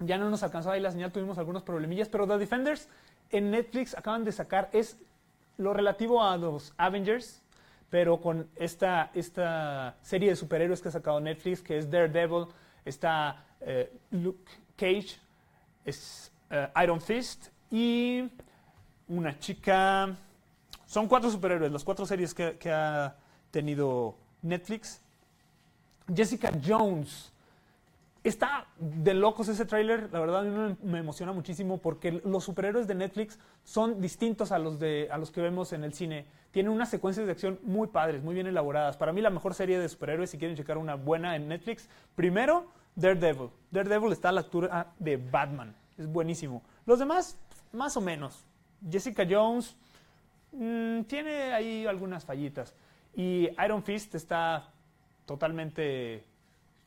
Ya 0.00 0.18
no 0.18 0.30
nos 0.30 0.42
alcanzó 0.42 0.70
ahí 0.70 0.80
la 0.80 0.90
señal, 0.90 1.12
tuvimos 1.12 1.38
algunos 1.38 1.62
problemillas, 1.62 2.08
pero 2.08 2.26
The 2.26 2.38
Defenders 2.38 2.88
en 3.30 3.50
Netflix 3.50 3.96
acaban 3.96 4.24
de 4.24 4.32
sacar, 4.32 4.68
es 4.72 4.98
lo 5.56 5.72
relativo 5.72 6.22
a 6.22 6.36
los 6.36 6.72
Avengers, 6.76 7.42
pero 7.90 8.20
con 8.20 8.48
esta, 8.56 9.10
esta 9.14 9.96
serie 10.02 10.30
de 10.30 10.36
superhéroes 10.36 10.80
que 10.80 10.88
ha 10.88 10.92
sacado 10.92 11.20
Netflix, 11.20 11.60
que 11.60 11.78
es 11.78 11.90
Daredevil, 11.90 12.46
está 12.84 13.44
eh, 13.60 13.92
Luke 14.10 14.50
Cage, 14.76 15.18
es 15.84 16.32
eh, 16.50 16.68
Iron 16.82 17.00
Fist 17.00 17.48
y 17.70 18.30
una 19.10 19.38
chica. 19.38 20.16
Son 20.86 21.06
cuatro 21.06 21.30
superhéroes, 21.30 21.70
las 21.70 21.84
cuatro 21.84 22.06
series 22.06 22.32
que, 22.32 22.72
ha 22.72 23.14
tenido 23.50 24.14
Netflix. 24.42 25.02
Jessica 26.12 26.50
Jones. 26.64 27.32
Está 28.22 28.66
de 28.78 29.14
locos 29.14 29.48
ese 29.48 29.64
tráiler, 29.64 30.10
la 30.12 30.20
verdad 30.20 30.40
a 30.40 30.42
mí 30.42 30.76
me, 30.82 30.98
emociona 30.98 31.32
muchísimo 31.32 31.78
porque 31.78 32.20
los 32.22 32.44
superhéroes 32.44 32.86
de 32.86 32.94
Netflix 32.94 33.38
son 33.64 33.98
distintos 33.98 34.52
a 34.52 34.58
los, 34.58 34.78
de, 34.78 35.08
a 35.10 35.16
los 35.16 35.30
que 35.30 35.40
vemos 35.40 35.72
en 35.72 35.84
el 35.84 35.94
cine. 35.94 36.26
Tienen 36.50 36.70
unas 36.70 36.90
secuencias 36.90 37.24
de 37.24 37.32
acción 37.32 37.58
muy 37.62 37.88
padres, 37.88 38.22
muy 38.22 38.34
bien 38.34 38.46
elaboradas. 38.46 38.98
Para 38.98 39.14
mí 39.14 39.22
la 39.22 39.30
mejor 39.30 39.54
serie 39.54 39.78
de 39.78 39.88
superhéroes, 39.88 40.28
si 40.28 40.36
quieren 40.36 40.54
checar 40.54 40.76
una 40.76 40.96
buena 40.96 41.34
en 41.34 41.48
Netflix, 41.48 41.88
primero 42.14 42.66
Daredevil. 42.94 43.48
Daredevil 43.70 44.12
está 44.12 44.28
a 44.28 44.32
la 44.32 44.40
altura 44.40 44.92
de 44.98 45.16
Batman, 45.16 45.74
es 45.96 46.06
buenísimo. 46.06 46.62
Los 46.84 46.98
demás, 46.98 47.38
más 47.72 47.96
o 47.96 48.02
menos. 48.02 48.44
Jessica 48.88 49.26
Jones 49.28 49.76
mm, 50.52 51.02
tiene 51.02 51.52
ahí 51.52 51.86
algunas 51.86 52.24
fallitas. 52.24 52.74
Y 53.14 53.48
Iron 53.64 53.82
Fist 53.82 54.14
está 54.14 54.70
totalmente 55.26 56.24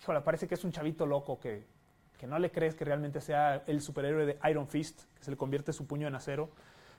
híjole, 0.03 0.19
parece 0.21 0.47
que 0.47 0.55
es 0.55 0.63
un 0.65 0.71
chavito 0.71 1.05
loco 1.05 1.39
que, 1.39 1.63
que 2.17 2.27
no 2.27 2.37
le 2.37 2.51
crees 2.51 2.75
que 2.75 2.83
realmente 2.83 3.21
sea 3.21 3.63
el 3.67 3.81
superhéroe 3.81 4.25
de 4.25 4.37
Iron 4.49 4.67
Fist, 4.67 5.03
que 5.17 5.23
se 5.23 5.31
le 5.31 5.37
convierte 5.37 5.71
su 5.71 5.87
puño 5.87 6.07
en 6.07 6.15
acero. 6.15 6.49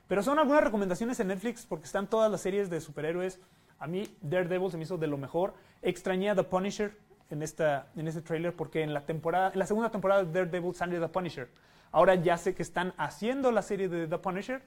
Pero 0.07 0.23
son 0.23 0.39
algunas 0.39 0.63
recomendaciones 0.63 1.19
en 1.19 1.27
Netflix 1.27 1.65
porque 1.65 1.85
están 1.85 2.07
todas 2.07 2.31
las 2.31 2.41
series 2.41 2.69
de 2.69 2.81
superhéroes. 2.81 3.39
A 3.79 3.85
mí 3.87 4.07
Daredevil 4.21 4.71
se 4.71 4.77
me 4.77 4.83
hizo 4.83 4.97
de 4.97 5.07
lo 5.07 5.17
mejor. 5.17 5.53
Extrañé 5.83 6.31
a 6.31 6.35
The 6.35 6.43
Punisher. 6.43 6.97
en, 7.29 7.43
esta, 7.43 7.87
en 7.95 8.07
este 8.07 8.21
trailer 8.21 8.55
porque 8.55 8.81
en 8.81 8.93
la, 8.93 9.05
temporada, 9.05 9.51
en 9.53 9.59
la 9.59 9.67
segunda 9.67 9.91
temporada 9.91 10.23
de 10.23 10.31
Daredevil 10.31 10.73
sale 10.73 10.99
The 10.99 11.07
Punisher. 11.07 11.49
Ahora 11.91 12.15
ya 12.15 12.37
sé 12.37 12.55
que 12.55 12.63
están 12.63 12.93
haciendo 12.97 13.51
la 13.51 13.61
serie 13.61 13.87
de 13.87 14.07
The 14.07 14.17
Punisher, 14.17 14.63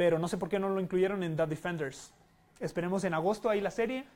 pero 0.00 0.18
no 0.18 0.28
sé 0.28 0.38
por 0.38 0.48
qué 0.48 0.58
no 0.58 0.70
lo 0.70 0.80
incluyeron 0.80 1.22
en 1.22 1.36
The 1.36 1.46
Defenders. 1.46 2.10
Esperemos 2.58 3.04
en 3.04 3.12
agosto 3.12 3.50
ahí 3.50 3.60
la 3.60 3.70
serie. 3.70 4.06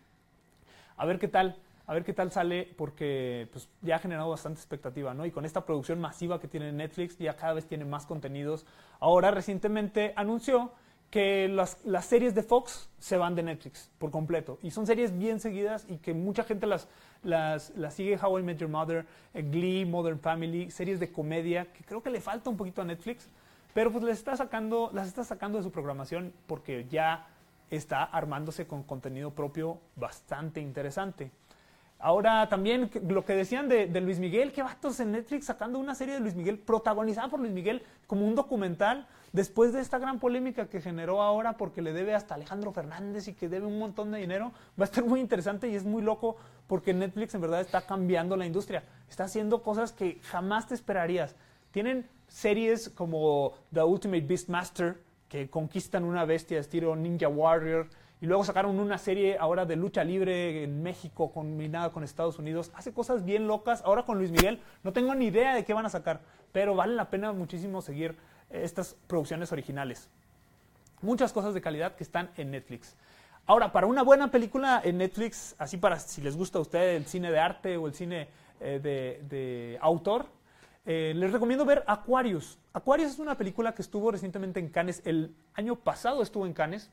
A 0.96 1.04
ver 1.04 1.18
qué 1.18 1.28
tal, 1.28 1.58
a 1.86 1.92
ver 1.92 2.04
qué 2.04 2.14
tal 2.14 2.32
sale, 2.32 2.72
porque 2.78 3.48
pues, 3.52 3.68
ya 3.82 3.96
ha 3.96 3.98
generado 3.98 4.30
bastante 4.30 4.60
expectativa, 4.60 5.12
¿no? 5.12 5.26
Y 5.26 5.30
con 5.30 5.44
esta 5.44 5.66
producción 5.66 6.00
masiva 6.00 6.40
que 6.40 6.48
tiene 6.48 6.72
Netflix, 6.72 7.18
ya 7.18 7.36
cada 7.36 7.52
vez 7.52 7.66
tiene 7.66 7.84
más 7.84 8.06
contenidos. 8.06 8.64
Ahora 8.98 9.30
recientemente 9.30 10.14
anunció 10.16 10.72
que 11.10 11.48
las, 11.48 11.84
las, 11.84 12.06
series 12.06 12.34
de 12.34 12.42
Fox 12.42 12.88
se 12.98 13.18
van 13.18 13.34
de 13.34 13.42
Netflix 13.42 13.90
por 13.98 14.10
completo. 14.10 14.58
Y 14.62 14.70
son 14.70 14.86
series 14.86 15.14
bien 15.18 15.38
seguidas 15.38 15.84
y 15.86 15.98
que 15.98 16.14
mucha 16.14 16.44
gente 16.44 16.66
las, 16.66 16.88
las, 17.22 17.76
las 17.76 17.92
sigue. 17.92 18.18
How 18.18 18.38
I 18.38 18.42
Met 18.42 18.56
Your 18.56 18.70
Mother, 18.70 19.04
eh, 19.34 19.42
Glee, 19.42 19.84
Modern 19.84 20.18
Family, 20.18 20.70
series 20.70 20.98
de 20.98 21.12
comedia, 21.12 21.66
que 21.74 21.84
creo 21.84 22.02
que 22.02 22.08
le 22.08 22.22
falta 22.22 22.48
un 22.48 22.56
poquito 22.56 22.80
a 22.80 22.86
Netflix. 22.86 23.28
Pero 23.74 23.90
pues 23.90 24.04
les 24.04 24.18
está 24.18 24.36
sacando, 24.36 24.90
las 24.94 25.08
está 25.08 25.24
sacando 25.24 25.58
de 25.58 25.64
su 25.64 25.72
programación 25.72 26.32
porque 26.46 26.86
ya 26.88 27.26
está 27.70 28.04
armándose 28.04 28.66
con 28.66 28.84
contenido 28.84 29.32
propio 29.32 29.78
bastante 29.96 30.60
interesante. 30.60 31.30
Ahora 31.98 32.48
también 32.48 32.90
lo 33.08 33.24
que 33.24 33.34
decían 33.34 33.68
de, 33.68 33.86
de, 33.86 34.00
Luis 34.00 34.18
Miguel, 34.18 34.52
que 34.52 34.62
vatos 34.62 35.00
en 35.00 35.12
Netflix 35.12 35.46
sacando 35.46 35.78
una 35.78 35.94
serie 35.94 36.14
de 36.14 36.20
Luis 36.20 36.34
Miguel 36.34 36.58
protagonizada 36.58 37.28
por 37.28 37.40
Luis 37.40 37.52
Miguel 37.52 37.82
como 38.06 38.26
un 38.26 38.34
documental 38.34 39.06
después 39.32 39.72
de 39.72 39.80
esta 39.80 39.98
gran 39.98 40.20
polémica 40.20 40.68
que 40.68 40.80
generó 40.80 41.20
ahora 41.20 41.56
porque 41.56 41.82
le 41.82 41.92
debe 41.92 42.14
hasta 42.14 42.36
Alejandro 42.36 42.72
Fernández 42.72 43.26
y 43.26 43.34
que 43.34 43.48
debe 43.48 43.66
un 43.66 43.78
montón 43.78 44.12
de 44.12 44.18
dinero, 44.18 44.52
va 44.78 44.84
a 44.84 44.84
estar 44.84 45.04
muy 45.04 45.18
interesante 45.18 45.68
y 45.68 45.74
es 45.74 45.84
muy 45.84 46.02
loco 46.02 46.36
porque 46.68 46.94
Netflix 46.94 47.34
en 47.34 47.40
verdad 47.40 47.60
está 47.60 47.82
cambiando 47.86 48.36
la 48.36 48.46
industria, 48.46 48.84
está 49.08 49.24
haciendo 49.24 49.62
cosas 49.62 49.90
que 49.90 50.20
jamás 50.22 50.68
te 50.68 50.74
esperarías. 50.74 51.34
Tienen 51.72 52.06
series 52.28 52.88
como 52.90 53.54
The 53.72 53.82
Ultimate 53.82 54.22
Beastmaster 54.26 55.00
que 55.28 55.50
conquistan 55.50 56.04
una 56.04 56.24
bestia 56.24 56.60
estilo 56.60 56.94
Ninja 56.94 57.28
Warrior, 57.28 57.88
y 58.24 58.26
luego 58.26 58.42
sacaron 58.42 58.78
una 58.80 58.96
serie 58.96 59.36
ahora 59.38 59.66
de 59.66 59.76
lucha 59.76 60.02
libre 60.02 60.64
en 60.64 60.82
México 60.82 61.30
combinada 61.30 61.90
con 61.92 62.02
Estados 62.04 62.38
Unidos. 62.38 62.70
Hace 62.74 62.92
cosas 62.94 63.22
bien 63.22 63.46
locas. 63.46 63.82
Ahora 63.84 64.04
con 64.04 64.16
Luis 64.16 64.30
Miguel 64.30 64.60
no 64.82 64.94
tengo 64.94 65.14
ni 65.14 65.26
idea 65.26 65.54
de 65.54 65.62
qué 65.64 65.74
van 65.74 65.84
a 65.84 65.90
sacar, 65.90 66.20
pero 66.50 66.74
vale 66.74 66.94
la 66.94 67.10
pena 67.10 67.32
muchísimo 67.32 67.82
seguir 67.82 68.16
estas 68.48 68.96
producciones 69.08 69.52
originales. 69.52 70.08
Muchas 71.02 71.34
cosas 71.34 71.52
de 71.52 71.60
calidad 71.60 71.96
que 71.96 72.04
están 72.04 72.30
en 72.38 72.50
Netflix. 72.52 72.96
Ahora, 73.44 73.72
para 73.72 73.86
una 73.86 74.02
buena 74.02 74.30
película 74.30 74.80
en 74.82 74.96
Netflix, 74.96 75.54
así 75.58 75.76
para 75.76 75.98
si 75.98 76.22
les 76.22 76.34
gusta 76.34 76.56
a 76.56 76.62
ustedes 76.62 76.96
el 76.96 77.04
cine 77.06 77.30
de 77.30 77.38
arte 77.38 77.76
o 77.76 77.86
el 77.86 77.92
cine 77.92 78.28
eh, 78.60 78.80
de, 78.82 79.20
de, 79.28 79.78
autor, 79.82 80.24
eh, 80.86 81.12
les 81.16 81.32
recomiendo 81.32 81.64
ver 81.64 81.82
Aquarius. 81.86 82.58
Aquarius 82.72 83.12
es 83.12 83.18
una 83.18 83.36
película 83.38 83.74
que 83.74 83.82
estuvo 83.82 84.10
recientemente 84.10 84.60
en 84.60 84.68
Cannes. 84.68 85.02
El 85.04 85.34
año 85.54 85.76
pasado 85.76 86.22
estuvo 86.22 86.46
en 86.46 86.52
Cannes 86.52 86.90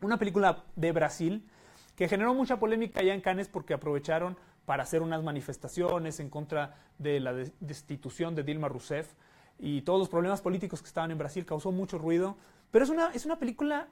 una 0.00 0.18
película 0.18 0.64
de 0.76 0.92
Brasil 0.92 1.48
que 1.96 2.08
generó 2.08 2.34
mucha 2.34 2.58
polémica 2.58 3.00
allá 3.00 3.14
en 3.14 3.20
Cannes 3.20 3.48
porque 3.48 3.74
aprovecharon 3.74 4.36
para 4.66 4.82
hacer 4.82 5.02
unas 5.02 5.22
manifestaciones 5.22 6.20
en 6.20 6.28
contra 6.28 6.76
de 6.98 7.20
la 7.20 7.32
destitución 7.32 8.34
de 8.34 8.42
Dilma 8.42 8.68
Rousseff 8.68 9.14
y 9.58 9.82
todos 9.82 9.98
los 9.98 10.08
problemas 10.08 10.40
políticos 10.40 10.82
que 10.82 10.88
estaban 10.88 11.10
en 11.10 11.18
Brasil, 11.18 11.44
causó 11.44 11.72
mucho 11.72 11.98
ruido. 11.98 12.36
Pero 12.70 12.84
es 12.84 12.90
una, 12.90 13.10
es 13.12 13.26
una 13.26 13.38
película 13.38 13.88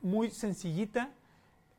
muy 0.00 0.30
sencillita, 0.30 1.10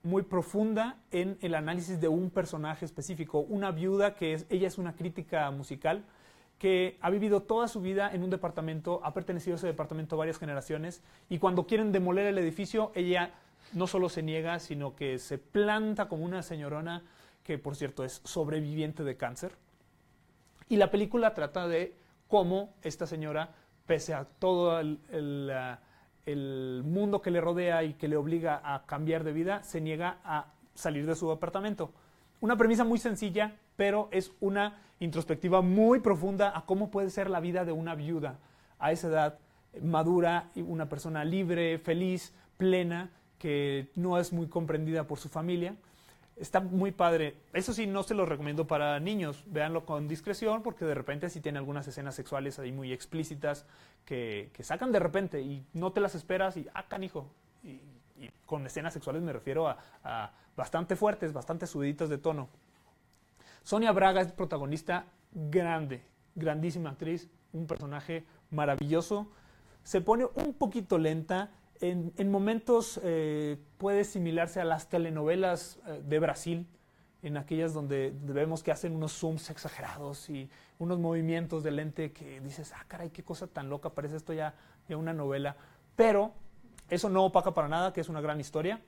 muy 0.04 0.24
profunda 0.24 0.98
en 1.12 1.38
el 1.42 1.56
análisis 1.56 2.00
de 2.00 2.08
un 2.08 2.30
personaje 2.30 2.86
específico, 2.86 3.40
una 3.40 3.72
viuda 3.72 4.16
que 4.16 4.34
es, 4.34 4.46
ella 4.50 4.68
es 4.68 4.78
una 4.78 4.96
crítica 4.96 5.50
musical 5.52 6.06
que 6.58 6.98
ha 7.02 7.10
vivido 7.10 7.44
toda 7.44 7.68
su 7.68 7.82
vida 7.82 8.12
en 8.12 8.24
un 8.24 8.30
departamento, 8.30 9.00
ha 9.04 9.14
pertenecido 9.14 9.56
a 9.56 9.58
ese 9.58 9.68
departamento 9.68 10.18
varias 10.18 10.40
generaciones 10.40 11.04
y 11.30 11.38
cuando 11.38 11.68
quieren 11.68 11.92
demoler 11.92 12.26
el 12.28 12.38
edificio, 12.38 12.92
ella 12.96 13.32
no 13.74 13.88
solo 13.88 14.10
se 14.10 14.24
niega, 14.24 14.60
sino 14.60 14.96
que 14.96 15.20
se 15.20 15.38
planta 15.38 16.08
como 16.08 16.26
una 16.26 16.42
señorona 16.42 17.04
que, 17.44 17.58
por 17.58 17.76
cierto, 17.76 18.04
es 18.04 18.22
sobreviviente 18.24 19.04
de 19.04 19.18
cáncer. 19.18 19.54
Y 20.70 20.78
la 20.78 20.92
película 20.92 21.34
trata 21.34 21.68
de 21.68 21.96
cómo 22.28 22.74
esta 22.82 23.08
señora, 23.08 23.52
pese 23.86 24.14
a 24.14 24.26
todo 24.26 24.80
el, 24.80 25.78
mundo 26.84 27.22
que 27.22 27.32
le 27.32 27.40
rodea 27.40 27.84
y 27.84 27.94
que 27.94 28.10
le 28.10 28.18
obliga 28.18 28.62
a 28.64 28.86
cambiar 28.86 29.24
de 29.24 29.32
vida, 29.32 29.64
se 29.64 29.80
niega 29.80 30.18
a 30.26 30.48
salir 30.74 31.06
de 31.06 31.16
su 31.16 31.32
apartamento. 31.32 31.94
Una 32.42 32.58
premisa 32.58 32.84
muy 32.84 33.00
sencilla, 33.00 33.56
pero 33.78 34.10
es 34.12 34.34
una 34.42 34.82
introspectiva 35.00 35.62
muy 35.62 36.00
profunda 36.00 36.58
a 36.58 36.66
cómo 36.66 36.90
puede 36.90 37.10
ser 37.10 37.30
la 37.30 37.40
vida 37.40 37.66
de 37.66 37.72
una 37.72 37.96
viuda 37.96 38.40
a 38.80 38.92
esa 38.92 39.08
edad 39.08 39.40
madura, 39.82 40.50
una 40.56 40.90
persona 40.90 41.24
libre, 41.24 41.78
feliz, 41.80 42.34
plena, 42.58 43.12
que 43.38 43.90
no 43.96 44.18
es 44.18 44.34
muy 44.34 44.48
comprendida 44.48 45.06
por 45.06 45.20
su 45.20 45.30
familia. 45.30 45.76
Está 46.36 46.60
muy 46.60 46.92
padre. 46.92 47.36
Eso 47.54 47.74
sí, 47.74 47.88
no 47.88 48.04
se 48.04 48.14
lo 48.14 48.26
recomiendo 48.26 48.68
para 48.68 49.00
niños. 49.00 49.44
Véanlo 49.48 49.86
con 49.86 50.08
discreción 50.08 50.62
porque 50.62 50.86
de 50.86 50.94
repente 50.94 51.30
sí 51.30 51.42
tiene 51.42 51.58
algunas 51.58 51.88
escenas 51.88 52.16
sexuales 52.16 52.60
ahí 52.60 52.72
muy 52.72 52.94
explícitas 52.94 53.66
que, 54.06 54.52
sacan 54.60 54.92
de 54.92 55.00
repente 55.00 55.42
y 55.42 55.66
no 55.74 55.92
te 55.92 56.02
las 56.02 56.16
esperas 56.16 56.58
y, 56.58 56.68
ah, 56.74 56.88
canijo. 56.88 57.28
Y, 57.64 57.82
y 58.20 58.32
con 58.46 58.66
escenas 58.66 58.94
sexuales 58.94 59.22
me 59.24 59.34
refiero 59.34 59.68
a, 59.68 59.78
a 60.04 60.32
bastante 60.56 60.96
fuertes, 60.96 61.34
bastante 61.34 61.66
subiditas 61.68 62.10
de 62.10 62.18
tono. 62.18 62.50
Sonia 63.68 63.92
Braga 63.92 64.22
es 64.22 64.32
protagonista 64.32 65.08
grande, 65.34 66.02
grandísima 66.36 66.92
actriz, 66.92 67.28
un 67.52 67.68
personaje 67.68 68.24
maravilloso. 68.50 69.28
Se 69.84 70.00
pone 70.00 70.26
un 70.36 70.54
poquito 70.54 70.98
lenta 70.98 71.52
en, 71.82 72.32
momentos 72.32 72.98
eh, 73.04 73.58
puede 73.78 74.06
similarse 74.06 74.62
a 74.62 74.64
las 74.64 74.88
telenovelas 74.88 75.82
eh, 75.86 76.02
de 76.02 76.18
Brasil, 76.18 76.66
en 77.22 77.36
aquellas 77.36 77.74
donde 77.74 78.14
vemos 78.24 78.64
que 78.64 78.72
hacen 78.72 78.96
unos 78.96 79.12
zooms 79.12 79.50
exagerados 79.50 80.30
y 80.30 80.50
unos 80.80 80.98
movimientos 81.00 81.62
de 81.62 81.72
lente 81.72 82.14
que 82.14 82.40
dices, 82.40 82.72
ah, 82.74 82.86
caray, 82.88 83.10
qué 83.10 83.24
cosa 83.24 83.48
tan 83.48 83.68
loca, 83.68 83.90
parece 83.90 84.16
esto 84.16 84.32
ya, 84.32 84.54
ya 84.88 84.96
una 84.96 85.12
novela. 85.12 85.58
Pero 85.98 86.32
eso 86.90 87.10
no 87.10 87.26
opaca 87.26 87.54
para 87.54 87.68
nada, 87.68 87.92
que 87.92 88.00
es 88.00 88.08
una 88.08 88.22
gran 88.22 88.40
historia. 88.40 88.80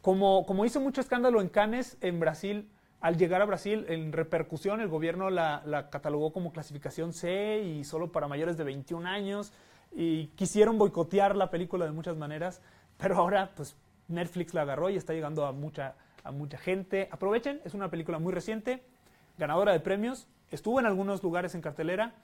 Como, 0.00 0.46
como 0.46 0.64
hizo 0.64 0.80
mucho 0.80 1.02
escándalo 1.02 1.42
en 1.42 1.50
Cannes, 1.50 1.98
en 2.00 2.20
Brasil, 2.20 2.66
al 3.00 3.16
llegar 3.16 3.40
a 3.40 3.46
Brasil, 3.46 3.86
en 3.88 4.12
repercusión, 4.12 4.80
el 4.80 4.88
gobierno 4.88 5.30
la, 5.30 5.88
catalogó 5.90 6.32
como 6.32 6.52
clasificación 6.52 7.12
C 7.12 7.62
y 7.62 7.84
solo 7.84 8.12
para 8.12 8.28
mayores 8.28 8.58
de 8.58 8.64
21 8.64 9.08
años 9.08 9.52
y 9.92 10.26
quisieron 10.28 10.76
boicotear 10.76 11.34
la 11.34 11.50
película 11.50 11.86
de 11.86 11.92
muchas 11.92 12.16
maneras, 12.16 12.60
pero 12.98 13.16
ahora 13.16 13.52
pues 13.56 13.74
Netflix 14.08 14.52
la 14.52 14.62
agarró 14.62 14.90
y 14.90 14.96
está 14.96 15.14
llegando 15.14 15.46
a 15.46 15.52
mucha, 15.52 15.94
a 16.24 16.30
mucha 16.30 16.58
gente. 16.58 17.08
Aprovechen, 17.10 17.62
es 17.64 17.72
una 17.72 17.90
película 17.90 18.18
muy 18.18 18.34
reciente, 18.34 18.82
ganadora 19.38 19.72
de 19.72 19.80
premios, 19.80 20.28
estuvo 20.50 20.78
en 20.78 20.84
algunos 20.84 21.22
lugares 21.22 21.54
en 21.54 21.62
cartelera, 21.62 22.14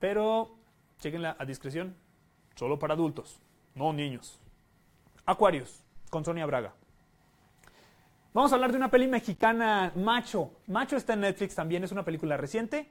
pero 0.00 0.56
chequenla 0.98 1.36
a 1.38 1.44
discreción, 1.44 1.94
solo 2.56 2.80
para 2.80 2.94
adultos, 2.94 3.40
no 3.76 3.92
niños. 3.92 4.40
Aquarius, 5.26 5.84
con 6.10 6.24
Sonia 6.24 6.46
Braga. 6.46 6.74
Vamos 8.34 8.52
a 8.52 8.54
hablar 8.56 8.70
de 8.70 8.76
una 8.76 8.90
peli 8.90 9.08
mexicana, 9.08 9.92
Macho. 9.96 10.50
Macho 10.66 10.96
está 10.96 11.14
en 11.14 11.20
Netflix 11.20 11.54
también, 11.54 11.84
es 11.84 11.92
una 11.92 12.04
película 12.04 12.36
reciente 12.36 12.90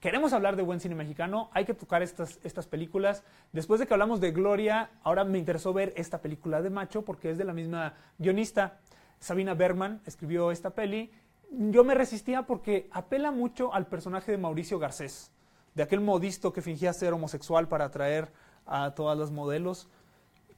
queremos 0.00 0.32
hablar 0.32 0.56
de 0.56 0.62
buen 0.62 0.80
cine 0.80 0.94
mexicano, 0.94 1.50
hay 1.52 1.66
que 1.66 1.74
tocar 1.74 2.02
estas, 2.02 2.40
estas 2.42 2.66
películas. 2.66 3.22
Después 3.52 3.78
de 3.78 3.86
que 3.86 3.94
hablamos 3.94 4.20
de 4.20 4.32
Gloria, 4.32 4.90
ahora 5.02 5.24
me 5.24 5.38
interesó 5.38 5.72
ver 5.72 5.92
esta 5.96 6.20
película 6.20 6.62
de 6.62 6.70
Macho 6.70 7.02
porque 7.02 7.30
es 7.30 7.38
de 7.38 7.44
la 7.44 7.52
misma 7.52 7.94
guionista. 8.18 8.78
Sabina 9.20 9.54
Bergman 9.54 10.00
escribió 10.06 10.50
esta 10.50 10.70
peli. 10.70 11.12
Yo 11.50 11.84
me 11.84 11.94
resistía 11.94 12.46
porque 12.46 12.88
apela 12.90 13.30
mucho 13.30 13.74
al 13.74 13.86
personaje 13.86 14.32
de 14.32 14.38
Mauricio 14.38 14.78
Garcés, 14.78 15.30
de 15.74 15.82
aquel 15.82 16.00
modisto 16.00 16.52
que 16.52 16.62
fingía 16.62 16.92
ser 16.94 17.12
homosexual 17.12 17.68
para 17.68 17.84
atraer 17.86 18.32
a 18.64 18.94
todas 18.94 19.18
las 19.18 19.30
modelos. 19.30 19.88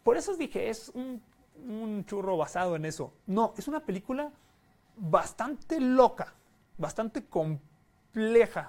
Por 0.04 0.16
eso 0.16 0.36
dije, 0.36 0.68
es 0.68 0.90
un, 0.94 1.20
un 1.56 2.04
churro 2.04 2.36
basado 2.36 2.76
en 2.76 2.84
eso. 2.84 3.12
No, 3.26 3.54
es 3.56 3.68
una 3.68 3.80
película 3.80 4.30
bastante 4.96 5.80
loca, 5.80 6.34
bastante 6.78 7.24
compleja, 7.24 8.68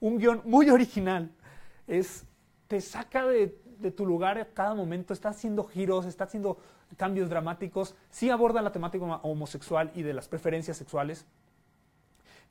un 0.00 0.18
guion 0.18 0.42
muy 0.44 0.70
original. 0.70 1.30
Es, 1.86 2.24
te 2.68 2.80
saca 2.80 3.26
de, 3.26 3.48
tu 3.96 4.06
lugar 4.06 4.38
a 4.38 4.46
cada 4.46 4.74
momento, 4.74 5.12
está 5.12 5.28
haciendo 5.30 5.64
giros, 5.64 6.06
está 6.06 6.24
haciendo 6.24 6.58
cambios 6.96 7.28
dramáticos, 7.28 7.94
sí 8.10 8.30
aborda 8.30 8.62
la 8.62 8.72
temática 8.72 9.04
homosexual 9.22 9.90
y 9.94 10.02
de 10.02 10.14
las 10.14 10.28
preferencias 10.28 10.76
sexuales. 10.76 11.26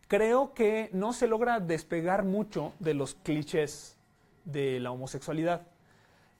Creo 0.07 0.53
que 0.53 0.89
no 0.93 1.13
se 1.13 1.27
logra 1.27 1.59
despegar 1.59 2.23
mucho 2.23 2.73
de 2.79 2.93
los 2.93 3.15
clichés 3.15 3.97
de 4.43 4.79
la 4.79 4.91
homosexualidad, 4.91 5.63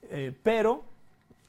eh, 0.02 0.32
pero 0.44 0.84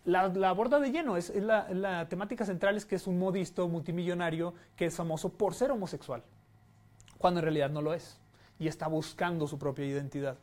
la, 0.08 0.49
aborda 0.49 0.80
de 0.80 0.91
lleno. 0.91 1.18
Es, 1.18 1.36
la, 1.36 1.68
la, 1.70 2.08
temática 2.08 2.45
central 2.45 2.78
es 2.78 2.86
que 2.86 2.95
es 2.95 3.08
un 3.08 3.20
modisto 3.20 3.68
multimillonario 3.68 4.53
que 4.76 4.86
es 4.86 4.95
famoso 4.95 5.30
por 5.30 5.53
ser 5.53 5.72
homosexual. 5.72 6.24
cuando 7.18 7.39
en 7.39 7.43
realidad 7.43 7.70
no 7.70 7.82
lo 7.82 7.93
es 7.93 8.20
y 8.60 8.68
está 8.68 8.88
buscando 8.88 9.47
su 9.47 9.60
propia 9.60 9.86
identidad. 9.86 10.38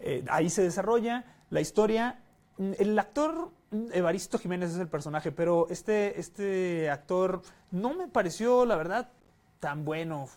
Eh, 0.00 0.24
ahí 0.28 0.50
se 0.50 0.62
desarrolla 0.62 1.24
la 1.50 1.60
historia. 1.60 2.20
Mm, 2.58 2.72
El 2.78 2.98
actor 2.98 3.50
mm, 3.70 3.86
Evaristo 3.92 4.38
Jiménez 4.38 4.72
es 4.72 4.78
el 4.78 4.88
personaje, 4.88 5.32
pero 5.32 5.66
este, 5.70 6.20
este 6.20 6.90
actor 6.90 7.42
no 7.70 7.94
me 7.94 8.08
pareció, 8.08 8.66
la 8.66 8.76
verdad, 8.76 9.10
tan 9.60 9.84
bueno. 9.84 10.28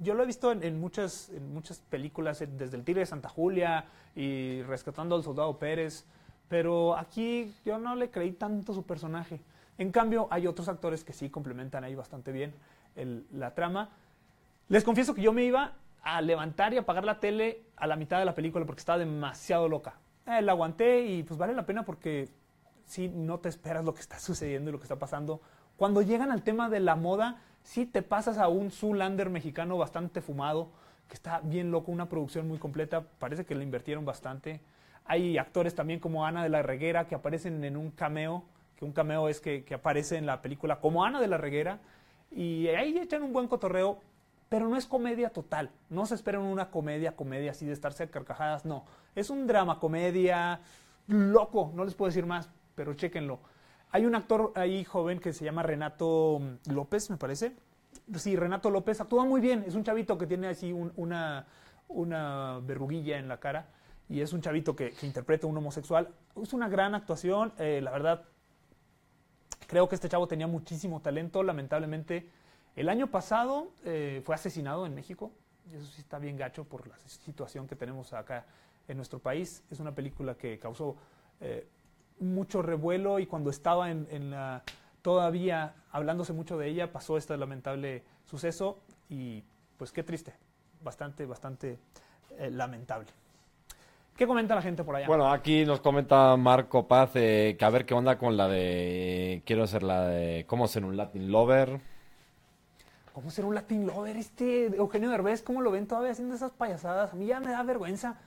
Yo 0.00 0.14
lo 0.14 0.22
he 0.22 0.26
visto 0.26 0.50
en, 0.50 0.80
muchas, 0.80 1.30
en 1.30 1.52
muchas 1.52 1.80
películas, 1.80 2.42
desde 2.56 2.76
El 2.76 2.84
Tigre 2.84 3.00
de 3.00 3.06
Santa 3.06 3.28
Julia 3.28 3.84
y 4.16 4.62
Rescatando 4.62 5.14
al 5.14 5.22
Soldado 5.22 5.58
Pérez, 5.58 6.04
pero 6.52 6.98
aquí 6.98 7.50
yo 7.64 7.78
no 7.78 7.96
le 7.96 8.10
creí 8.10 8.32
tanto 8.32 8.74
su 8.74 8.82
personaje. 8.82 9.40
En 9.78 9.90
cambio, 9.90 10.28
hay 10.30 10.46
otros 10.46 10.68
actores 10.68 11.02
que 11.02 11.14
sí 11.14 11.30
complementan 11.30 11.82
ahí 11.82 11.94
bastante 11.94 12.30
bien 12.30 12.52
la 13.32 13.54
trama. 13.54 13.88
Les 14.68 14.84
confieso 14.84 15.14
que 15.14 15.22
yo 15.22 15.32
me 15.32 15.44
iba 15.44 15.72
a 16.02 16.20
levantar 16.20 16.74
y 16.74 16.76
apagar 16.76 17.04
la 17.04 17.20
tele 17.20 17.62
a 17.74 17.86
la 17.86 17.96
mitad 17.96 18.18
de 18.18 18.26
la 18.26 18.34
película 18.34 18.66
porque 18.66 18.80
estaba 18.80 18.98
demasiado 18.98 19.66
loca. 19.66 19.94
Eh, 20.26 20.42
la 20.42 20.52
aguanté 20.52 21.06
y 21.06 21.22
pues 21.22 21.38
vale 21.38 21.54
la 21.54 21.64
pena 21.64 21.86
porque 21.86 22.28
sí 22.84 23.08
no 23.08 23.38
te 23.38 23.48
esperas 23.48 23.82
lo 23.82 23.94
que 23.94 24.02
está 24.02 24.18
sucediendo 24.20 24.68
y 24.68 24.72
lo 24.74 24.78
que 24.78 24.84
está 24.84 24.98
pasando. 24.98 25.40
Cuando 25.78 26.02
llegan 26.02 26.30
al 26.30 26.42
tema 26.42 26.68
de 26.68 26.80
la 26.80 26.96
moda, 26.96 27.40
sí 27.62 27.86
te 27.86 28.02
pasas 28.02 28.36
a 28.36 28.48
un 28.48 28.70
Zoolander 28.70 29.30
mexicano 29.30 29.78
bastante 29.78 30.20
fumado, 30.20 30.68
que 31.08 31.14
está 31.14 31.40
bien 31.40 31.70
loco, 31.70 31.90
una 31.90 32.10
producción 32.10 32.46
muy 32.46 32.58
completa, 32.58 33.00
parece 33.18 33.46
que 33.46 33.54
le 33.54 33.64
invirtieron 33.64 34.04
bastante. 34.04 34.60
Hay 35.04 35.36
actores 35.38 35.74
también 35.74 36.00
como 36.00 36.24
Ana 36.26 36.42
de 36.42 36.48
la 36.48 36.62
Reguera 36.62 37.06
que 37.06 37.14
aparecen 37.14 37.62
en 37.64 37.76
un 37.76 37.90
cameo, 37.90 38.44
que 38.76 38.84
un 38.84 38.92
cameo 38.92 39.28
es 39.28 39.40
que, 39.40 39.64
que 39.64 39.74
aparece 39.74 40.16
en 40.16 40.26
la 40.26 40.42
película 40.42 40.80
como 40.80 41.04
Ana 41.04 41.20
de 41.20 41.26
la 41.28 41.38
Reguera, 41.38 41.80
y 42.30 42.68
ahí 42.68 42.96
echan 42.98 43.22
un 43.22 43.32
buen 43.32 43.48
cotorreo, 43.48 44.00
pero 44.48 44.68
no 44.68 44.76
es 44.76 44.86
comedia 44.86 45.30
total. 45.30 45.70
No 45.90 46.06
se 46.06 46.14
esperan 46.14 46.42
una 46.42 46.70
comedia, 46.70 47.16
comedia 47.16 47.50
así 47.50 47.66
de 47.66 47.72
estarse 47.72 48.04
a 48.04 48.10
carcajadas, 48.10 48.64
no. 48.64 48.84
Es 49.14 49.28
un 49.30 49.46
drama, 49.46 49.78
comedia, 49.78 50.60
loco, 51.08 51.72
no 51.74 51.84
les 51.84 51.94
puedo 51.94 52.08
decir 52.08 52.26
más, 52.26 52.48
pero 52.74 52.94
chéquenlo. 52.94 53.40
Hay 53.90 54.06
un 54.06 54.14
actor 54.14 54.52
ahí 54.54 54.84
joven 54.84 55.18
que 55.20 55.32
se 55.32 55.44
llama 55.44 55.62
Renato 55.62 56.40
López, 56.70 57.10
me 57.10 57.16
parece. 57.18 57.52
Sí, 58.16 58.36
Renato 58.36 58.70
López 58.70 59.00
actúa 59.00 59.24
muy 59.24 59.40
bien. 59.40 59.64
Es 59.66 59.74
un 59.74 59.84
chavito 59.84 60.16
que 60.16 60.26
tiene 60.26 60.48
así 60.48 60.72
un- 60.72 60.92
una, 60.96 61.46
una 61.88 62.58
verruguilla 62.62 63.18
en 63.18 63.28
la 63.28 63.38
cara 63.38 63.66
y 64.12 64.20
es 64.20 64.34
un 64.34 64.42
chavito 64.42 64.76
que, 64.76 64.92
interpreta 65.02 65.46
a 65.46 65.50
un 65.50 65.56
homosexual. 65.56 66.14
Es 66.40 66.52
una 66.52 66.68
gran 66.68 66.94
actuación, 66.94 67.54
eh, 67.58 67.80
la 67.82 67.90
verdad. 67.90 68.24
Creo 69.66 69.88
que 69.88 69.94
este 69.94 70.06
chavo 70.10 70.28
tenía 70.28 70.46
muchísimo 70.46 71.00
talento. 71.00 71.42
Lamentablemente, 71.42 72.28
el 72.76 72.90
año 72.90 73.06
pasado 73.06 73.70
eh, 73.86 74.20
fue 74.22 74.34
asesinado 74.34 74.84
en 74.84 74.94
México. 74.94 75.32
Eso 75.72 75.86
sí 75.86 76.02
está 76.02 76.18
bien 76.18 76.36
gacho 76.36 76.64
por 76.64 76.86
la 76.86 76.98
situación 77.06 77.66
que 77.66 77.74
tenemos 77.74 78.12
acá 78.12 78.44
en 78.86 78.98
nuestro 78.98 79.18
país. 79.18 79.64
Es 79.70 79.80
una 79.80 79.94
película 79.94 80.34
que 80.34 80.58
causó 80.58 80.96
eh, 81.40 81.66
mucho 82.20 82.60
revuelo 82.60 83.18
y 83.18 83.24
cuando 83.24 83.48
estaba 83.48 83.90
en, 83.90 84.06
en 84.10 84.30
la 84.30 84.62
todavía 85.00 85.74
hablándose 85.90 86.34
mucho 86.34 86.58
de 86.58 86.68
ella 86.68 86.92
pasó 86.92 87.16
este 87.16 87.34
lamentable 87.38 88.04
suceso 88.26 88.78
y 89.08 89.42
pues 89.78 89.90
qué 89.90 90.02
triste, 90.02 90.34
bastante, 90.82 91.24
bastante 91.24 91.78
lamentable. 92.50 93.08
¿Qué 94.16 94.26
comenta 94.26 94.54
la 94.54 94.62
gente 94.62 94.84
por 94.84 94.94
allá? 94.94 95.06
Bueno, 95.06 95.30
aquí 95.30 95.64
nos 95.64 95.80
comenta 95.80 96.36
Marco 96.36 96.86
Paz 96.86 97.12
eh, 97.14 97.56
que 97.58 97.64
a 97.64 97.70
ver 97.70 97.86
qué 97.86 97.94
onda 97.94 98.18
con 98.18 98.36
la 98.36 98.46
de. 98.48 99.42
Quiero 99.46 99.66
ser 99.66 99.82
la 99.82 100.06
de. 100.06 100.44
¿Cómo 100.46 100.68
ser 100.68 100.84
un 100.84 100.96
Latin 100.96 101.32
Lover? 101.32 101.80
¿Cómo 103.12 103.30
ser 103.30 103.44
un 103.44 103.54
Latin 103.54 103.86
Lover 103.86 104.16
este 104.16 104.66
Eugenio 104.76 105.10
Derbez? 105.10 105.42
¿Cómo 105.42 105.60
lo 105.60 105.70
ven 105.70 105.86
todavía 105.86 106.12
haciendo 106.12 106.34
esas 106.34 106.52
payasadas? 106.52 107.12
A 107.12 107.16
mí 107.16 107.26
ya 107.26 107.40
me 107.40 107.50
da 107.50 107.62
vergüenza. 107.62 108.18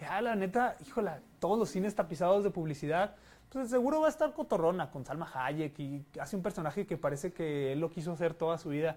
Ya, 0.00 0.20
la 0.22 0.34
neta, 0.34 0.76
híjola, 0.86 1.20
todos 1.40 1.58
los 1.58 1.68
cines 1.68 1.94
tapizados 1.94 2.42
de 2.42 2.50
publicidad. 2.50 3.16
Pues 3.50 3.68
seguro 3.68 4.00
va 4.00 4.06
a 4.06 4.10
estar 4.10 4.32
cotorrona 4.32 4.90
con 4.90 5.04
Salma 5.04 5.28
Hayek 5.34 5.78
y 5.78 6.06
hace 6.18 6.36
un 6.36 6.42
personaje 6.42 6.86
que 6.86 6.96
parece 6.96 7.32
que 7.32 7.72
él 7.72 7.80
lo 7.80 7.90
quiso 7.90 8.12
hacer 8.12 8.32
toda 8.32 8.56
su 8.56 8.70
vida. 8.70 8.96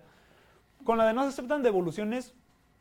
Con 0.85 0.97
la 0.97 1.05
de 1.05 1.13
No 1.13 1.23
se 1.23 1.29
aceptan 1.29 1.63
devoluciones, 1.63 2.33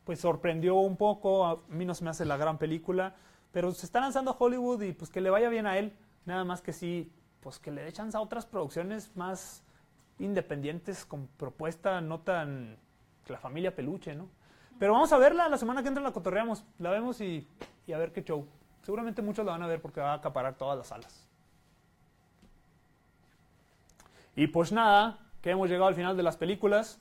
pues 0.05 0.19
sorprendió 0.19 0.75
un 0.75 0.95
poco. 0.95 1.45
A 1.45 1.57
mí 1.67 1.83
no 1.83 1.93
se 1.93 2.03
me 2.03 2.11
hace 2.11 2.25
la 2.25 2.37
gran 2.37 2.59
película, 2.59 3.15
pero 3.53 3.71
se 3.71 3.85
está 3.85 4.01
lanzando 4.01 4.31
a 4.31 4.35
Hollywood 4.37 4.81
y 4.81 4.91
pues 4.91 5.09
que 5.09 5.21
le 5.21 5.29
vaya 5.29 5.47
bien 5.47 5.67
a 5.67 5.77
él. 5.77 5.93
Nada 6.25 6.43
más 6.43 6.61
que 6.61 6.73
sí, 6.73 7.13
pues 7.39 7.59
que 7.59 7.71
le 7.71 7.83
dé 7.83 7.93
chance 7.93 8.17
a 8.17 8.19
otras 8.19 8.45
producciones 8.45 9.15
más 9.15 9.63
independientes 10.19 11.05
con 11.05 11.27
propuesta 11.27 12.01
no 12.01 12.19
tan 12.19 12.77
la 13.27 13.37
familia 13.37 13.75
peluche, 13.75 14.15
¿no? 14.15 14.27
Pero 14.79 14.93
vamos 14.93 15.13
a 15.13 15.17
verla 15.17 15.47
la 15.47 15.57
semana 15.57 15.83
que 15.83 15.87
entra 15.87 16.03
la 16.03 16.11
cotorreamos, 16.11 16.65
la 16.79 16.89
vemos 16.89 17.21
y, 17.21 17.47
a 17.93 17.97
ver 17.97 18.11
qué 18.11 18.23
show. 18.23 18.47
Seguramente 18.81 19.21
muchos 19.21 19.45
la 19.45 19.51
van 19.51 19.63
a 19.63 19.67
ver 19.67 19.81
porque 19.81 20.01
va 20.01 20.13
a 20.13 20.15
acaparar 20.15 20.55
todas 20.55 20.77
las 20.77 20.87
salas. 20.87 21.29
Y 24.35 24.47
pues 24.47 24.71
nada, 24.71 25.19
que 25.41 25.51
hemos 25.51 25.69
llegado 25.69 25.87
al 25.87 25.95
final 25.95 26.17
de 26.17 26.23
las 26.23 26.37
películas. 26.37 26.97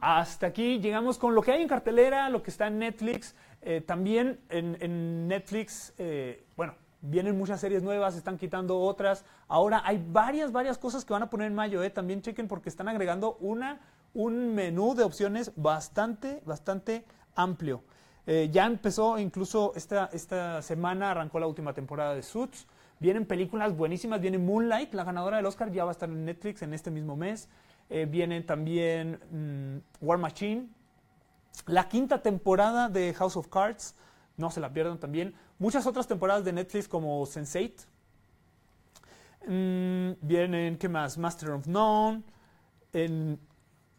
Hasta 0.00 0.46
aquí 0.46 0.78
llegamos 0.78 1.18
con 1.18 1.34
lo 1.34 1.42
que 1.42 1.52
hay 1.52 1.62
en 1.62 1.68
cartelera, 1.68 2.30
lo 2.30 2.42
que 2.42 2.50
está 2.50 2.68
en 2.68 2.78
Netflix. 2.78 3.34
Eh, 3.62 3.80
también 3.80 4.40
en, 4.48 5.26
Netflix, 5.26 5.92
eh, 5.98 6.44
bueno, 6.56 6.74
vienen 7.00 7.36
muchas 7.36 7.60
series 7.60 7.82
nuevas, 7.82 8.16
están 8.16 8.38
quitando 8.38 8.78
otras. 8.78 9.24
Ahora 9.48 9.82
hay 9.84 10.04
varias, 10.10 10.52
varias 10.52 10.78
cosas 10.78 11.04
que 11.04 11.12
van 11.12 11.22
a 11.22 11.30
poner 11.30 11.48
en 11.48 11.54
mayo. 11.54 11.82
Eh. 11.82 11.90
También 11.90 12.22
chequen 12.22 12.48
porque 12.48 12.68
están 12.68 12.88
agregando 12.88 13.36
una, 13.40 13.80
un 14.14 14.54
menú 14.54 14.94
de 14.94 15.04
opciones 15.04 15.52
bastante, 15.56 16.42
bastante 16.44 17.04
amplio. 17.34 17.82
Eh, 18.26 18.50
ya 18.52 18.66
empezó, 18.66 19.18
incluso 19.18 19.72
esta, 19.74 20.10
esta 20.12 20.60
semana 20.60 21.12
arrancó 21.12 21.40
la 21.40 21.46
última 21.46 21.72
temporada 21.72 22.14
de 22.14 22.22
Suits. 22.22 22.66
Vienen 23.00 23.24
películas 23.24 23.76
buenísimas, 23.76 24.20
viene 24.20 24.38
Moonlight, 24.38 24.92
la 24.92 25.04
ganadora 25.04 25.38
del 25.38 25.46
Oscar, 25.46 25.70
ya 25.70 25.84
va 25.84 25.90
a 25.90 25.92
estar 25.92 26.08
en 26.08 26.24
Netflix 26.24 26.62
en 26.62 26.74
este 26.74 26.90
mismo 26.90 27.16
mes. 27.16 27.48
Eh, 27.90 28.06
viene 28.08 28.42
también 28.42 29.18
mm, 29.30 30.04
War 30.04 30.18
Machine, 30.18 30.68
la 31.66 31.88
quinta 31.88 32.22
temporada 32.22 32.88
de 32.88 33.14
House 33.14 33.36
of 33.36 33.48
Cards, 33.48 33.94
no 34.36 34.50
se 34.50 34.60
la 34.60 34.72
pierdan 34.72 34.98
también. 34.98 35.34
Muchas 35.58 35.86
otras 35.86 36.06
temporadas 36.06 36.44
de 36.44 36.52
Netflix 36.52 36.86
como 36.86 37.22
Sense8. 37.24 37.86
Mm, 39.46 40.12
vienen, 40.20 40.78
¿qué 40.78 40.88
más? 40.88 41.18
Master 41.18 41.50
of 41.50 41.66
None. 41.66 42.22
En, 42.92 43.38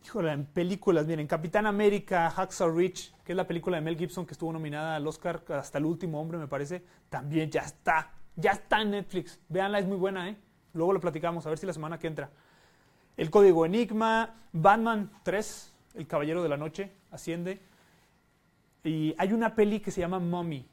híjole, 0.05 0.31
en 0.31 0.45
películas 0.45 1.05
vienen 1.05 1.27
Capitán 1.27 1.65
América, 1.65 2.29
Hacksaw 2.29 2.71
Ridge, 2.71 3.13
que 3.23 3.33
es 3.33 3.35
la 3.35 3.47
película 3.47 3.77
de 3.77 3.81
Mel 3.81 3.97
Gibson 3.97 4.25
que 4.25 4.33
estuvo 4.33 4.53
nominada 4.53 4.95
al 4.95 5.05
Oscar 5.07 5.43
hasta 5.49 5.77
el 5.77 5.85
último 5.85 6.21
hombre, 6.21 6.37
me 6.37 6.47
parece. 6.47 6.83
También 7.09 7.49
ya 7.49 7.61
está, 7.61 8.11
ya 8.35 8.51
está 8.51 8.81
en 8.81 8.91
Netflix. 8.91 9.39
Véanla, 9.49 9.79
es 9.79 9.87
muy 9.87 9.97
buena, 9.97 10.29
¿eh? 10.29 10.37
Luego 10.73 10.93
lo 10.93 10.99
platicamos, 10.99 11.45
a 11.45 11.49
ver 11.49 11.57
si 11.57 11.65
la 11.65 11.73
semana 11.73 11.97
que 11.97 12.07
entra. 12.07 12.29
El 13.19 13.29
Código 13.29 13.65
Enigma, 13.65 14.33
Batman 14.53 15.11
3, 15.23 15.73
El 15.95 16.07
Caballero 16.07 16.41
de 16.41 16.47
la 16.47 16.55
Noche, 16.55 16.93
asciende. 17.11 17.59
Y 18.81 19.13
hay 19.17 19.33
una 19.33 19.55
peli 19.55 19.81
que 19.81 19.91
se 19.91 19.99
llama 19.99 20.19
Mommy, 20.19 20.65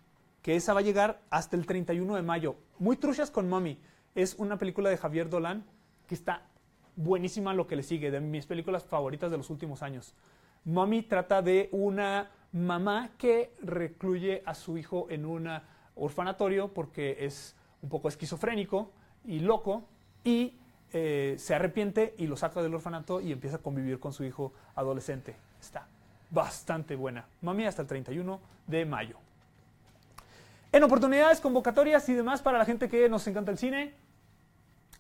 que 0.42 0.55
esa 0.55 0.72
va 0.72 0.78
a 0.78 0.84
llegar 0.84 1.22
hasta 1.28 1.57
el 1.57 1.66
31 1.66 2.14
de 2.14 2.22
mayo. 2.22 2.55
Muy 2.78 2.99
truchas 2.99 3.32
con 3.32 3.49
Mommy. 3.49 3.80
Es 4.14 4.36
una 4.38 4.59
película 4.59 4.90
de 4.90 4.97
Javier 4.97 5.28
Dolan 5.28 5.64
que 6.07 6.14
está 6.14 6.47
buenísima 6.94 7.53
lo 7.53 7.66
que 7.66 7.74
le 7.74 7.82
sigue, 7.82 8.12
de 8.12 8.20
mis 8.20 8.47
películas 8.47 8.84
favoritas 8.84 9.28
de 9.32 9.38
los 9.38 9.51
últimos 9.51 9.82
años. 9.82 10.14
Mommy 10.64 11.03
trata 11.03 11.42
de 11.42 11.68
una 11.72 12.30
mamá 12.53 13.11
que 13.18 13.57
recluye 13.61 14.44
a 14.47 14.55
su 14.55 14.78
hijo 14.78 15.09
en 15.11 15.26
un 15.26 15.51
orfanatorio 15.97 16.72
porque 16.72 17.16
es 17.24 17.57
un 17.82 17.88
poco 17.88 18.07
esquizofrénico 18.07 18.92
y 19.24 19.40
loco 19.40 19.88
y 20.22 20.61
eh, 20.93 21.37
se 21.39 21.55
arrepiente 21.55 22.14
y 22.18 22.26
lo 22.26 22.37
saca 22.37 22.62
del 22.62 22.74
orfanato 22.74 23.20
y 23.20 23.32
empieza 23.32 23.57
a 23.57 23.61
convivir 23.61 23.99
con 23.99 24.12
su 24.12 24.24
hijo 24.24 24.53
adolescente. 24.74 25.37
Está 25.61 25.87
bastante 26.30 26.97
buena. 26.97 27.26
Mami 27.43 27.66
hasta 27.66 27.82
el 27.82 27.89
31 27.89 28.41
de 28.66 28.84
mayo. 28.84 29.16
En 30.72 30.82
oportunidades, 30.82 31.41
convocatorias 31.41 32.09
y 32.09 32.14
demás 32.14 32.43
para 32.43 32.59
la 32.59 32.64
gente 32.64 32.89
que 32.89 33.09
nos 33.09 33.26
encanta 33.26 33.51
el 33.51 33.59
cine, 33.59 33.95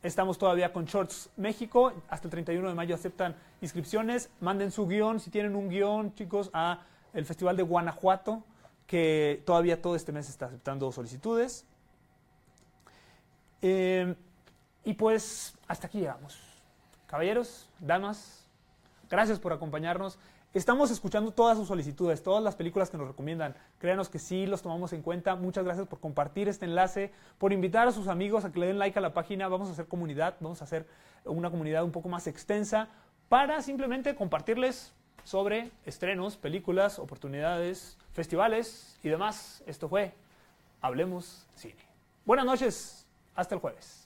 estamos 0.02 0.38
todavía 0.38 0.72
con 0.72 0.86
Shorts 0.86 1.30
México. 1.36 1.92
Hasta 2.08 2.28
el 2.28 2.30
31 2.30 2.68
de 2.68 2.74
mayo 2.74 2.94
aceptan 2.94 3.34
inscripciones. 3.60 4.30
Manden 4.40 4.70
su 4.70 4.86
guion, 4.86 5.20
si 5.20 5.30
tienen 5.30 5.54
un 5.54 5.68
guion, 5.68 6.14
chicos, 6.14 6.50
a 6.52 6.80
el 7.12 7.24
Festival 7.24 7.56
de 7.56 7.62
Guanajuato, 7.62 8.42
que 8.86 9.42
todavía 9.44 9.80
todo 9.80 9.96
este 9.96 10.12
mes 10.12 10.28
está 10.28 10.46
aceptando 10.46 10.90
solicitudes. 10.92 11.66
Eh, 13.62 14.14
y 14.84 14.94
pues 14.94 15.55
hasta 15.68 15.86
aquí 15.86 16.00
llegamos. 16.00 16.38
Caballeros, 17.06 17.68
damas, 17.78 18.44
gracias 19.08 19.38
por 19.38 19.52
acompañarnos. 19.52 20.18
Estamos 20.54 20.90
escuchando 20.90 21.32
todas 21.32 21.58
sus 21.58 21.68
solicitudes, 21.68 22.22
todas 22.22 22.42
las 22.42 22.56
películas 22.56 22.88
que 22.88 22.96
nos 22.96 23.08
recomiendan. 23.08 23.54
Créanos 23.78 24.08
que 24.08 24.18
sí, 24.18 24.46
los 24.46 24.62
tomamos 24.62 24.92
en 24.94 25.02
cuenta. 25.02 25.34
Muchas 25.34 25.64
gracias 25.64 25.86
por 25.86 26.00
compartir 26.00 26.48
este 26.48 26.64
enlace, 26.64 27.12
por 27.38 27.52
invitar 27.52 27.86
a 27.86 27.92
sus 27.92 28.08
amigos 28.08 28.44
a 28.44 28.52
que 28.52 28.60
le 28.60 28.66
den 28.68 28.78
like 28.78 28.98
a 28.98 29.02
la 29.02 29.12
página. 29.12 29.48
Vamos 29.48 29.68
a 29.68 29.72
hacer 29.72 29.86
comunidad, 29.86 30.36
vamos 30.40 30.62
a 30.62 30.64
hacer 30.64 30.86
una 31.24 31.50
comunidad 31.50 31.84
un 31.84 31.92
poco 31.92 32.08
más 32.08 32.26
extensa 32.26 32.88
para 33.28 33.60
simplemente 33.60 34.14
compartirles 34.14 34.94
sobre 35.24 35.72
estrenos, 35.84 36.36
películas, 36.36 36.98
oportunidades, 36.98 37.98
festivales 38.12 38.98
y 39.02 39.10
demás. 39.10 39.62
Esto 39.66 39.88
fue 39.88 40.14
Hablemos 40.80 41.46
Cine. 41.54 41.84
Buenas 42.24 42.46
noches, 42.46 43.06
hasta 43.34 43.56
el 43.56 43.60
jueves. 43.60 44.05